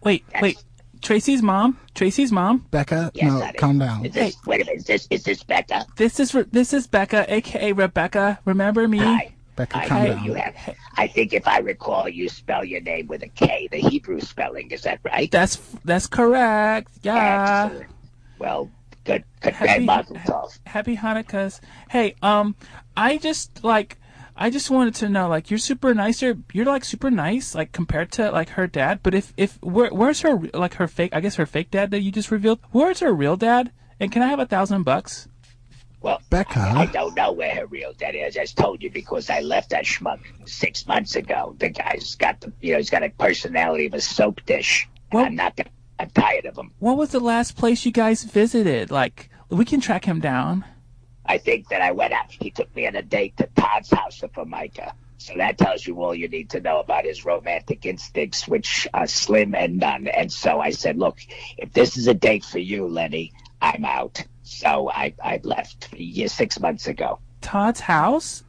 Wait, 0.03 0.26
wait. 0.41 0.57
Tracy's 1.06 1.41
mom. 1.43 1.78
Tracy's 1.93 2.32
mom. 2.32 2.66
Becca, 2.72 3.12
Yes, 3.14 3.32
no, 3.32 3.39
honey. 3.39 3.58
calm 3.60 3.78
down. 3.80 4.06
Is 4.06 4.14
this, 4.14 4.36
wait 4.47 4.62
a 4.62 4.66
minute. 4.66 4.80
Is 4.80 4.86
this 4.86 5.08
is 5.12 5.24
this 5.24 5.43
Becca? 5.43 5.86
This 5.97 6.20
is 6.20 6.34
Re- 6.34 6.45
this 6.51 6.74
is 6.74 6.88
Becca, 6.88 7.32
aka 7.32 7.72
Rebecca. 7.74 8.39
Remember 8.45 8.88
me? 8.88 8.97
Hi. 8.97 9.32
Becca, 9.56 9.78
I 9.78 9.88
calm 9.88 10.03
know 10.03 10.14
down. 10.16 10.24
you 10.26 10.34
have. 10.34 10.56
I 10.97 11.06
think 11.08 11.32
if 11.34 11.47
I 11.47 11.60
recall, 11.60 12.10
you 12.10 12.28
spell 12.28 12.66
your 12.66 12.82
name 12.82 13.06
with 13.08 13.22
a 13.22 13.28
K, 13.30 13.68
the 13.72 13.78
Hebrew 13.78 14.20
spelling. 14.20 14.72
Is 14.72 14.82
that 14.82 14.99
right? 15.03 15.30
That's 15.32 15.58
that's 15.86 16.08
correct. 16.08 16.91
Yeah. 17.03 17.66
Excellent. 17.66 17.89
Well, 18.39 18.72
good. 19.03 19.24
Good. 19.41 19.53
Happy- 19.53 19.86
Mazel. 19.86 20.18
Happy 20.66 20.97
Hanukkahs. 20.97 21.60
Hey, 21.89 22.16
um, 22.24 22.56
I 22.97 23.18
just 23.18 23.64
like, 23.64 23.97
I 24.38 24.50
just 24.50 24.70
wanted 24.70 24.96
to 24.96 25.10
know, 25.10 25.30
like, 25.30 25.50
you're 25.50 25.58
super 25.58 25.94
nicer. 25.94 26.38
You're 26.52 26.66
like 26.66 26.84
super 26.84 27.10
nice, 27.10 27.56
like 27.56 27.72
compared 27.72 28.12
to 28.14 28.32
like 28.32 28.50
her 28.50 28.68
dad. 28.68 29.00
But 29.02 29.14
if 29.14 29.34
if 29.38 29.58
where, 29.64 29.90
where's 29.92 30.22
her 30.22 30.38
like 30.54 30.74
her 30.76 30.88
fake? 30.88 31.12
I 31.16 31.22
guess 31.22 31.36
her 31.36 31.46
fake 31.46 31.72
dad 31.72 31.92
that 31.92 32.02
you 32.02 32.12
just 32.12 32.32
revealed. 32.32 32.60
Where's 32.72 33.00
her 33.00 33.14
real 33.14 33.38
dad? 33.38 33.72
And 34.00 34.12
can 34.12 34.22
I 34.22 34.28
have 34.28 34.40
a 34.40 34.46
thousand 34.46 34.84
bucks? 34.84 35.30
Well, 36.02 36.22
Becca? 36.30 36.60
I 36.60 36.86
don't 36.88 37.16
know 37.16 37.32
where 37.32 37.56
her 37.56 37.66
real 37.66 37.94
dad 37.94 38.14
is. 38.14 38.38
I 38.38 38.42
just 38.42 38.58
told 38.58 38.84
you 38.84 38.92
because 38.92 39.30
I 39.30 39.40
left 39.40 39.72
that 39.72 39.86
schmuck 39.86 40.20
six 40.46 40.86
months 40.86 41.16
ago. 41.16 41.56
The 41.58 41.70
guy's 41.70 42.16
got 42.16 42.42
the, 42.42 42.52
you 42.62 42.74
know, 42.74 42.78
he's 42.78 42.92
got 42.92 43.02
a 43.04 43.10
personality 43.10 43.88
of 43.88 43.94
a 43.96 44.02
soap 44.02 44.42
dish. 44.46 44.88
Well- 45.12 45.26
I'm 45.26 45.36
not 45.36 45.56
gonna. 45.56 45.70
I'm 45.98 46.10
tired 46.10 46.46
of 46.46 46.58
him. 46.58 46.72
What 46.80 46.98
was 46.98 47.12
the 47.12 47.22
last 47.22 47.56
place 47.56 47.86
you 47.86 47.92
guys 47.94 48.26
visited? 48.26 48.92
Like, 48.92 49.30
we 49.50 49.64
can 49.64 49.80
track 49.80 50.04
him 50.04 50.20
down. 50.20 50.66
I 51.26 51.38
think 51.38 51.70
that 51.70 51.82
I 51.82 51.92
went 51.92 52.14
out. 52.14 52.32
He 52.32 52.52
took 52.52 52.74
me 52.76 52.88
on 52.88 52.96
a 52.96 53.02
date 53.02 53.38
to 53.38 53.50
Todd's 53.56 53.90
house 53.90 54.22
in 54.22 54.30
Formica. 54.30 54.94
So 55.18 55.34
that 55.38 55.58
tells 55.58 55.88
you 55.88 56.02
all 56.04 56.14
you 56.14 56.28
need 56.28 56.52
to 56.52 56.60
know 56.60 56.80
about 56.80 57.06
his 57.06 57.26
romantic 57.26 57.86
instincts, 57.86 58.48
which 58.48 58.88
are 58.94 59.08
slim 59.08 59.56
and 59.56 59.78
none. 59.78 60.08
And 60.08 60.32
so 60.32 60.60
I 60.60 60.70
said, 60.70 60.98
look, 60.98 61.20
if 61.58 61.74
this 61.74 61.98
is 61.98 62.08
a 62.08 62.14
date 62.14 62.46
for 62.46 62.60
you, 62.60 62.88
Lenny, 62.88 63.34
I'm 63.62 63.86
out. 63.86 64.24
So 64.44 64.90
I, 64.92 65.16
I 65.24 65.40
left 65.44 65.94
year, 65.94 66.28
six 66.28 66.60
months 66.60 66.88
ago. 66.88 67.20
Todd's 67.42 67.80
house. 67.80 68.44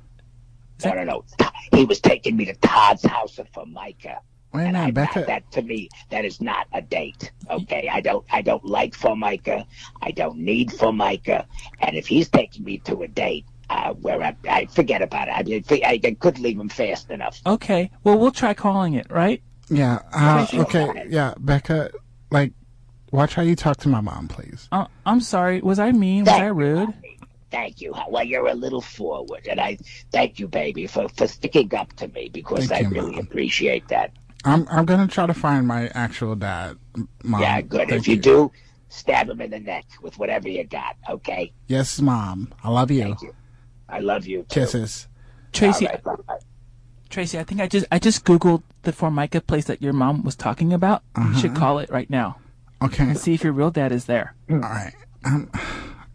No, 0.85 0.93
no, 0.93 1.05
no. 1.05 1.24
He 1.72 1.87
was 1.87 2.01
taking 2.01 2.37
me 2.37 2.45
to 2.47 2.55
Todd's 2.55 3.05
house 3.05 3.39
in 3.39 3.47
Formica. 3.47 4.20
Wait 4.57 4.64
a 4.64 4.66
And 4.68 4.76
I, 4.76 4.80
minute, 4.80 4.94
Becca. 4.94 5.24
that 5.26 5.50
to 5.52 5.62
me, 5.62 5.88
that 6.11 6.24
is 6.24 6.40
not 6.40 6.66
a 6.72 6.82
date. 6.82 7.30
Okay, 7.50 7.88
I 7.92 8.00
don't, 8.00 8.24
I 8.30 8.42
don't 8.42 8.64
like 8.64 8.94
Formica. 8.94 9.66
I 10.02 10.11
don't 10.11 10.38
need 10.38 10.72
Formica. 10.72 11.46
And 11.80 11.96
if 11.96 12.07
he's 12.07 12.28
taking 12.28 12.64
me 12.64 12.78
to 12.78 13.02
a 13.02 13.09
date 13.09 13.44
uh, 13.68 13.92
where 13.94 14.22
I, 14.22 14.36
I 14.48 14.66
forget 14.66 15.02
about 15.02 15.28
it, 15.28 15.32
I, 15.32 15.42
mean, 15.42 15.64
I, 15.70 16.00
I 16.02 16.16
couldn't 16.18 16.42
leave 16.42 16.59
him 16.59 16.68
fast 16.68 17.11
enough. 17.11 17.40
Okay. 17.46 17.90
Well, 18.02 18.18
we'll 18.18 18.32
try 18.32 18.54
calling 18.54 18.94
it. 18.94 19.11
Right. 19.11 19.42
Yeah. 19.68 20.00
Uh, 20.12 20.46
okay. 20.54 21.07
Yeah, 21.09 21.34
Becca. 21.38 21.90
Like, 22.30 22.52
watch 23.12 23.34
how 23.34 23.42
you 23.42 23.57
talk 23.57 23.76
to 23.78 23.88
my 23.88 24.00
mom, 24.00 24.28
please. 24.28 24.68
Uh, 24.72 24.86
I'm 25.04 25.20
sorry. 25.20 25.61
Was 25.61 25.78
I 25.78 25.92
mean? 25.92 26.24
Was 26.24 26.34
I 26.34 26.46
rude? 26.46 26.94
Thank 27.50 27.80
you. 27.80 27.94
Well, 28.09 28.24
you're 28.24 28.48
a 28.48 28.54
little 28.54 28.80
forward, 28.80 29.46
and 29.48 29.61
I 29.61 29.78
thank 30.11 30.40
you, 30.40 30.48
baby, 30.48 30.86
for, 30.88 31.09
for 31.11 31.28
sticking 31.28 31.72
up 31.74 31.92
to 31.94 32.09
me 32.09 32.28
because 32.28 32.66
Thank 32.66 32.86
I 32.86 32.88
you, 32.88 32.94
really 32.94 33.16
Mom. 33.16 33.20
appreciate 33.20 33.86
that. 33.88 34.12
I'm 34.47 34.66
I'm 34.70 34.84
gonna 34.86 35.09
try 35.09 35.26
to 35.26 35.34
find 35.34 35.66
my 35.66 35.88
actual 35.88 36.34
dad, 36.36 36.78
mom. 37.22 37.40
yeah, 37.42 37.61
good. 37.61 37.88
Thank 37.88 38.03
if 38.03 38.09
you, 38.09 38.16
do, 38.16 38.53
stab 38.88 39.28
him 39.28 39.40
in 39.40 39.51
the 39.51 39.61
neck 39.61 39.84
with 40.03 40.18
whatever 40.18 40.49
you 40.49 40.64
got. 40.64 40.97
Okay. 41.11 41.53
Yes, 41.66 42.01
mom. 42.01 42.55
I 42.62 42.70
love 42.70 42.90
you. 42.90 43.03
Thank 43.03 43.22
you. 43.22 43.34
I 43.88 44.01
love 44.01 44.26
you. 44.26 44.42
Too. 44.49 44.61
Kisses. 44.61 45.09
Tracy. 45.53 45.86
All 45.86 45.92
right, 45.94 46.03
bye-bye. 46.05 46.38
Tracy, 47.09 47.38
I 47.38 47.44
think 47.44 47.61
I 47.61 47.66
just 47.68 47.86
I 47.92 47.99
just 47.99 48.24
googled 48.24 48.62
the 48.82 48.92
Formica 48.92 49.40
place 49.40 49.66
that 49.66 49.80
your 49.82 49.92
mom 49.92 50.22
was 50.24 50.34
talking 50.36 50.72
about. 50.72 51.03
You 51.16 51.34
should 51.38 51.55
call 51.55 51.78
it 51.78 51.88
right 51.90 52.11
now 52.11 52.38
Okay. 52.82 53.05
and 53.05 53.16
see 53.18 53.32
if 53.34 53.44
your 53.44 53.53
real 53.53 53.70
dad 53.70 53.92
is 53.92 54.07
there. 54.07 54.34
All 54.51 54.59
right. 54.59 54.92
Um. 55.24 55.51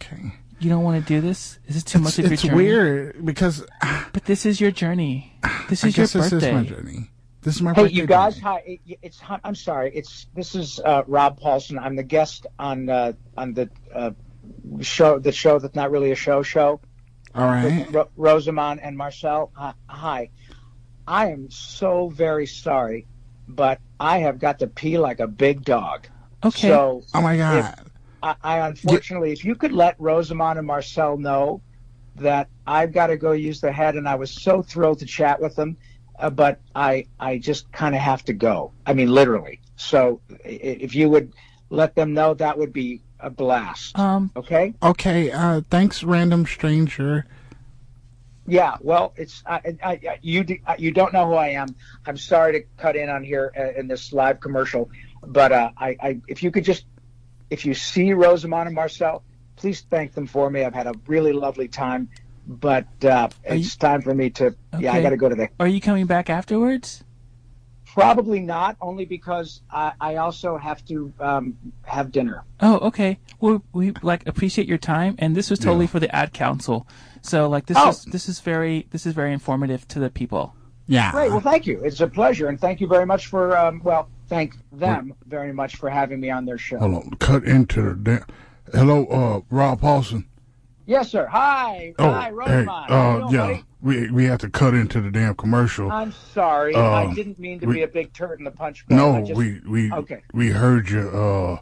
Okay. 0.03 0.33
You 0.59 0.67
don't 0.69 0.83
want 0.83 0.99
to 1.01 1.07
do 1.07 1.21
this? 1.21 1.59
Is 1.67 1.75
this 1.75 1.83
too 1.83 1.99
It's, 1.99 2.03
much 2.03 2.17
of 2.19 2.25
your 2.25 2.33
it's 2.33 2.43
weird 2.45 3.23
because 3.25 3.63
But 4.13 4.25
this 4.25 4.47
is 4.47 4.59
your 4.59 4.71
journey. 4.71 5.37
This 5.69 5.83
is 5.83 5.95
your 5.95 6.03
guess 6.05 6.13
this 6.13 6.29
birthday. 6.31 6.47
is 6.49 6.53
my 6.53 6.63
journey. 6.75 7.10
This 7.41 7.55
is 7.55 7.61
my 7.61 7.73
Hey, 7.73 7.87
you 7.89 8.05
guys. 8.05 8.39
Hi. 8.39 8.61
it- 8.85 8.99
It's 9.01 9.19
I'm 9.43 9.55
sorry. 9.55 9.91
It's 9.95 10.27
this 10.35 10.53
is 10.55 10.79
uh, 10.79 11.03
Rob 11.07 11.39
Paulsen. 11.39 11.79
I'm 11.81 11.95
the 11.95 12.03
guest 12.03 12.45
on 12.59 12.87
uh, 12.89 13.13
on 13.37 13.53
the 13.53 13.69
uh, 13.93 14.11
show, 14.81 15.17
the 15.19 15.31
show 15.31 15.57
that's 15.59 15.75
not 15.75 15.91
really 15.91 16.11
a 16.11 16.15
show 16.15 16.43
show. 16.43 16.79
All 17.33 17.45
right. 17.47 17.87
Ro- 17.91 18.09
Rosamond 18.15 18.79
and 18.81 18.95
Marcel. 18.97 19.51
Uh, 19.57 19.73
hi. 19.87 20.29
I 21.07 21.31
am 21.31 21.49
so 21.49 22.09
very 22.09 22.45
sorry, 22.45 23.07
but 23.47 23.79
I 23.99 24.19
have 24.19 24.37
got 24.39 24.59
to 24.59 24.67
pee 24.67 24.97
like 24.99 25.19
a 25.19 25.27
big 25.27 25.63
dog. 25.65 26.07
Okay. 26.43 26.67
So 26.69 27.03
Oh 27.13 27.21
my 27.21 27.37
god. 27.37 27.75
I, 28.21 28.35
I 28.43 28.57
unfortunately, 28.67 29.31
if 29.31 29.43
you 29.43 29.55
could 29.55 29.71
let 29.71 29.95
Rosamond 29.99 30.59
and 30.59 30.67
Marcel 30.67 31.17
know 31.17 31.61
that 32.17 32.49
I've 32.67 32.91
got 32.93 33.07
to 33.07 33.17
go 33.17 33.31
use 33.31 33.61
the 33.61 33.71
head, 33.71 33.95
and 33.95 34.07
I 34.07 34.13
was 34.15 34.29
so 34.29 34.61
thrilled 34.61 34.99
to 34.99 35.05
chat 35.07 35.41
with 35.41 35.55
them, 35.55 35.75
uh, 36.21 36.29
but 36.29 36.59
I 36.75 37.05
I 37.19 37.37
just 37.39 37.71
kind 37.71 37.95
of 37.95 38.01
have 38.01 38.23
to 38.25 38.33
go. 38.33 38.71
I 38.85 38.93
mean, 38.93 39.09
literally. 39.11 39.59
So 39.75 40.21
if 40.45 40.95
you 40.95 41.09
would 41.09 41.33
let 41.69 41.95
them 41.95 42.13
know, 42.13 42.33
that 42.35 42.57
would 42.57 42.71
be 42.73 43.01
a 43.19 43.29
blast. 43.29 43.97
um, 43.97 44.31
Okay. 44.35 44.73
Okay. 44.81 45.31
Uh. 45.31 45.61
Thanks, 45.69 46.03
random 46.03 46.45
stranger. 46.45 47.25
Yeah, 48.47 48.75
well, 48.81 49.13
it's 49.17 49.43
I, 49.45 49.77
I, 49.83 50.19
you. 50.21 50.43
do- 50.43 50.57
You 50.77 50.91
don't 50.91 51.13
know 51.13 51.27
who 51.27 51.35
I 51.35 51.49
am. 51.49 51.75
I'm 52.07 52.17
sorry 52.17 52.53
to 52.53 52.61
cut 52.77 52.95
in 52.95 53.07
on 53.09 53.23
here 53.23 53.51
uh, 53.57 53.79
in 53.79 53.87
this 53.87 54.11
live 54.13 54.39
commercial, 54.39 54.89
but 55.25 55.51
uh, 55.51 55.69
I, 55.77 55.95
I, 56.01 56.19
if 56.27 56.41
you 56.41 56.49
could 56.51 56.65
just, 56.65 56.85
if 57.51 57.65
you 57.65 57.73
see 57.75 58.13
Rosamond 58.13 58.65
and 58.67 58.75
Marcel, 58.75 59.23
please 59.57 59.81
thank 59.91 60.13
them 60.13 60.25
for 60.25 60.49
me. 60.49 60.63
I've 60.65 60.73
had 60.73 60.87
a 60.87 60.93
really 61.05 61.33
lovely 61.33 61.67
time, 61.67 62.09
but 62.47 62.87
uh, 63.03 63.29
Are 63.47 63.55
it's 63.55 63.75
time 63.75 64.01
for 64.01 64.13
me 64.13 64.29
to. 64.31 64.55
Yeah, 64.79 64.93
I 64.93 65.01
got 65.01 65.09
to 65.11 65.17
go 65.17 65.29
to 65.29 65.35
the. 65.35 65.49
Are 65.59 65.67
you 65.67 65.81
coming 65.81 66.05
back 66.05 66.29
afterwards? 66.29 67.03
Probably 67.85 68.39
not, 68.39 68.77
only 68.79 69.03
because 69.03 69.61
I, 69.69 69.91
I 69.99 70.15
also 70.15 70.57
have 70.57 70.83
to 70.85 71.11
um, 71.19 71.57
have 71.83 72.11
dinner. 72.11 72.45
Oh, 72.61 72.77
okay. 72.87 73.19
Well, 73.41 73.63
we 73.73 73.91
like 74.01 74.25
appreciate 74.27 74.65
your 74.65 74.77
time, 74.77 75.15
and 75.19 75.35
this 75.35 75.49
was 75.49 75.59
totally 75.59 75.87
for 75.87 75.99
the 75.99 76.13
ad 76.15 76.31
council. 76.31 76.87
So, 77.21 77.49
like, 77.49 77.65
this 77.65 77.77
Oh. 77.77 77.89
is 77.89 78.05
this 78.05 78.29
is 78.29 78.39
very 78.39 78.87
this 78.91 79.05
is 79.05 79.13
very 79.13 79.33
informative 79.33 79.87
to 79.89 79.99
the 79.99 80.09
people. 80.09 80.55
Yeah. 80.87 81.11
Great. 81.11 81.31
Well, 81.31 81.41
thank 81.41 81.67
you. 81.67 81.81
It's 81.83 81.99
a 81.99 82.07
pleasure, 82.07 82.47
and 82.47 82.59
thank 82.59 82.79
you 82.79 82.87
very 82.87 83.05
much 83.05 83.27
for. 83.27 83.57
Um, 83.57 83.81
well, 83.83 84.07
thank 84.27 84.55
them 84.71 85.13
very 85.27 85.51
much 85.51 85.75
for 85.75 85.89
having 85.89 86.21
me 86.21 86.29
on 86.29 86.45
their 86.45 86.57
show. 86.57 86.79
Hold 86.79 86.95
on. 86.95 87.09
Cut 87.19 87.43
into 87.43 87.93
the. 87.95 88.25
Hello, 88.73 89.05
uh, 89.07 89.41
Rob 89.49 89.81
Paulsen. 89.81 90.25
Yes, 90.91 91.09
sir. 91.09 91.25
Hi. 91.27 91.93
Oh, 91.99 92.11
Hi, 92.11 92.25
hey, 92.25 92.31
Rosamond. 92.33 92.69
Uh, 92.69 93.27
yeah. 93.31 93.37
buddy? 93.47 93.63
We 93.81 94.11
we 94.11 94.25
have 94.25 94.39
to 94.39 94.49
cut 94.49 94.73
into 94.73 94.99
the 94.99 95.09
damn 95.09 95.35
commercial. 95.35 95.89
I'm 95.89 96.11
sorry. 96.11 96.75
I 96.75 97.05
Um, 97.05 97.13
didn't 97.15 97.39
mean 97.39 97.61
to 97.61 97.65
we- 97.65 97.75
be 97.75 97.83
a 97.83 97.87
big 97.87 98.11
turd 98.11 98.39
in 98.39 98.43
the 98.43 98.51
punch 98.51 98.85
bowl. 98.87 98.97
No, 98.97 99.25
just- 99.25 99.37
we 99.37 99.61
we 99.65 99.89
Okay. 99.89 100.21
we 100.33 100.49
heard 100.49 100.89
you 100.89 101.07
uh 101.09 101.59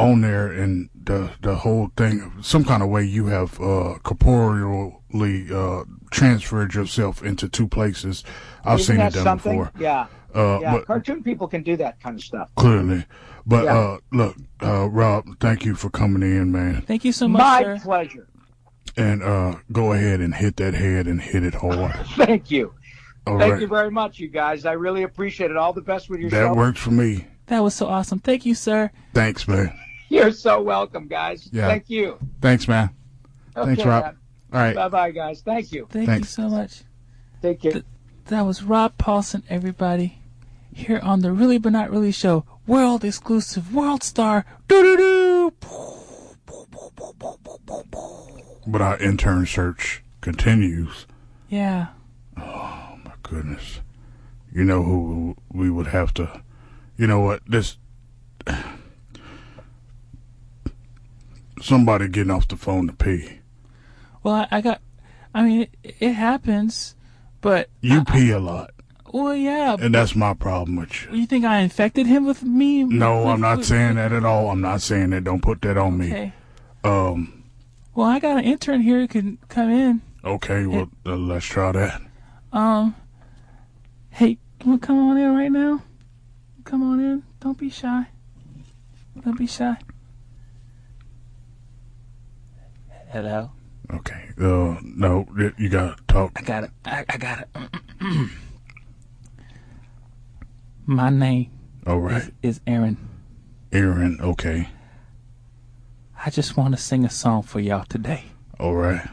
on 0.00 0.20
there 0.20 0.46
and 0.46 0.88
the 0.94 1.30
the 1.42 1.56
whole 1.56 1.90
thing 1.96 2.32
some 2.40 2.64
kind 2.64 2.84
of 2.84 2.88
way 2.88 3.02
you 3.02 3.26
have 3.26 3.60
uh 3.60 3.98
corporeally 4.04 5.50
uh 5.50 5.82
transferred 6.12 6.72
yourself 6.72 7.20
into 7.24 7.48
two 7.48 7.66
places. 7.66 8.22
I've 8.64 8.78
Isn't 8.78 8.92
seen 8.92 8.96
that 8.98 9.12
it 9.12 9.16
done 9.16 9.24
something? 9.24 9.58
before. 9.58 9.72
Yeah. 9.76 10.06
Uh 10.32 10.60
yeah. 10.62 10.72
but 10.74 10.86
Cartoon 10.86 11.24
people 11.24 11.48
can 11.48 11.64
do 11.64 11.76
that 11.78 12.00
kind 12.00 12.14
of 12.16 12.22
stuff. 12.22 12.48
clearly. 12.54 13.06
But 13.44 13.64
Yeah. 13.64 13.76
uh 13.76 13.98
look, 14.12 14.36
uh 14.62 14.88
Rob, 14.88 15.24
thank 15.40 15.64
you 15.64 15.74
for 15.74 15.90
coming 15.90 16.22
in, 16.22 16.52
man. 16.52 16.82
Thank 16.86 17.04
you 17.04 17.10
so 17.12 17.26
much, 17.26 17.40
My 17.42 17.62
sir. 17.62 17.78
pleasure. 17.82 18.28
And 18.96 19.22
uh 19.22 19.56
go 19.70 19.92
ahead 19.92 20.20
and 20.20 20.34
hit 20.34 20.56
that 20.56 20.74
head 20.74 21.06
and 21.06 21.20
hit 21.20 21.44
it 21.44 21.54
hard. 21.54 21.94
Thank 22.16 22.50
you. 22.50 22.74
All 23.26 23.38
Thank 23.38 23.52
right. 23.52 23.60
you 23.62 23.66
very 23.68 23.90
much, 23.90 24.18
you 24.18 24.28
guys. 24.28 24.66
I 24.66 24.72
really 24.72 25.04
appreciate 25.04 25.50
it. 25.50 25.56
All 25.56 25.72
the 25.72 25.80
best 25.80 26.10
with 26.10 26.20
your 26.20 26.30
show. 26.30 26.36
That 26.36 26.48
show. 26.48 26.54
works 26.54 26.80
for 26.80 26.90
me. 26.90 27.26
That 27.46 27.60
was 27.60 27.74
so 27.74 27.86
awesome. 27.86 28.18
Thank 28.18 28.44
you, 28.44 28.54
sir. 28.54 28.90
Thanks, 29.14 29.46
man. 29.46 29.78
You're 30.08 30.32
so 30.32 30.60
welcome, 30.60 31.06
guys. 31.08 31.48
Yeah. 31.52 31.68
Thank 31.68 31.88
you. 31.88 32.18
Thanks, 32.40 32.68
man. 32.68 32.90
Thanks, 33.54 33.80
Okay, 33.80 33.88
Rob. 33.88 34.16
All 34.52 34.60
right. 34.60 34.74
Bye 34.74 34.88
bye, 34.88 35.10
guys. 35.10 35.40
Thank 35.40 35.72
you. 35.72 35.86
Thank 35.90 36.06
Thanks. 36.08 36.36
you 36.36 36.44
so 36.44 36.48
much. 36.50 36.82
Take 37.40 37.62
care. 37.62 37.82
That 38.26 38.42
was 38.42 38.62
Rob 38.62 38.96
Paulsen, 38.98 39.42
everybody, 39.48 40.18
here 40.72 41.00
on 41.02 41.20
the 41.20 41.32
Really 41.32 41.58
But 41.58 41.72
Not 41.72 41.90
Really 41.90 42.12
show, 42.12 42.44
world 42.66 43.04
exclusive, 43.04 43.74
world 43.74 44.02
star. 44.02 44.44
Doo 44.68 44.82
doo 44.82 44.96
doo. 44.96 45.52
But 48.66 48.80
our 48.80 48.96
intern 48.98 49.46
search 49.46 50.02
continues. 50.20 51.06
Yeah. 51.48 51.88
Oh 52.36 52.96
my 53.04 53.12
goodness. 53.22 53.80
You 54.52 54.64
know 54.64 54.82
who 54.82 55.36
we 55.52 55.70
would 55.70 55.88
have 55.88 56.12
to. 56.14 56.42
You 56.96 57.06
know 57.06 57.20
what? 57.20 57.40
This. 57.46 57.76
Somebody 61.60 62.08
getting 62.08 62.30
off 62.30 62.48
the 62.48 62.56
phone 62.56 62.86
to 62.88 62.92
pee. 62.92 63.38
Well, 64.22 64.34
I, 64.34 64.48
I 64.50 64.60
got. 64.60 64.80
I 65.34 65.42
mean, 65.42 65.60
it, 65.82 65.96
it 66.00 66.12
happens, 66.12 66.94
but 67.40 67.68
You 67.80 68.04
pee 68.04 68.30
a 68.30 68.38
lot. 68.38 68.70
well, 69.12 69.34
yeah. 69.34 69.76
And 69.80 69.94
that's 69.94 70.14
my 70.14 70.34
problem 70.34 70.76
with 70.76 71.04
you. 71.04 71.16
You 71.20 71.26
think 71.26 71.44
I 71.44 71.58
infected 71.60 72.06
him 72.06 72.26
with 72.26 72.42
me? 72.42 72.84
No, 72.84 73.18
With- 73.20 73.26
I'm 73.28 73.40
not 73.40 73.58
with- 73.58 73.66
saying 73.66 73.94
that 73.96 74.12
at 74.12 74.24
all. 74.24 74.50
I'm 74.50 74.60
not 74.60 74.82
saying 74.82 75.10
that. 75.10 75.24
Don't 75.24 75.42
put 75.42 75.62
that 75.62 75.76
on 75.78 75.98
me. 75.98 76.06
Okay. 76.12 76.32
Um. 76.84 77.41
Well, 77.94 78.06
I 78.06 78.18
got 78.20 78.38
an 78.38 78.44
intern 78.44 78.80
here 78.80 79.00
who 79.00 79.08
can 79.08 79.38
come 79.48 79.70
in. 79.70 80.02
Okay. 80.24 80.66
Well, 80.66 80.88
uh, 81.04 81.16
let's 81.16 81.44
try 81.46 81.72
that. 81.72 82.00
Um. 82.52 82.94
Hey, 84.10 84.28
you 84.30 84.66
wanna 84.66 84.78
come 84.78 84.98
on 84.98 85.16
in 85.18 85.34
right 85.34 85.50
now? 85.50 85.82
Come 86.64 86.82
on 86.82 87.00
in. 87.00 87.22
Don't 87.40 87.58
be 87.58 87.70
shy. 87.70 88.06
Don't 89.22 89.36
be 89.38 89.46
shy. 89.46 89.76
Hello. 93.10 93.50
Okay. 93.92 94.30
Uh. 94.38 94.76
No. 94.82 95.26
You 95.58 95.68
gotta 95.68 95.96
talk. 96.08 96.32
I 96.36 96.42
got 96.42 96.64
it. 96.64 96.70
I, 96.84 97.04
I 97.08 97.16
got 97.18 97.40
it. 97.40 97.48
My 100.86 101.10
name 101.10 101.50
All 101.86 102.00
right. 102.00 102.32
is 102.42 102.60
Aaron. 102.66 102.96
Aaron. 103.70 104.18
Okay. 104.20 104.68
I 106.24 106.30
just 106.30 106.56
want 106.56 106.74
to 106.76 106.80
sing 106.80 107.04
a 107.04 107.10
song 107.10 107.42
for 107.42 107.58
y'all 107.58 107.84
today. 107.84 108.24
All 108.60 108.74
right. 108.76 109.08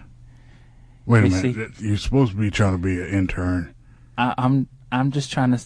Wait 1.07 1.23
a 1.23 1.27
You 1.27 1.53
minute. 1.53 1.71
You're 1.79 1.97
supposed 1.97 2.31
to 2.33 2.37
be 2.37 2.51
trying 2.51 2.73
to 2.73 2.77
be 2.77 3.01
an 3.01 3.07
intern. 3.07 3.73
I, 4.17 4.35
I'm 4.37 4.67
I'm 4.91 5.11
just 5.11 5.31
trying 5.31 5.51
to 5.57 5.59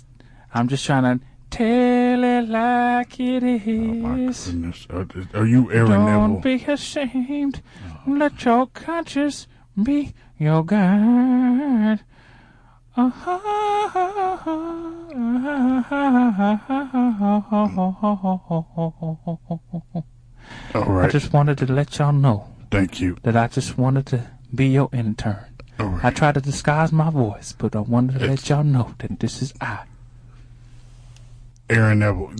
I'm 0.53 0.69
just 0.69 0.85
trying 0.85 1.19
to 1.19 1.25
tell 1.49 2.23
it 2.23 2.47
like 2.47 3.19
it 3.19 3.43
is. 3.43 3.67
Oh, 3.67 3.93
My 3.93 4.15
goodness. 4.15 4.87
Uh, 4.89 5.05
are, 5.33 5.45
you 5.45 5.69
Aaron 5.71 5.89
Don't 5.91 6.05
Neville? 6.05 6.39
be 6.41 6.63
ashamed. 6.63 7.61
Oh. 8.07 8.11
Let 8.11 8.45
your 8.45 8.67
conscience 8.67 9.47
be 9.81 10.13
your 10.39 10.63
guide. 10.63 11.99
All 20.73 20.97
I 20.99 21.09
just 21.09 21.33
wanted 21.33 21.57
to 21.59 21.71
let 21.71 21.97
y'all 21.99 22.13
know 22.13 22.49
Thank 22.71 22.99
you. 22.99 23.17
that 23.23 23.35
I 23.35 23.47
just 23.47 23.77
wanted 23.77 24.05
to 24.07 24.29
be 24.53 24.67
your 24.67 24.89
intern. 24.93 25.45
All 25.79 25.87
right. 25.87 26.05
I 26.05 26.09
tried 26.11 26.35
to 26.35 26.41
disguise 26.41 26.91
my 26.91 27.09
voice, 27.09 27.53
but 27.57 27.75
I 27.75 27.79
wanted 27.79 28.19
to 28.19 28.27
let 28.27 28.49
y'all 28.49 28.63
know 28.63 28.95
that 28.99 29.19
this 29.19 29.41
is 29.41 29.53
I. 29.59 29.85
Aaron 31.69 31.99
Neville. 31.99 32.33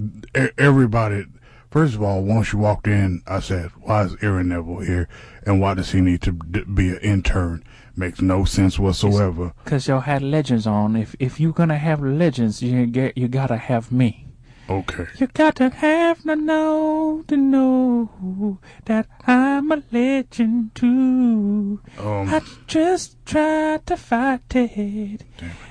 Everybody. 0.58 1.26
First 1.72 1.96
of 1.96 2.04
all, 2.04 2.22
once 2.24 2.54
you 2.54 2.60
walked 2.60 2.88
in, 2.88 3.24
I 3.26 3.40
said, 3.40 3.72
"Why 3.82 4.04
is 4.04 4.16
Aaron 4.22 4.50
Neville 4.50 4.82
here? 4.82 5.08
And 5.46 5.60
why 5.60 5.74
does 5.74 5.92
he 5.92 6.02
need 6.02 6.22
to 6.22 6.32
be 6.32 6.90
an 6.90 7.00
intern?" 7.00 7.64
Makes 7.96 8.22
no 8.22 8.44
sense 8.46 8.78
whatsoever. 8.78 9.54
Cause 9.66 9.88
y'all 9.88 10.02
had 10.02 10.22
legends 10.22 10.68
on. 10.68 10.96
If 10.96 11.16
if 11.20 11.40
you're 11.40 11.54
gonna 11.54 11.78
have 11.78 12.02
legends, 12.02 12.62
you 12.62 12.86
get 12.86 13.18
you 13.18 13.28
gotta 13.28 13.58
have 13.58 13.92
me. 13.92 14.23
Okay. 14.70 15.08
You 15.18 15.28
got 15.28 15.58
to 15.58 15.70
have 15.70 16.24
to 16.24 16.36
know 16.36 17.24
to 17.28 17.36
know 17.36 18.60
that 18.86 19.08
I'm 19.28 19.72
a 19.72 19.84
legend 19.92 20.74
too. 20.74 21.82
Um. 22.00 22.30
I 22.30 22.42
just 22.68 23.18
tried 23.26 23.86
to 23.88 23.98
fight 23.98 24.56
it. 24.56 25.24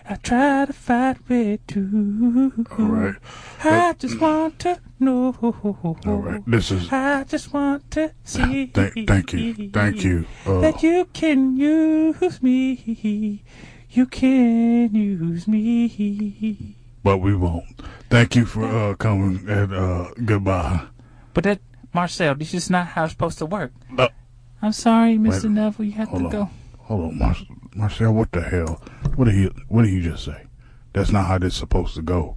I 0.08 0.14
tried 0.16 0.66
to 0.66 0.72
fight 0.74 1.16
it 1.30 1.66
too. 1.66 2.66
All 2.78 2.84
right. 2.84 3.14
I 3.64 3.94
just 3.98 4.20
want 4.20 4.58
to 4.60 4.78
know. 5.00 5.34
All 5.40 5.96
right. 6.04 6.42
This 6.46 6.70
is. 6.70 6.92
I 6.92 7.24
just 7.24 7.52
want 7.52 7.90
to 7.92 8.12
see. 8.24 8.66
Thank, 8.74 9.06
thank 9.06 9.32
you. 9.32 9.70
Thank 9.70 10.04
you. 10.04 10.26
Uh, 10.46 10.60
That 10.60 10.82
you 10.82 11.06
can 11.12 11.56
use 11.56 12.42
me. 12.42 13.42
You 13.90 14.06
can 14.06 14.94
use 14.94 15.48
me. 15.48 16.76
But 17.02 17.18
we 17.18 17.34
won't. 17.34 17.64
Thank 18.10 18.36
you 18.36 18.44
for 18.46 18.64
uh, 18.64 18.94
coming 18.94 19.48
and 19.48 19.74
uh, 19.74 20.10
goodbye. 20.24 20.86
But 21.34 21.44
that, 21.44 21.60
Marcel, 21.94 22.34
this 22.34 22.54
is 22.54 22.70
not 22.70 22.88
how 22.88 23.04
it's 23.04 23.12
supposed 23.12 23.38
to 23.38 23.46
work. 23.46 23.72
Uh, 23.96 24.08
I'm 24.60 24.72
sorry, 24.72 25.16
Mr. 25.16 25.44
Wait. 25.44 25.50
Neville. 25.52 25.84
You 25.86 25.92
have 25.92 26.10
to 26.10 26.16
on. 26.16 26.28
go. 26.28 26.50
Hold 26.78 27.12
on, 27.12 27.18
Mar- 27.18 27.36
Marcel. 27.74 28.12
What 28.12 28.32
the 28.32 28.42
hell? 28.42 28.82
What 29.16 29.24
did 29.26 29.34
he? 29.34 29.46
What 29.68 29.82
did 29.82 29.90
he 29.90 30.02
just 30.02 30.24
say? 30.24 30.44
That's 30.92 31.10
not 31.10 31.26
how 31.26 31.38
this 31.38 31.54
is 31.54 31.58
supposed 31.58 31.94
to 31.94 32.02
go. 32.02 32.36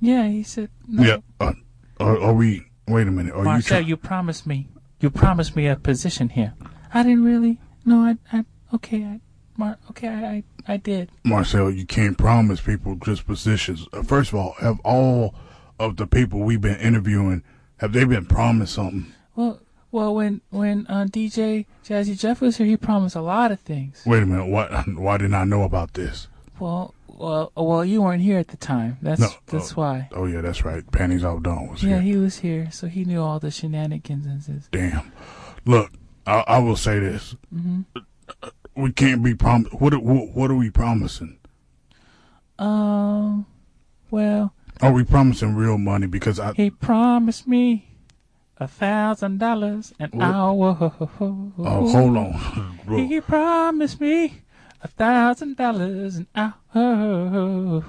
Yeah, 0.00 0.28
he 0.28 0.42
said. 0.42 0.70
No. 0.88 1.02
Yeah. 1.02 1.16
Uh, 1.40 1.52
are, 2.00 2.20
are 2.20 2.34
we? 2.34 2.66
Wait 2.88 3.06
a 3.06 3.10
minute. 3.10 3.32
Are 3.32 3.38
you 3.38 3.44
Marcel, 3.44 3.80
you? 3.80 3.88
you, 3.88 3.96
promised 3.96 4.46
me. 4.46 4.68
You 5.00 5.10
promised 5.10 5.56
me 5.56 5.66
a 5.68 5.76
position 5.76 6.28
here. 6.28 6.54
I 6.92 7.02
didn't 7.02 7.24
really. 7.24 7.60
No, 7.84 8.00
I. 8.00 8.16
I 8.36 8.44
okay, 8.74 9.04
I. 9.04 9.20
Mar, 9.56 9.78
okay, 9.90 10.08
I, 10.08 10.24
I. 10.24 10.44
I 10.66 10.76
did. 10.78 11.10
Marcel, 11.24 11.70
you 11.70 11.84
can't 11.84 12.16
promise 12.16 12.60
people 12.62 12.94
just 12.96 13.26
positions. 13.26 13.86
Uh, 13.92 14.02
first 14.02 14.32
of 14.32 14.38
all, 14.38 14.54
have 14.60 14.80
all 14.80 15.34
of 15.78 15.96
the 15.96 16.06
people 16.06 16.40
we've 16.40 16.60
been 16.60 16.78
interviewing 16.80 17.42
have 17.78 17.92
they 17.92 18.04
been 18.04 18.24
promised 18.24 18.74
something? 18.74 19.12
Well, 19.36 19.60
well, 19.92 20.14
when 20.14 20.40
when 20.50 20.86
uh, 20.88 21.04
DJ 21.04 21.66
Jazzy 21.84 22.18
Jeff 22.18 22.40
was 22.40 22.56
here, 22.56 22.66
he 22.66 22.76
promised 22.76 23.14
a 23.14 23.20
lot 23.20 23.52
of 23.52 23.60
things. 23.60 24.02
Wait 24.06 24.22
a 24.22 24.26
minute. 24.26 24.46
Why? 24.46 24.66
Why 24.96 25.18
didn't 25.18 25.34
I 25.34 25.44
know 25.44 25.64
about 25.64 25.92
this? 25.94 26.28
Well, 26.58 26.94
well, 27.08 27.52
well, 27.56 27.84
you 27.84 28.00
weren't 28.02 28.22
here 28.22 28.38
at 28.38 28.48
the 28.48 28.56
time. 28.56 28.96
That's 29.02 29.20
No, 29.20 29.28
that's 29.46 29.72
uh, 29.72 29.74
why. 29.74 30.08
Oh 30.12 30.24
yeah, 30.26 30.40
that's 30.40 30.64
right. 30.64 30.88
Panties 30.92 31.24
off 31.24 31.42
Dawn 31.42 31.68
was 31.68 31.82
Yeah, 31.82 32.00
here. 32.00 32.00
he 32.00 32.16
was 32.16 32.38
here, 32.38 32.70
so 32.72 32.86
he 32.86 33.04
knew 33.04 33.20
all 33.20 33.38
the 33.38 33.50
shenanigans. 33.50 34.48
Damn. 34.70 35.12
Look, 35.64 35.92
I, 36.26 36.42
I 36.46 36.58
will 36.60 36.76
say 36.76 36.98
this. 36.98 37.36
Mm-hmm. 37.54 37.82
We 38.76 38.92
can't 38.92 39.22
be 39.22 39.34
prom. 39.34 39.64
What 39.78 39.94
what 40.02 40.30
what 40.34 40.50
are 40.50 40.54
we 40.56 40.70
promising? 40.70 41.38
Um, 42.58 43.46
well, 44.10 44.54
Are 44.80 44.92
we 44.92 45.04
promising 45.04 45.54
real 45.56 45.78
money? 45.78 46.06
Because 46.06 46.38
I 46.38 46.52
he 46.54 46.70
promised 46.70 47.48
me 47.48 47.88
a 48.58 48.68
thousand 48.68 49.38
dollars 49.38 49.92
an 49.98 50.10
What? 50.12 50.24
hour. 50.24 50.76
oh 51.20 51.52
hold 51.90 52.16
on, 52.16 52.78
He 53.08 53.20
promised 53.20 54.00
me 54.00 54.42
a 54.82 54.88
thousand 54.88 55.56
dollars 55.56 56.16
an 56.16 56.26
hour. 56.74 57.84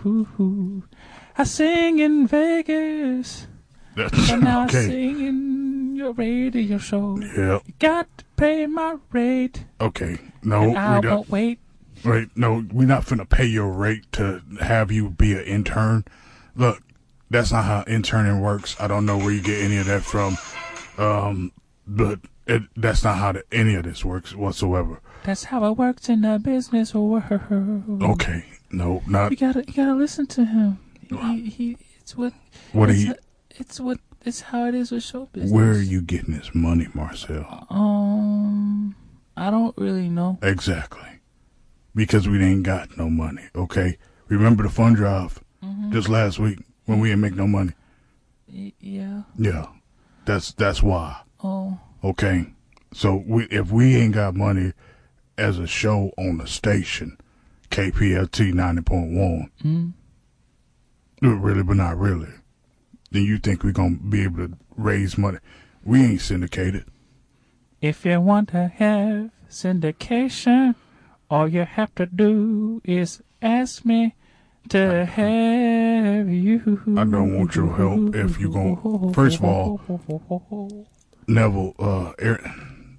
I 1.38 1.44
sing 1.44 2.00
in 2.00 2.28
Vegas, 2.28 3.48
That's- 3.96 4.32
and 4.32 4.44
now 4.44 4.62
I 4.62 4.68
sing 4.68 5.20
in 5.22 5.96
your 5.96 6.14
radio 6.14 6.78
show. 6.78 7.18
Yeah. 7.20 7.60
You 7.66 7.74
got 7.80 8.08
to 8.18 8.26
pay 8.38 8.66
my 8.66 8.96
rate, 9.12 9.66
Okay. 9.80 10.18
No, 10.46 10.76
and 10.76 10.96
we 10.96 11.02
don't. 11.02 11.06
won't 11.06 11.30
wait. 11.30 11.60
Wait, 12.04 12.30
no, 12.36 12.66
we're 12.72 12.88
not 12.88 13.06
finna 13.06 13.28
pay 13.28 13.46
your 13.46 13.70
rate 13.72 14.12
to 14.14 14.42
have 14.62 14.92
you 14.92 15.10
be 15.10 15.34
an 15.34 15.44
intern. 15.44 16.06
Look, 16.56 16.82
that's 17.30 17.52
not 17.52 17.66
how 17.66 17.84
interning 17.84 18.42
works. 18.42 18.76
I 18.80 18.88
don't 18.88 19.06
know 19.06 19.18
where 19.18 19.32
you 19.32 19.42
get 19.42 19.62
any 19.62 19.78
of 19.78 19.88
that 19.88 20.04
from. 20.04 20.38
Um, 20.98 21.52
but 21.88 22.20
it, 22.46 22.64
that's 22.76 23.04
not 23.04 23.18
how 23.18 23.32
the, 23.32 23.44
any 23.52 23.76
of 23.76 23.84
this 23.84 24.06
works 24.06 24.36
whatsoever. 24.36 25.02
That's 25.24 25.46
how 25.46 25.66
it 25.66 25.78
works 25.78 26.10
in 26.10 26.22
the 26.22 26.40
business 26.40 26.94
world. 26.94 27.24
Okay, 28.04 28.46
no, 28.72 29.02
not 29.08 29.32
You 29.32 29.38
gotta, 29.38 29.64
you 29.66 29.74
gotta 29.74 29.96
listen 29.96 30.28
to 30.28 30.46
him. 30.46 30.80
He, 31.10 31.50
he, 31.50 31.78
it's 32.00 32.16
what, 32.16 32.34
what 32.72 32.90
it's, 32.90 33.00
you. 33.00 33.16
it's 33.52 33.80
what, 33.80 34.00
it's 34.24 34.42
how 34.42 34.66
it 34.66 34.76
is 34.76 34.92
with 34.92 35.04
show 35.04 35.28
business. 35.32 35.52
Where 35.52 35.72
are 35.72 35.82
you 35.82 36.02
getting 36.02 36.36
this 36.36 36.54
money, 36.54 36.88
Marcel? 36.94 37.66
Um, 37.70 38.96
I 39.38 39.50
don't 39.52 39.76
really 39.78 40.10
know. 40.10 40.38
Exactly, 40.42 41.20
because 41.94 42.28
we 42.28 42.44
ain't 42.44 42.64
got 42.64 42.98
no 42.98 43.10
money. 43.10 43.44
Okay, 43.56 43.98
remember 44.28 44.64
the 44.64 44.70
fund 44.70 44.96
drive 44.96 45.40
Mm-hmm. 45.64 45.92
just 45.94 46.10
last 46.10 46.38
week 46.38 46.60
when 46.86 47.00
we 47.00 47.10
didn't 47.10 47.22
make 47.22 47.36
no 47.36 47.48
money. 47.48 47.72
Y- 48.48 48.74
yeah. 48.80 49.24
Yeah, 49.38 49.66
that's 50.26 50.52
that's 50.54 50.84
why. 50.84 51.22
Oh. 51.44 51.80
Okay, 52.04 52.48
so 52.94 53.24
we 53.26 53.46
if 53.46 53.72
we 53.72 53.96
ain't 53.96 54.14
got 54.14 54.36
money 54.36 54.74
as 55.40 55.58
a 55.58 55.66
show 55.66 56.12
on 56.20 56.38
the 56.38 56.46
station, 56.48 57.18
KPLT 57.72 58.54
ninety 58.54 58.82
point 58.84 59.12
one, 59.18 59.50
Mm. 59.64 59.94
really, 61.22 61.64
but 61.64 61.78
not 61.78 61.98
really, 61.98 62.30
then 63.12 63.24
you 63.24 63.38
think 63.40 63.64
we're 63.64 63.72
gonna 63.72 63.96
be 63.98 64.24
able 64.24 64.48
to 64.48 64.58
raise 64.78 65.18
money? 65.18 65.40
We 65.84 66.04
ain't 66.04 66.22
syndicated. 66.22 66.86
If 67.86 68.04
you 68.04 68.20
want 68.20 68.50
to 68.50 68.68
have 68.68 69.30
syndication, 69.48 70.74
all 71.30 71.48
you 71.48 71.66
have 71.66 71.94
to 71.94 72.08
do 72.08 72.82
is 72.84 73.22
ask 73.44 73.86
me 73.86 74.16
to 74.70 75.06
have 75.06 76.28
you. 76.28 76.82
I 76.98 77.04
don't 77.04 77.38
want 77.38 77.56
your 77.56 77.72
help 77.76 78.16
if 78.16 78.40
you 78.40 78.50
gon' 78.52 79.14
first 79.14 79.38
of 79.38 79.46
all, 79.46 80.88
Neville, 81.28 81.76
uh, 81.78 82.14
Aaron, 82.18 82.98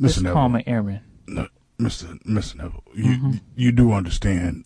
Mr. 0.00 0.32
call 0.32 0.48
me 0.48 0.64
Aaron. 0.66 1.02
no, 1.28 1.46
Mr. 1.78 2.20
Mr. 2.24 2.56
Neville, 2.56 2.82
you 2.96 3.34
you 3.54 3.70
do 3.70 3.92
understand 3.92 4.64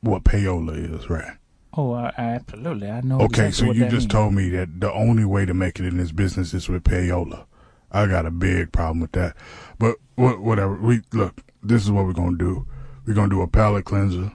what 0.00 0.24
payola 0.24 0.98
is, 0.98 1.10
right? 1.10 1.36
Oh, 1.74 1.92
I, 1.92 2.14
I 2.16 2.22
absolutely. 2.22 2.88
I 2.88 3.02
know. 3.02 3.20
Okay, 3.20 3.48
exactly 3.48 3.74
so 3.74 3.84
you 3.84 3.90
just 3.90 4.04
means. 4.04 4.06
told 4.06 4.32
me 4.32 4.48
that 4.48 4.80
the 4.80 4.90
only 4.90 5.26
way 5.26 5.44
to 5.44 5.52
make 5.52 5.78
it 5.78 5.84
in 5.84 5.98
this 5.98 6.12
business 6.12 6.54
is 6.54 6.66
with 6.66 6.82
payola. 6.84 7.44
I 7.92 8.06
got 8.06 8.26
a 8.26 8.30
big 8.30 8.72
problem 8.72 9.00
with 9.00 9.12
that. 9.12 9.36
But 9.78 9.96
wha- 10.16 10.38
whatever. 10.38 10.74
We 10.76 11.02
look. 11.12 11.42
This 11.62 11.82
is 11.82 11.90
what 11.90 12.04
we're 12.06 12.12
gonna 12.12 12.36
do. 12.36 12.66
We're 13.06 13.14
gonna 13.14 13.30
do 13.30 13.42
a 13.42 13.48
palate 13.48 13.84
cleanser, 13.84 14.32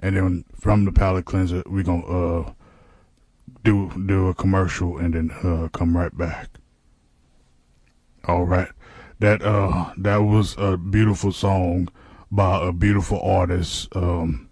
and 0.00 0.16
then 0.16 0.44
from 0.58 0.84
the 0.84 0.92
palate 0.92 1.24
cleanser, 1.24 1.62
we're 1.66 1.84
gonna 1.84 2.06
uh 2.06 2.52
do 3.64 3.90
do 4.06 4.28
a 4.28 4.34
commercial, 4.34 4.98
and 4.98 5.14
then 5.14 5.30
uh 5.42 5.68
come 5.68 5.96
right 5.96 6.16
back. 6.16 6.48
All 8.24 8.44
right. 8.44 8.68
That 9.20 9.42
uh 9.42 9.92
that 9.96 10.18
was 10.18 10.54
a 10.58 10.76
beautiful 10.76 11.32
song 11.32 11.88
by 12.30 12.66
a 12.68 12.72
beautiful 12.72 13.20
artist. 13.22 13.88
Um, 13.96 14.48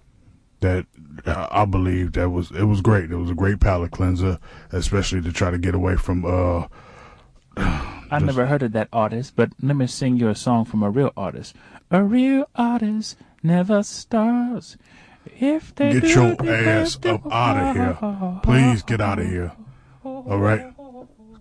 that 0.60 0.86
I 1.26 1.64
believe 1.64 2.12
that 2.12 2.30
was 2.30 2.50
it 2.50 2.64
was 2.64 2.80
great. 2.80 3.10
It 3.10 3.16
was 3.16 3.30
a 3.30 3.34
great 3.34 3.60
palate 3.60 3.90
cleanser, 3.90 4.38
especially 4.72 5.20
to 5.22 5.32
try 5.32 5.50
to 5.50 5.58
get 5.58 5.74
away 5.74 5.96
from 5.96 6.24
uh 6.24 6.66
I 7.56 8.18
never 8.20 8.46
heard 8.46 8.62
of 8.62 8.72
that 8.72 8.88
artist, 8.92 9.34
but 9.36 9.50
let 9.62 9.76
me 9.76 9.86
sing 9.86 10.16
you 10.16 10.28
a 10.28 10.34
song 10.34 10.64
from 10.64 10.82
a 10.82 10.90
real 10.90 11.12
artist. 11.16 11.54
A 11.90 12.02
real 12.02 12.48
artist 12.54 13.16
never 13.42 13.82
starves. 13.82 14.76
If 15.38 15.74
they 15.74 15.94
get 15.94 16.02
do, 16.02 16.08
your 16.08 16.36
they 16.36 16.68
ass 16.68 16.98
up 17.04 17.32
out 17.32 17.56
of 17.56 17.76
here. 17.76 18.40
Please 18.42 18.82
get 18.82 19.00
out 19.00 19.18
of 19.18 19.26
here. 19.26 19.52
All 20.04 20.38
right. 20.38 20.72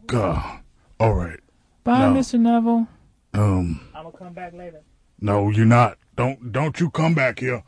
God. 0.08 0.60
All 1.00 1.14
right. 1.14 1.40
Bye, 1.84 2.00
No. 2.12 2.20
Mr. 2.20 2.40
Neville. 2.40 2.88
Um. 3.34 3.82
I'm 3.94 4.04
gonna 4.06 4.18
come 4.18 4.34
back 4.34 4.54
later. 4.54 4.82
No, 5.22 5.50
you're 5.50 5.66
not. 5.66 5.98
Don't 6.16 6.52
don't 6.52 6.80
you 6.80 6.90
come 6.90 7.14
back 7.14 7.40
here. 7.40 7.64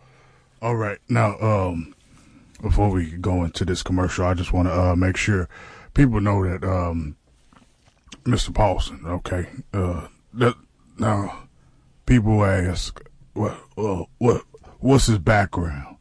All 0.62 0.76
right. 0.76 0.98
Now, 1.08 1.38
um, 1.40 1.94
before 2.62 2.90
we 2.90 3.12
go 3.12 3.44
into 3.44 3.64
this 3.64 3.84
commercial, 3.84 4.26
I 4.26 4.34
just 4.34 4.54
want 4.54 4.68
to 4.70 4.74
uh 4.74 4.96
make 4.96 5.18
sure 5.18 5.48
people 5.94 6.20
know 6.20 6.44
that 6.48 6.64
um, 6.68 7.16
Mr. 8.28 8.52
Paulsen. 8.52 9.06
Okay. 9.06 9.48
Uh, 9.74 10.08
that 10.34 10.56
now 11.00 11.48
people 12.06 12.44
ask 12.44 13.02
what 13.34 13.58
uh, 13.78 14.04
what 14.18 14.44
what's 14.80 15.08
his 15.08 15.20
background, 15.20 15.98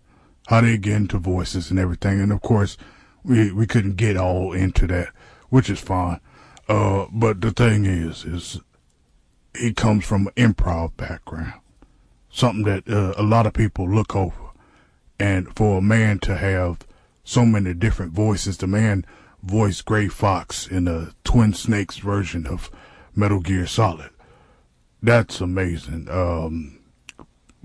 how 0.48 0.60
did 0.60 0.70
he 0.70 0.78
get 0.78 0.96
into 0.96 1.18
voices 1.18 1.70
and 1.70 1.78
everything, 1.78 2.20
and 2.20 2.32
of 2.32 2.42
course 2.42 2.76
we 3.24 3.52
we 3.52 3.66
couldn't 3.66 3.96
get 3.96 4.16
all 4.16 4.52
into 4.52 4.86
that, 4.88 5.08
which 5.48 5.70
is 5.70 5.80
fine. 5.80 6.20
Uh, 6.68 7.06
but 7.12 7.40
the 7.40 7.52
thing 7.52 7.84
is, 7.84 8.24
is 8.24 8.60
he 9.56 9.72
comes 9.72 10.04
from 10.04 10.26
an 10.26 10.52
improv 10.52 10.96
background, 10.96 11.60
something 12.28 12.64
that 12.64 12.88
uh, 12.88 13.14
a 13.16 13.22
lot 13.22 13.46
of 13.46 13.52
people 13.52 13.88
look 13.88 14.16
over. 14.16 14.34
And 15.18 15.54
for 15.56 15.78
a 15.78 15.82
man 15.82 16.18
to 16.20 16.36
have 16.36 16.80
so 17.24 17.46
many 17.46 17.72
different 17.72 18.12
voices, 18.12 18.58
the 18.58 18.66
man 18.66 19.06
voiced 19.46 19.84
Gray 19.84 20.08
Fox 20.08 20.66
in 20.66 20.84
the 20.84 21.14
Twin 21.24 21.54
Snakes 21.54 21.98
version 21.98 22.46
of 22.46 22.70
Metal 23.14 23.40
Gear 23.40 23.66
Solid. 23.66 24.10
That's 25.02 25.40
amazing. 25.40 26.08
Um, 26.10 26.80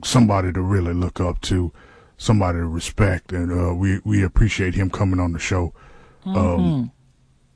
somebody 0.04 0.54
to 0.54 0.62
really 0.62 0.94
look 0.94 1.20
up 1.20 1.42
to, 1.42 1.74
somebody 2.18 2.60
to 2.60 2.66
respect, 2.66 3.32
and 3.32 3.52
uh, 3.52 3.74
we 3.74 4.00
we 4.04 4.24
appreciate 4.24 4.76
him 4.76 4.90
coming 4.90 5.20
on 5.20 5.34
the 5.34 5.40
show. 5.40 5.74
Um, 6.26 6.92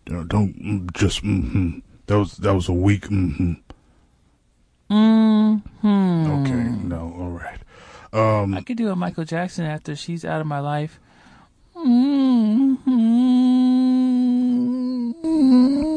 you 0.08 0.14
know, 0.14 0.24
don't 0.24 0.60
mm, 0.60 0.94
just 0.94 1.24
mm-hmm. 1.24 1.80
That 2.08 2.18
was 2.20 2.38
that 2.38 2.54
was 2.54 2.68
a 2.70 2.74
weak 2.74 3.04
mm-hmm. 3.04 3.54
Mm-hmm. 4.92 6.32
Okay, 6.32 6.70
no, 6.88 7.14
all 7.18 7.30
right. 7.30 7.60
Um, 8.14 8.54
I 8.54 8.62
could 8.62 8.78
do 8.78 8.90
a 8.90 8.96
Michael 8.96 9.26
Jackson 9.26 9.66
after 9.66 9.96
she's 9.96 10.24
out 10.24 10.42
of 10.42 10.48
my 10.48 10.60
life. 10.60 11.00
Yep. 15.26 15.95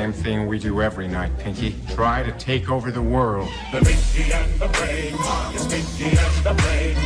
Same 0.00 0.12
thing 0.14 0.46
we 0.46 0.58
do 0.58 0.80
every 0.80 1.06
night, 1.06 1.30
Pinky. 1.38 1.74
Try 1.90 2.22
to 2.22 2.32
take 2.38 2.70
over 2.70 2.90
the 2.90 3.02
world. 3.02 3.50
The 3.70 3.80
Pinky 3.80 4.32
and 4.32 4.52
the 4.58 4.68
Brain, 4.68 5.12
yes, 5.52 5.64
Pinky 5.72 6.08
and 6.24 6.36
the 6.46 6.54
Brain. 6.62 6.96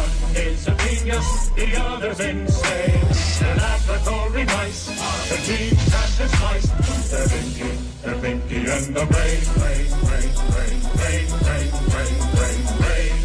One 0.00 0.12
is 0.36 0.68
a 0.68 0.74
genius, 0.82 1.48
the 1.56 1.68
other's 1.80 2.20
insane. 2.20 3.04
They're 3.40 3.56
laboratory 3.56 4.44
mice, 4.44 4.84
the 5.30 5.36
team 5.48 5.74
that 5.92 6.10
is 6.24 6.32
nice. 6.44 6.68
They're 7.10 7.28
Pinky, 7.34 7.72
they're 8.02 8.20
Pinky 8.20 8.60
and 8.74 8.86
the 8.96 9.06
Brain. 9.12 9.40
Brain, 9.56 9.88
brain, 10.04 10.32
brain, 10.52 10.76
brain, 11.00 11.26
brain, 11.40 11.70
brain, 11.88 12.16
brain, 12.36 12.64
brain. 12.80 13.16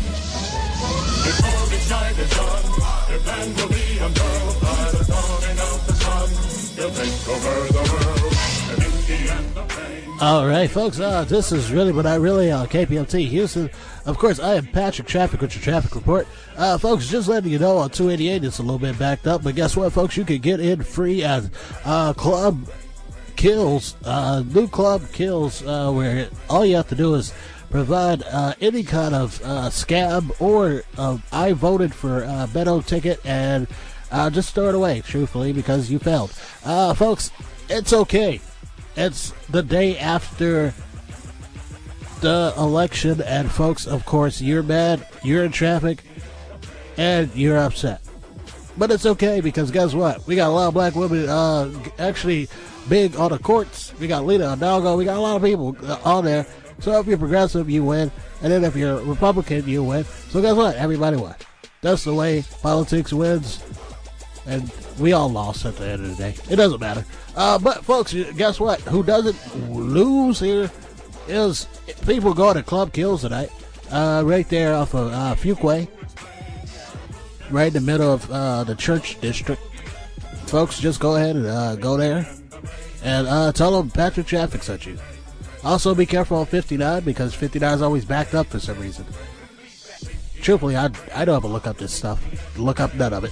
Before 1.28 1.64
each 1.76 1.89
night 1.91 2.16
is 2.16 2.32
done, 2.32 2.66
their 3.09 3.22
plan 3.28 3.47
will 3.57 3.72
be 3.76 3.86
unfurled 4.05 4.57
by 4.64 4.84
the 4.95 5.03
dawning 5.03 5.59
of 5.68 5.80
the 5.88 5.95
sun. 5.99 6.30
They'll 6.78 6.95
take 6.95 7.28
over 7.28 7.70
All 10.22 10.45
right, 10.45 10.69
folks. 10.69 10.99
Uh, 10.99 11.24
this 11.24 11.51
is 11.51 11.72
really, 11.72 11.91
but 11.91 12.05
I 12.05 12.13
really 12.13 12.51
uh, 12.51 12.67
KPLT 12.67 13.28
Houston. 13.30 13.72
Of 14.05 14.19
course, 14.19 14.39
I 14.39 14.53
am 14.53 14.67
Patrick 14.67 15.07
Traffic 15.07 15.41
with 15.41 15.55
your 15.55 15.63
traffic 15.63 15.95
report. 15.95 16.28
Uh, 16.55 16.78
folks, 16.78 17.07
just 17.07 17.28
letting 17.28 17.51
you 17.51 17.57
know 17.57 17.78
on 17.78 17.89
288 17.89 18.43
it's 18.43 18.59
a 18.59 18.61
little 18.61 18.78
bit 18.78 18.99
backed 18.99 19.26
up, 19.26 19.41
but 19.41 19.55
guess 19.55 19.76
what, 19.76 19.91
folks? 19.91 20.15
You 20.15 20.24
can 20.24 20.38
get 20.38 20.59
in 20.59 20.84
free 20.84 21.24
at 21.24 21.45
uh, 21.86 22.13
Club 22.13 22.69
Kills, 23.36 23.95
uh, 24.05 24.43
new 24.45 24.67
club 24.67 25.01
Kills, 25.11 25.63
uh, 25.63 25.91
where 25.91 26.30
all 26.51 26.67
you 26.67 26.76
have 26.76 26.89
to 26.89 26.95
do 26.95 27.15
is 27.15 27.34
provide 27.72 28.22
uh, 28.22 28.53
any 28.61 28.84
kind 28.84 29.15
of 29.15 29.41
uh, 29.41 29.72
scab 29.72 30.32
or 30.39 30.84
uh, 30.99 31.17
I 31.32 31.53
voted 31.53 31.95
for 31.95 32.26
uh, 32.26 32.45
Beto 32.45 32.86
ticket 32.86 33.19
and 33.26 33.65
uh, 34.11 34.30
just 34.30 34.53
throw 34.53 34.69
it 34.69 34.76
away, 34.76 35.01
truthfully, 35.01 35.51
because 35.51 35.89
you 35.89 35.97
failed. 35.97 36.32
Uh, 36.63 36.93
folks, 36.93 37.32
it's 37.69 37.91
okay. 37.91 38.39
It's 38.96 39.32
the 39.50 39.64
day 39.64 39.98
after 39.98 40.74
the 42.22 42.54
election, 42.58 43.22
and 43.22 43.52
folks, 43.52 43.88
of 43.88 44.06
course, 44.06 44.42
you're 44.42 44.64
mad, 44.64 45.08
you're 45.24 45.44
in 45.44 45.52
traffic, 45.52 46.04
and 46.98 47.34
you're 47.36 47.58
upset. 47.58 48.02
But 48.78 48.92
it's 48.92 49.06
okay 49.06 49.42
because 49.42 49.72
guess 49.72 49.94
what? 49.94 50.26
We 50.28 50.36
got 50.36 50.50
a 50.50 50.52
lot 50.52 50.68
of 50.68 50.74
black 50.74 50.96
women 50.96 51.28
uh, 51.28 51.72
actually 52.00 52.48
big 52.89 53.16
on 53.16 53.32
the 53.32 53.39
courts. 53.39 53.94
We 54.00 54.08
got 54.08 54.26
Lina 54.26 54.50
Hidalgo. 54.50 54.98
We 54.98 55.06
got 55.06 55.18
a 55.18 55.22
lot 55.22 55.36
of 55.36 55.44
people 55.44 55.76
uh, 55.84 56.00
on 56.04 56.26
there. 56.26 56.46
So 56.80 57.00
if 57.00 57.06
you're 57.06 57.18
progressive, 57.18 57.70
you 57.70 57.84
win. 57.84 58.12
And 58.42 58.52
then 58.52 58.64
if 58.64 58.76
you're 58.76 59.02
Republican, 59.04 59.68
you 59.68 59.84
win. 59.84 60.04
So 60.30 60.42
guess 60.42 60.56
what? 60.56 60.76
Everybody 60.76 61.18
won. 61.18 61.36
That's 61.82 62.04
the 62.04 62.14
way 62.14 62.44
politics 62.62 63.12
wins. 63.14 63.64
And 64.46 64.72
we 65.00 65.14
all 65.14 65.30
lost 65.30 65.66
at 65.66 65.76
the 65.76 65.88
end 65.88 66.04
of 66.04 66.18
the 66.18 66.24
day. 66.24 66.36
It 66.50 66.56
doesn't 66.56 66.80
matter. 66.80 67.06
Uh, 67.36 67.60
but 67.60 67.86
folks, 67.86 68.14
guess 68.36 68.60
what? 68.60 68.82
Who 68.82 69.04
doesn't 69.04 69.70
lose 69.72 70.39
here 70.39 70.72
is 71.28 71.68
people 72.06 72.34
going 72.34 72.56
to 72.56 72.64
Club 72.64 72.92
Kills 72.94 73.22
tonight. 73.22 73.52
Uh, 73.92 74.24
right 74.26 74.48
there 74.50 74.74
off 74.74 74.94
of 74.94 75.12
uh, 75.12 75.36
Fuqua. 75.36 75.88
Right 77.50 77.68
in 77.68 77.74
the 77.74 77.82
middle 77.82 78.12
of 78.14 78.32
uh, 78.32 78.64
the 78.64 78.76
church 78.76 79.20
district. 79.22 79.62
Folks, 80.48 80.80
just 80.80 81.00
go 81.00 81.16
ahead 81.16 81.36
and 81.36 81.46
uh, 81.46 81.76
go 81.76 81.98
there. 81.98 82.28
And 83.04 83.28
uh, 83.28 83.52
tell 83.52 83.78
them 83.78 83.89
Patrick 83.89 84.28
Traffic 84.28 84.64
sent 84.64 84.86
you. 84.86 84.98
Also, 85.64 85.94
be 85.94 86.06
careful 86.06 86.38
on 86.38 86.46
59 86.46 87.04
because 87.04 87.34
59 87.34 87.74
is 87.76 87.82
always 87.82 88.06
backed 88.06 88.34
up 88.34 88.48
for 88.48 88.60
some 88.60 88.80
reason. 88.80 89.06
Truthfully, 90.42 90.76
I, 90.76 90.86
I 91.14 91.24
don't 91.24 91.36
have 91.36 91.44
to 91.44 91.48
look 91.48 91.68
up 91.68 91.78
this 91.78 91.94
stuff. 91.94 92.58
Look 92.58 92.80
up 92.80 92.96
none 92.96 93.14
of 93.14 93.24
it. 93.24 93.32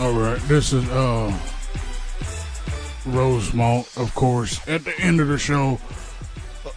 All 0.00 0.12
right, 0.12 0.40
this 0.48 0.72
is 0.72 0.88
uh 0.88 1.30
Rosemont, 3.04 3.86
of 3.96 4.14
course. 4.14 4.66
At 4.66 4.84
the 4.84 4.98
end 4.98 5.20
of 5.20 5.28
the 5.28 5.36
show, 5.36 5.78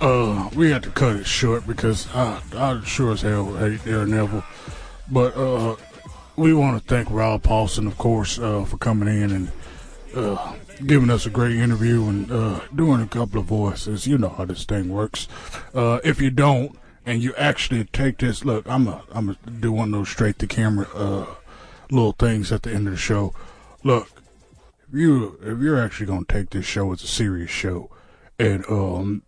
uh, 0.01 0.49
we 0.55 0.69
had 0.71 0.83
to 0.83 0.89
cut 0.89 1.15
it 1.15 1.25
short 1.25 1.65
because 1.65 2.07
I, 2.13 2.41
I 2.55 2.81
sure 2.83 3.13
as 3.13 3.21
hell 3.21 3.55
hate 3.55 3.79
Darren 3.81 4.09
Neville. 4.09 4.43
But 5.09 5.37
uh, 5.37 5.75
we 6.35 6.53
want 6.53 6.81
to 6.81 6.87
thank 6.87 7.09
Rob 7.11 7.43
Paulsen, 7.43 7.87
of 7.87 7.97
course, 7.97 8.39
uh, 8.39 8.65
for 8.65 8.77
coming 8.77 9.07
in 9.07 9.31
and 9.31 9.51
uh, 10.15 10.53
giving 10.85 11.09
us 11.09 11.25
a 11.25 11.29
great 11.29 11.55
interview 11.55 12.07
and 12.07 12.31
uh, 12.31 12.61
doing 12.75 13.01
a 13.01 13.07
couple 13.07 13.39
of 13.39 13.45
voices. 13.45 14.07
You 14.07 14.17
know 14.17 14.29
how 14.29 14.45
this 14.45 14.65
thing 14.65 14.89
works. 14.89 15.27
Uh, 15.73 15.99
if 16.03 16.21
you 16.21 16.31
don't, 16.31 16.77
and 17.05 17.21
you 17.21 17.35
actually 17.35 17.83
take 17.85 18.19
this, 18.19 18.45
look, 18.45 18.67
I'm 18.67 18.87
a, 18.87 19.03
I'm 19.11 19.29
a 19.29 19.33
do 19.49 19.71
one 19.71 19.93
of 19.93 19.99
those 19.99 20.09
straight 20.09 20.39
to 20.39 20.47
camera 20.47 20.87
uh, 20.95 21.25
little 21.91 22.13
things 22.13 22.51
at 22.51 22.63
the 22.63 22.71
end 22.71 22.87
of 22.87 22.93
the 22.93 22.99
show. 22.99 23.33
Look, 23.83 24.09
if 24.87 24.99
you 24.99 25.37
if 25.41 25.59
you're 25.59 25.79
actually 25.79 26.05
gonna 26.05 26.25
take 26.27 26.51
this 26.51 26.65
show 26.65 26.91
as 26.93 27.03
a 27.03 27.07
serious 27.07 27.51
show, 27.51 27.89
and 28.39 28.65
um 28.69 29.23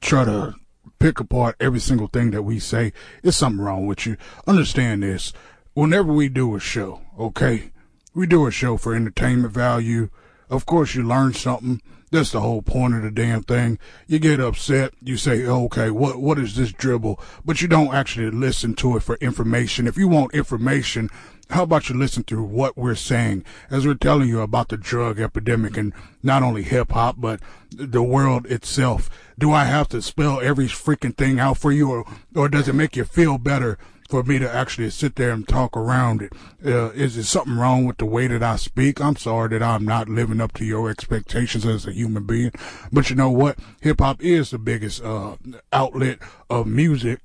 try 0.00 0.24
to 0.24 0.54
pick 0.98 1.20
apart 1.20 1.56
every 1.60 1.78
single 1.78 2.06
thing 2.06 2.30
that 2.30 2.42
we 2.42 2.58
say, 2.58 2.92
there's 3.22 3.36
something 3.36 3.62
wrong 3.62 3.86
with 3.86 4.06
you. 4.06 4.16
Understand 4.46 5.02
this. 5.02 5.32
Whenever 5.76 6.10
we 6.10 6.30
do 6.30 6.56
a 6.56 6.58
show, 6.58 7.02
okay, 7.18 7.70
we 8.14 8.26
do 8.26 8.46
a 8.46 8.50
show 8.50 8.78
for 8.78 8.94
entertainment 8.94 9.52
value. 9.52 10.08
Of 10.48 10.64
course, 10.64 10.94
you 10.94 11.02
learn 11.02 11.34
something. 11.34 11.82
That's 12.10 12.32
the 12.32 12.40
whole 12.40 12.62
point 12.62 12.94
of 12.94 13.02
the 13.02 13.10
damn 13.10 13.42
thing. 13.42 13.78
You 14.06 14.18
get 14.18 14.40
upset. 14.40 14.94
You 15.02 15.18
say, 15.18 15.44
okay, 15.44 15.90
what, 15.90 16.16
what 16.16 16.38
is 16.38 16.56
this 16.56 16.72
dribble? 16.72 17.20
But 17.44 17.60
you 17.60 17.68
don't 17.68 17.92
actually 17.92 18.30
listen 18.30 18.72
to 18.76 18.96
it 18.96 19.02
for 19.02 19.16
information. 19.16 19.86
If 19.86 19.98
you 19.98 20.08
want 20.08 20.32
information, 20.32 21.10
how 21.50 21.64
about 21.64 21.90
you 21.90 21.94
listen 21.94 22.24
to 22.24 22.42
what 22.42 22.78
we're 22.78 22.94
saying 22.94 23.44
as 23.70 23.86
we're 23.86 23.96
telling 23.96 24.30
you 24.30 24.40
about 24.40 24.68
the 24.68 24.78
drug 24.78 25.20
epidemic 25.20 25.76
and 25.76 25.92
not 26.22 26.42
only 26.42 26.62
hip 26.62 26.92
hop, 26.92 27.16
but 27.18 27.40
the 27.70 28.02
world 28.02 28.46
itself? 28.46 29.10
Do 29.38 29.52
I 29.52 29.64
have 29.64 29.90
to 29.90 30.00
spell 30.00 30.40
every 30.40 30.68
freaking 30.68 31.14
thing 31.14 31.38
out 31.38 31.58
for 31.58 31.70
you 31.70 31.90
or, 31.90 32.06
or 32.34 32.48
does 32.48 32.66
it 32.66 32.74
make 32.74 32.96
you 32.96 33.04
feel 33.04 33.36
better 33.36 33.76
for 34.08 34.22
me 34.22 34.38
to 34.38 34.50
actually 34.50 34.90
sit 34.90 35.16
there 35.16 35.30
and 35.30 35.46
talk 35.46 35.76
around 35.76 36.22
it? 36.22 36.32
Uh, 36.64 36.90
is 36.90 37.14
there 37.14 37.24
something 37.24 37.56
wrong 37.56 37.84
with 37.84 37.98
the 37.98 38.06
way 38.06 38.26
that 38.26 38.42
I 38.42 38.56
speak? 38.56 39.00
I'm 39.00 39.16
sorry 39.16 39.48
that 39.50 39.62
I'm 39.62 39.84
not 39.84 40.08
living 40.08 40.40
up 40.40 40.52
to 40.54 40.64
your 40.64 40.90
expectations 40.90 41.66
as 41.66 41.86
a 41.86 41.92
human 41.92 42.24
being. 42.24 42.52
But 42.92 43.10
you 43.10 43.16
know 43.16 43.30
what? 43.30 43.58
Hip 43.80 44.00
hop 44.00 44.22
is 44.22 44.50
the 44.50 44.58
biggest, 44.58 45.02
uh, 45.02 45.36
outlet 45.72 46.18
of 46.48 46.66
music. 46.66 47.20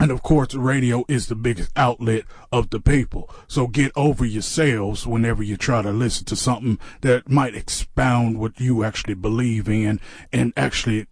And 0.00 0.10
of 0.10 0.22
course, 0.22 0.52
radio 0.54 1.04
is 1.06 1.28
the 1.28 1.36
biggest 1.36 1.70
outlet 1.76 2.24
of 2.50 2.70
the 2.70 2.80
people. 2.80 3.30
So 3.46 3.68
get 3.68 3.92
over 3.94 4.24
yourselves 4.24 5.06
whenever 5.06 5.44
you 5.44 5.56
try 5.56 5.80
to 5.80 5.92
listen 5.92 6.24
to 6.24 6.34
something 6.34 6.80
that 7.02 7.30
might 7.30 7.54
expound 7.54 8.40
what 8.40 8.58
you 8.58 8.82
actually 8.82 9.14
believe 9.14 9.68
in 9.68 10.00
and 10.32 10.52
actually 10.56 11.06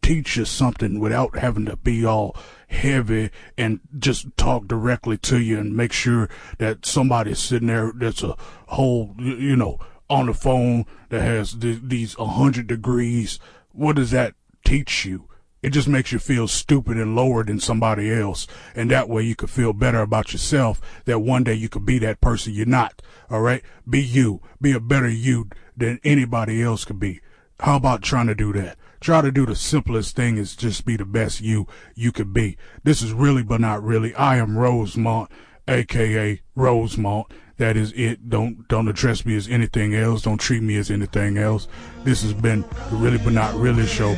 teach 0.00 0.36
you 0.36 0.44
something 0.44 1.00
without 1.00 1.36
having 1.36 1.64
to 1.64 1.76
be 1.76 2.04
all 2.04 2.36
heavy 2.68 3.30
and 3.56 3.80
just 3.98 4.26
talk 4.36 4.66
directly 4.66 5.16
to 5.18 5.40
you 5.40 5.58
and 5.58 5.76
make 5.76 5.92
sure 5.92 6.28
that 6.58 6.84
somebody's 6.84 7.38
sitting 7.38 7.68
there 7.68 7.92
that's 7.94 8.22
a 8.22 8.36
whole, 8.68 9.14
you 9.18 9.56
know, 9.56 9.78
on 10.08 10.26
the 10.26 10.34
phone 10.34 10.86
that 11.08 11.22
has 11.22 11.54
th- 11.54 11.80
these 11.82 12.16
a 12.18 12.26
hundred 12.26 12.66
degrees. 12.66 13.38
What 13.72 13.96
does 13.96 14.10
that 14.10 14.34
teach 14.64 15.04
you? 15.04 15.28
It 15.62 15.70
just 15.70 15.88
makes 15.88 16.12
you 16.12 16.18
feel 16.18 16.46
stupid 16.46 16.96
and 16.96 17.16
lower 17.16 17.42
than 17.42 17.58
somebody 17.58 18.12
else. 18.12 18.46
And 18.74 18.90
that 18.90 19.08
way 19.08 19.22
you 19.22 19.34
could 19.34 19.50
feel 19.50 19.72
better 19.72 20.00
about 20.00 20.32
yourself 20.32 20.80
that 21.06 21.20
one 21.20 21.44
day 21.44 21.54
you 21.54 21.68
could 21.68 21.84
be 21.84 21.98
that 22.00 22.20
person 22.20 22.52
you're 22.52 22.66
not. 22.66 23.02
All 23.30 23.40
right. 23.40 23.62
Be 23.88 24.00
you. 24.00 24.40
Be 24.60 24.72
a 24.72 24.80
better 24.80 25.08
you 25.08 25.48
than 25.76 25.98
anybody 26.04 26.62
else 26.62 26.84
could 26.84 27.00
be. 27.00 27.20
How 27.60 27.76
about 27.76 28.02
trying 28.02 28.28
to 28.28 28.34
do 28.34 28.52
that? 28.52 28.76
Try 29.00 29.20
to 29.20 29.30
do 29.30 29.46
the 29.46 29.54
simplest 29.54 30.16
thing 30.16 30.38
is 30.38 30.56
just 30.56 30.84
be 30.84 30.96
the 30.96 31.04
best 31.04 31.40
you 31.40 31.66
you 31.94 32.12
could 32.12 32.32
be. 32.32 32.56
This 32.84 33.02
is 33.02 33.12
really 33.12 33.42
but 33.42 33.60
not 33.60 33.82
really. 33.82 34.14
I 34.14 34.36
am 34.36 34.56
Rosemont, 34.58 35.30
aka 35.68 36.40
Rosemont. 36.54 37.26
That 37.58 37.76
is 37.76 37.92
it. 37.92 38.28
Don't 38.28 38.68
don't 38.68 38.88
address 38.88 39.24
me 39.24 39.36
as 39.36 39.48
anything 39.48 39.94
else. 39.94 40.22
Don't 40.22 40.40
treat 40.40 40.62
me 40.62 40.76
as 40.76 40.90
anything 40.90 41.38
else. 41.38 41.68
This 42.04 42.22
has 42.22 42.34
been 42.34 42.64
the 42.90 42.96
really 42.96 43.18
but 43.18 43.32
not 43.32 43.54
really 43.54 43.86
show. 43.86 44.14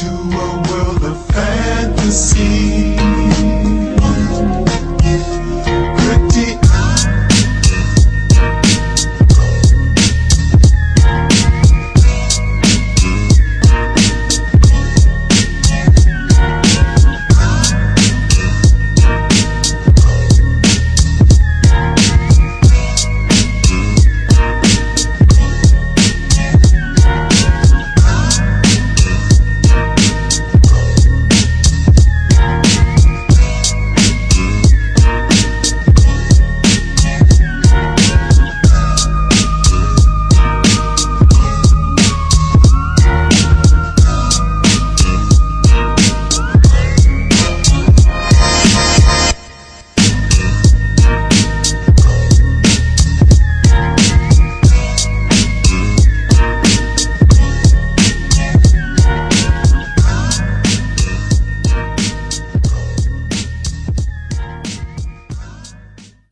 to 0.00 0.06
a 0.06 0.62
world 0.70 1.04
of 1.04 1.26
fantasy. 1.26 2.96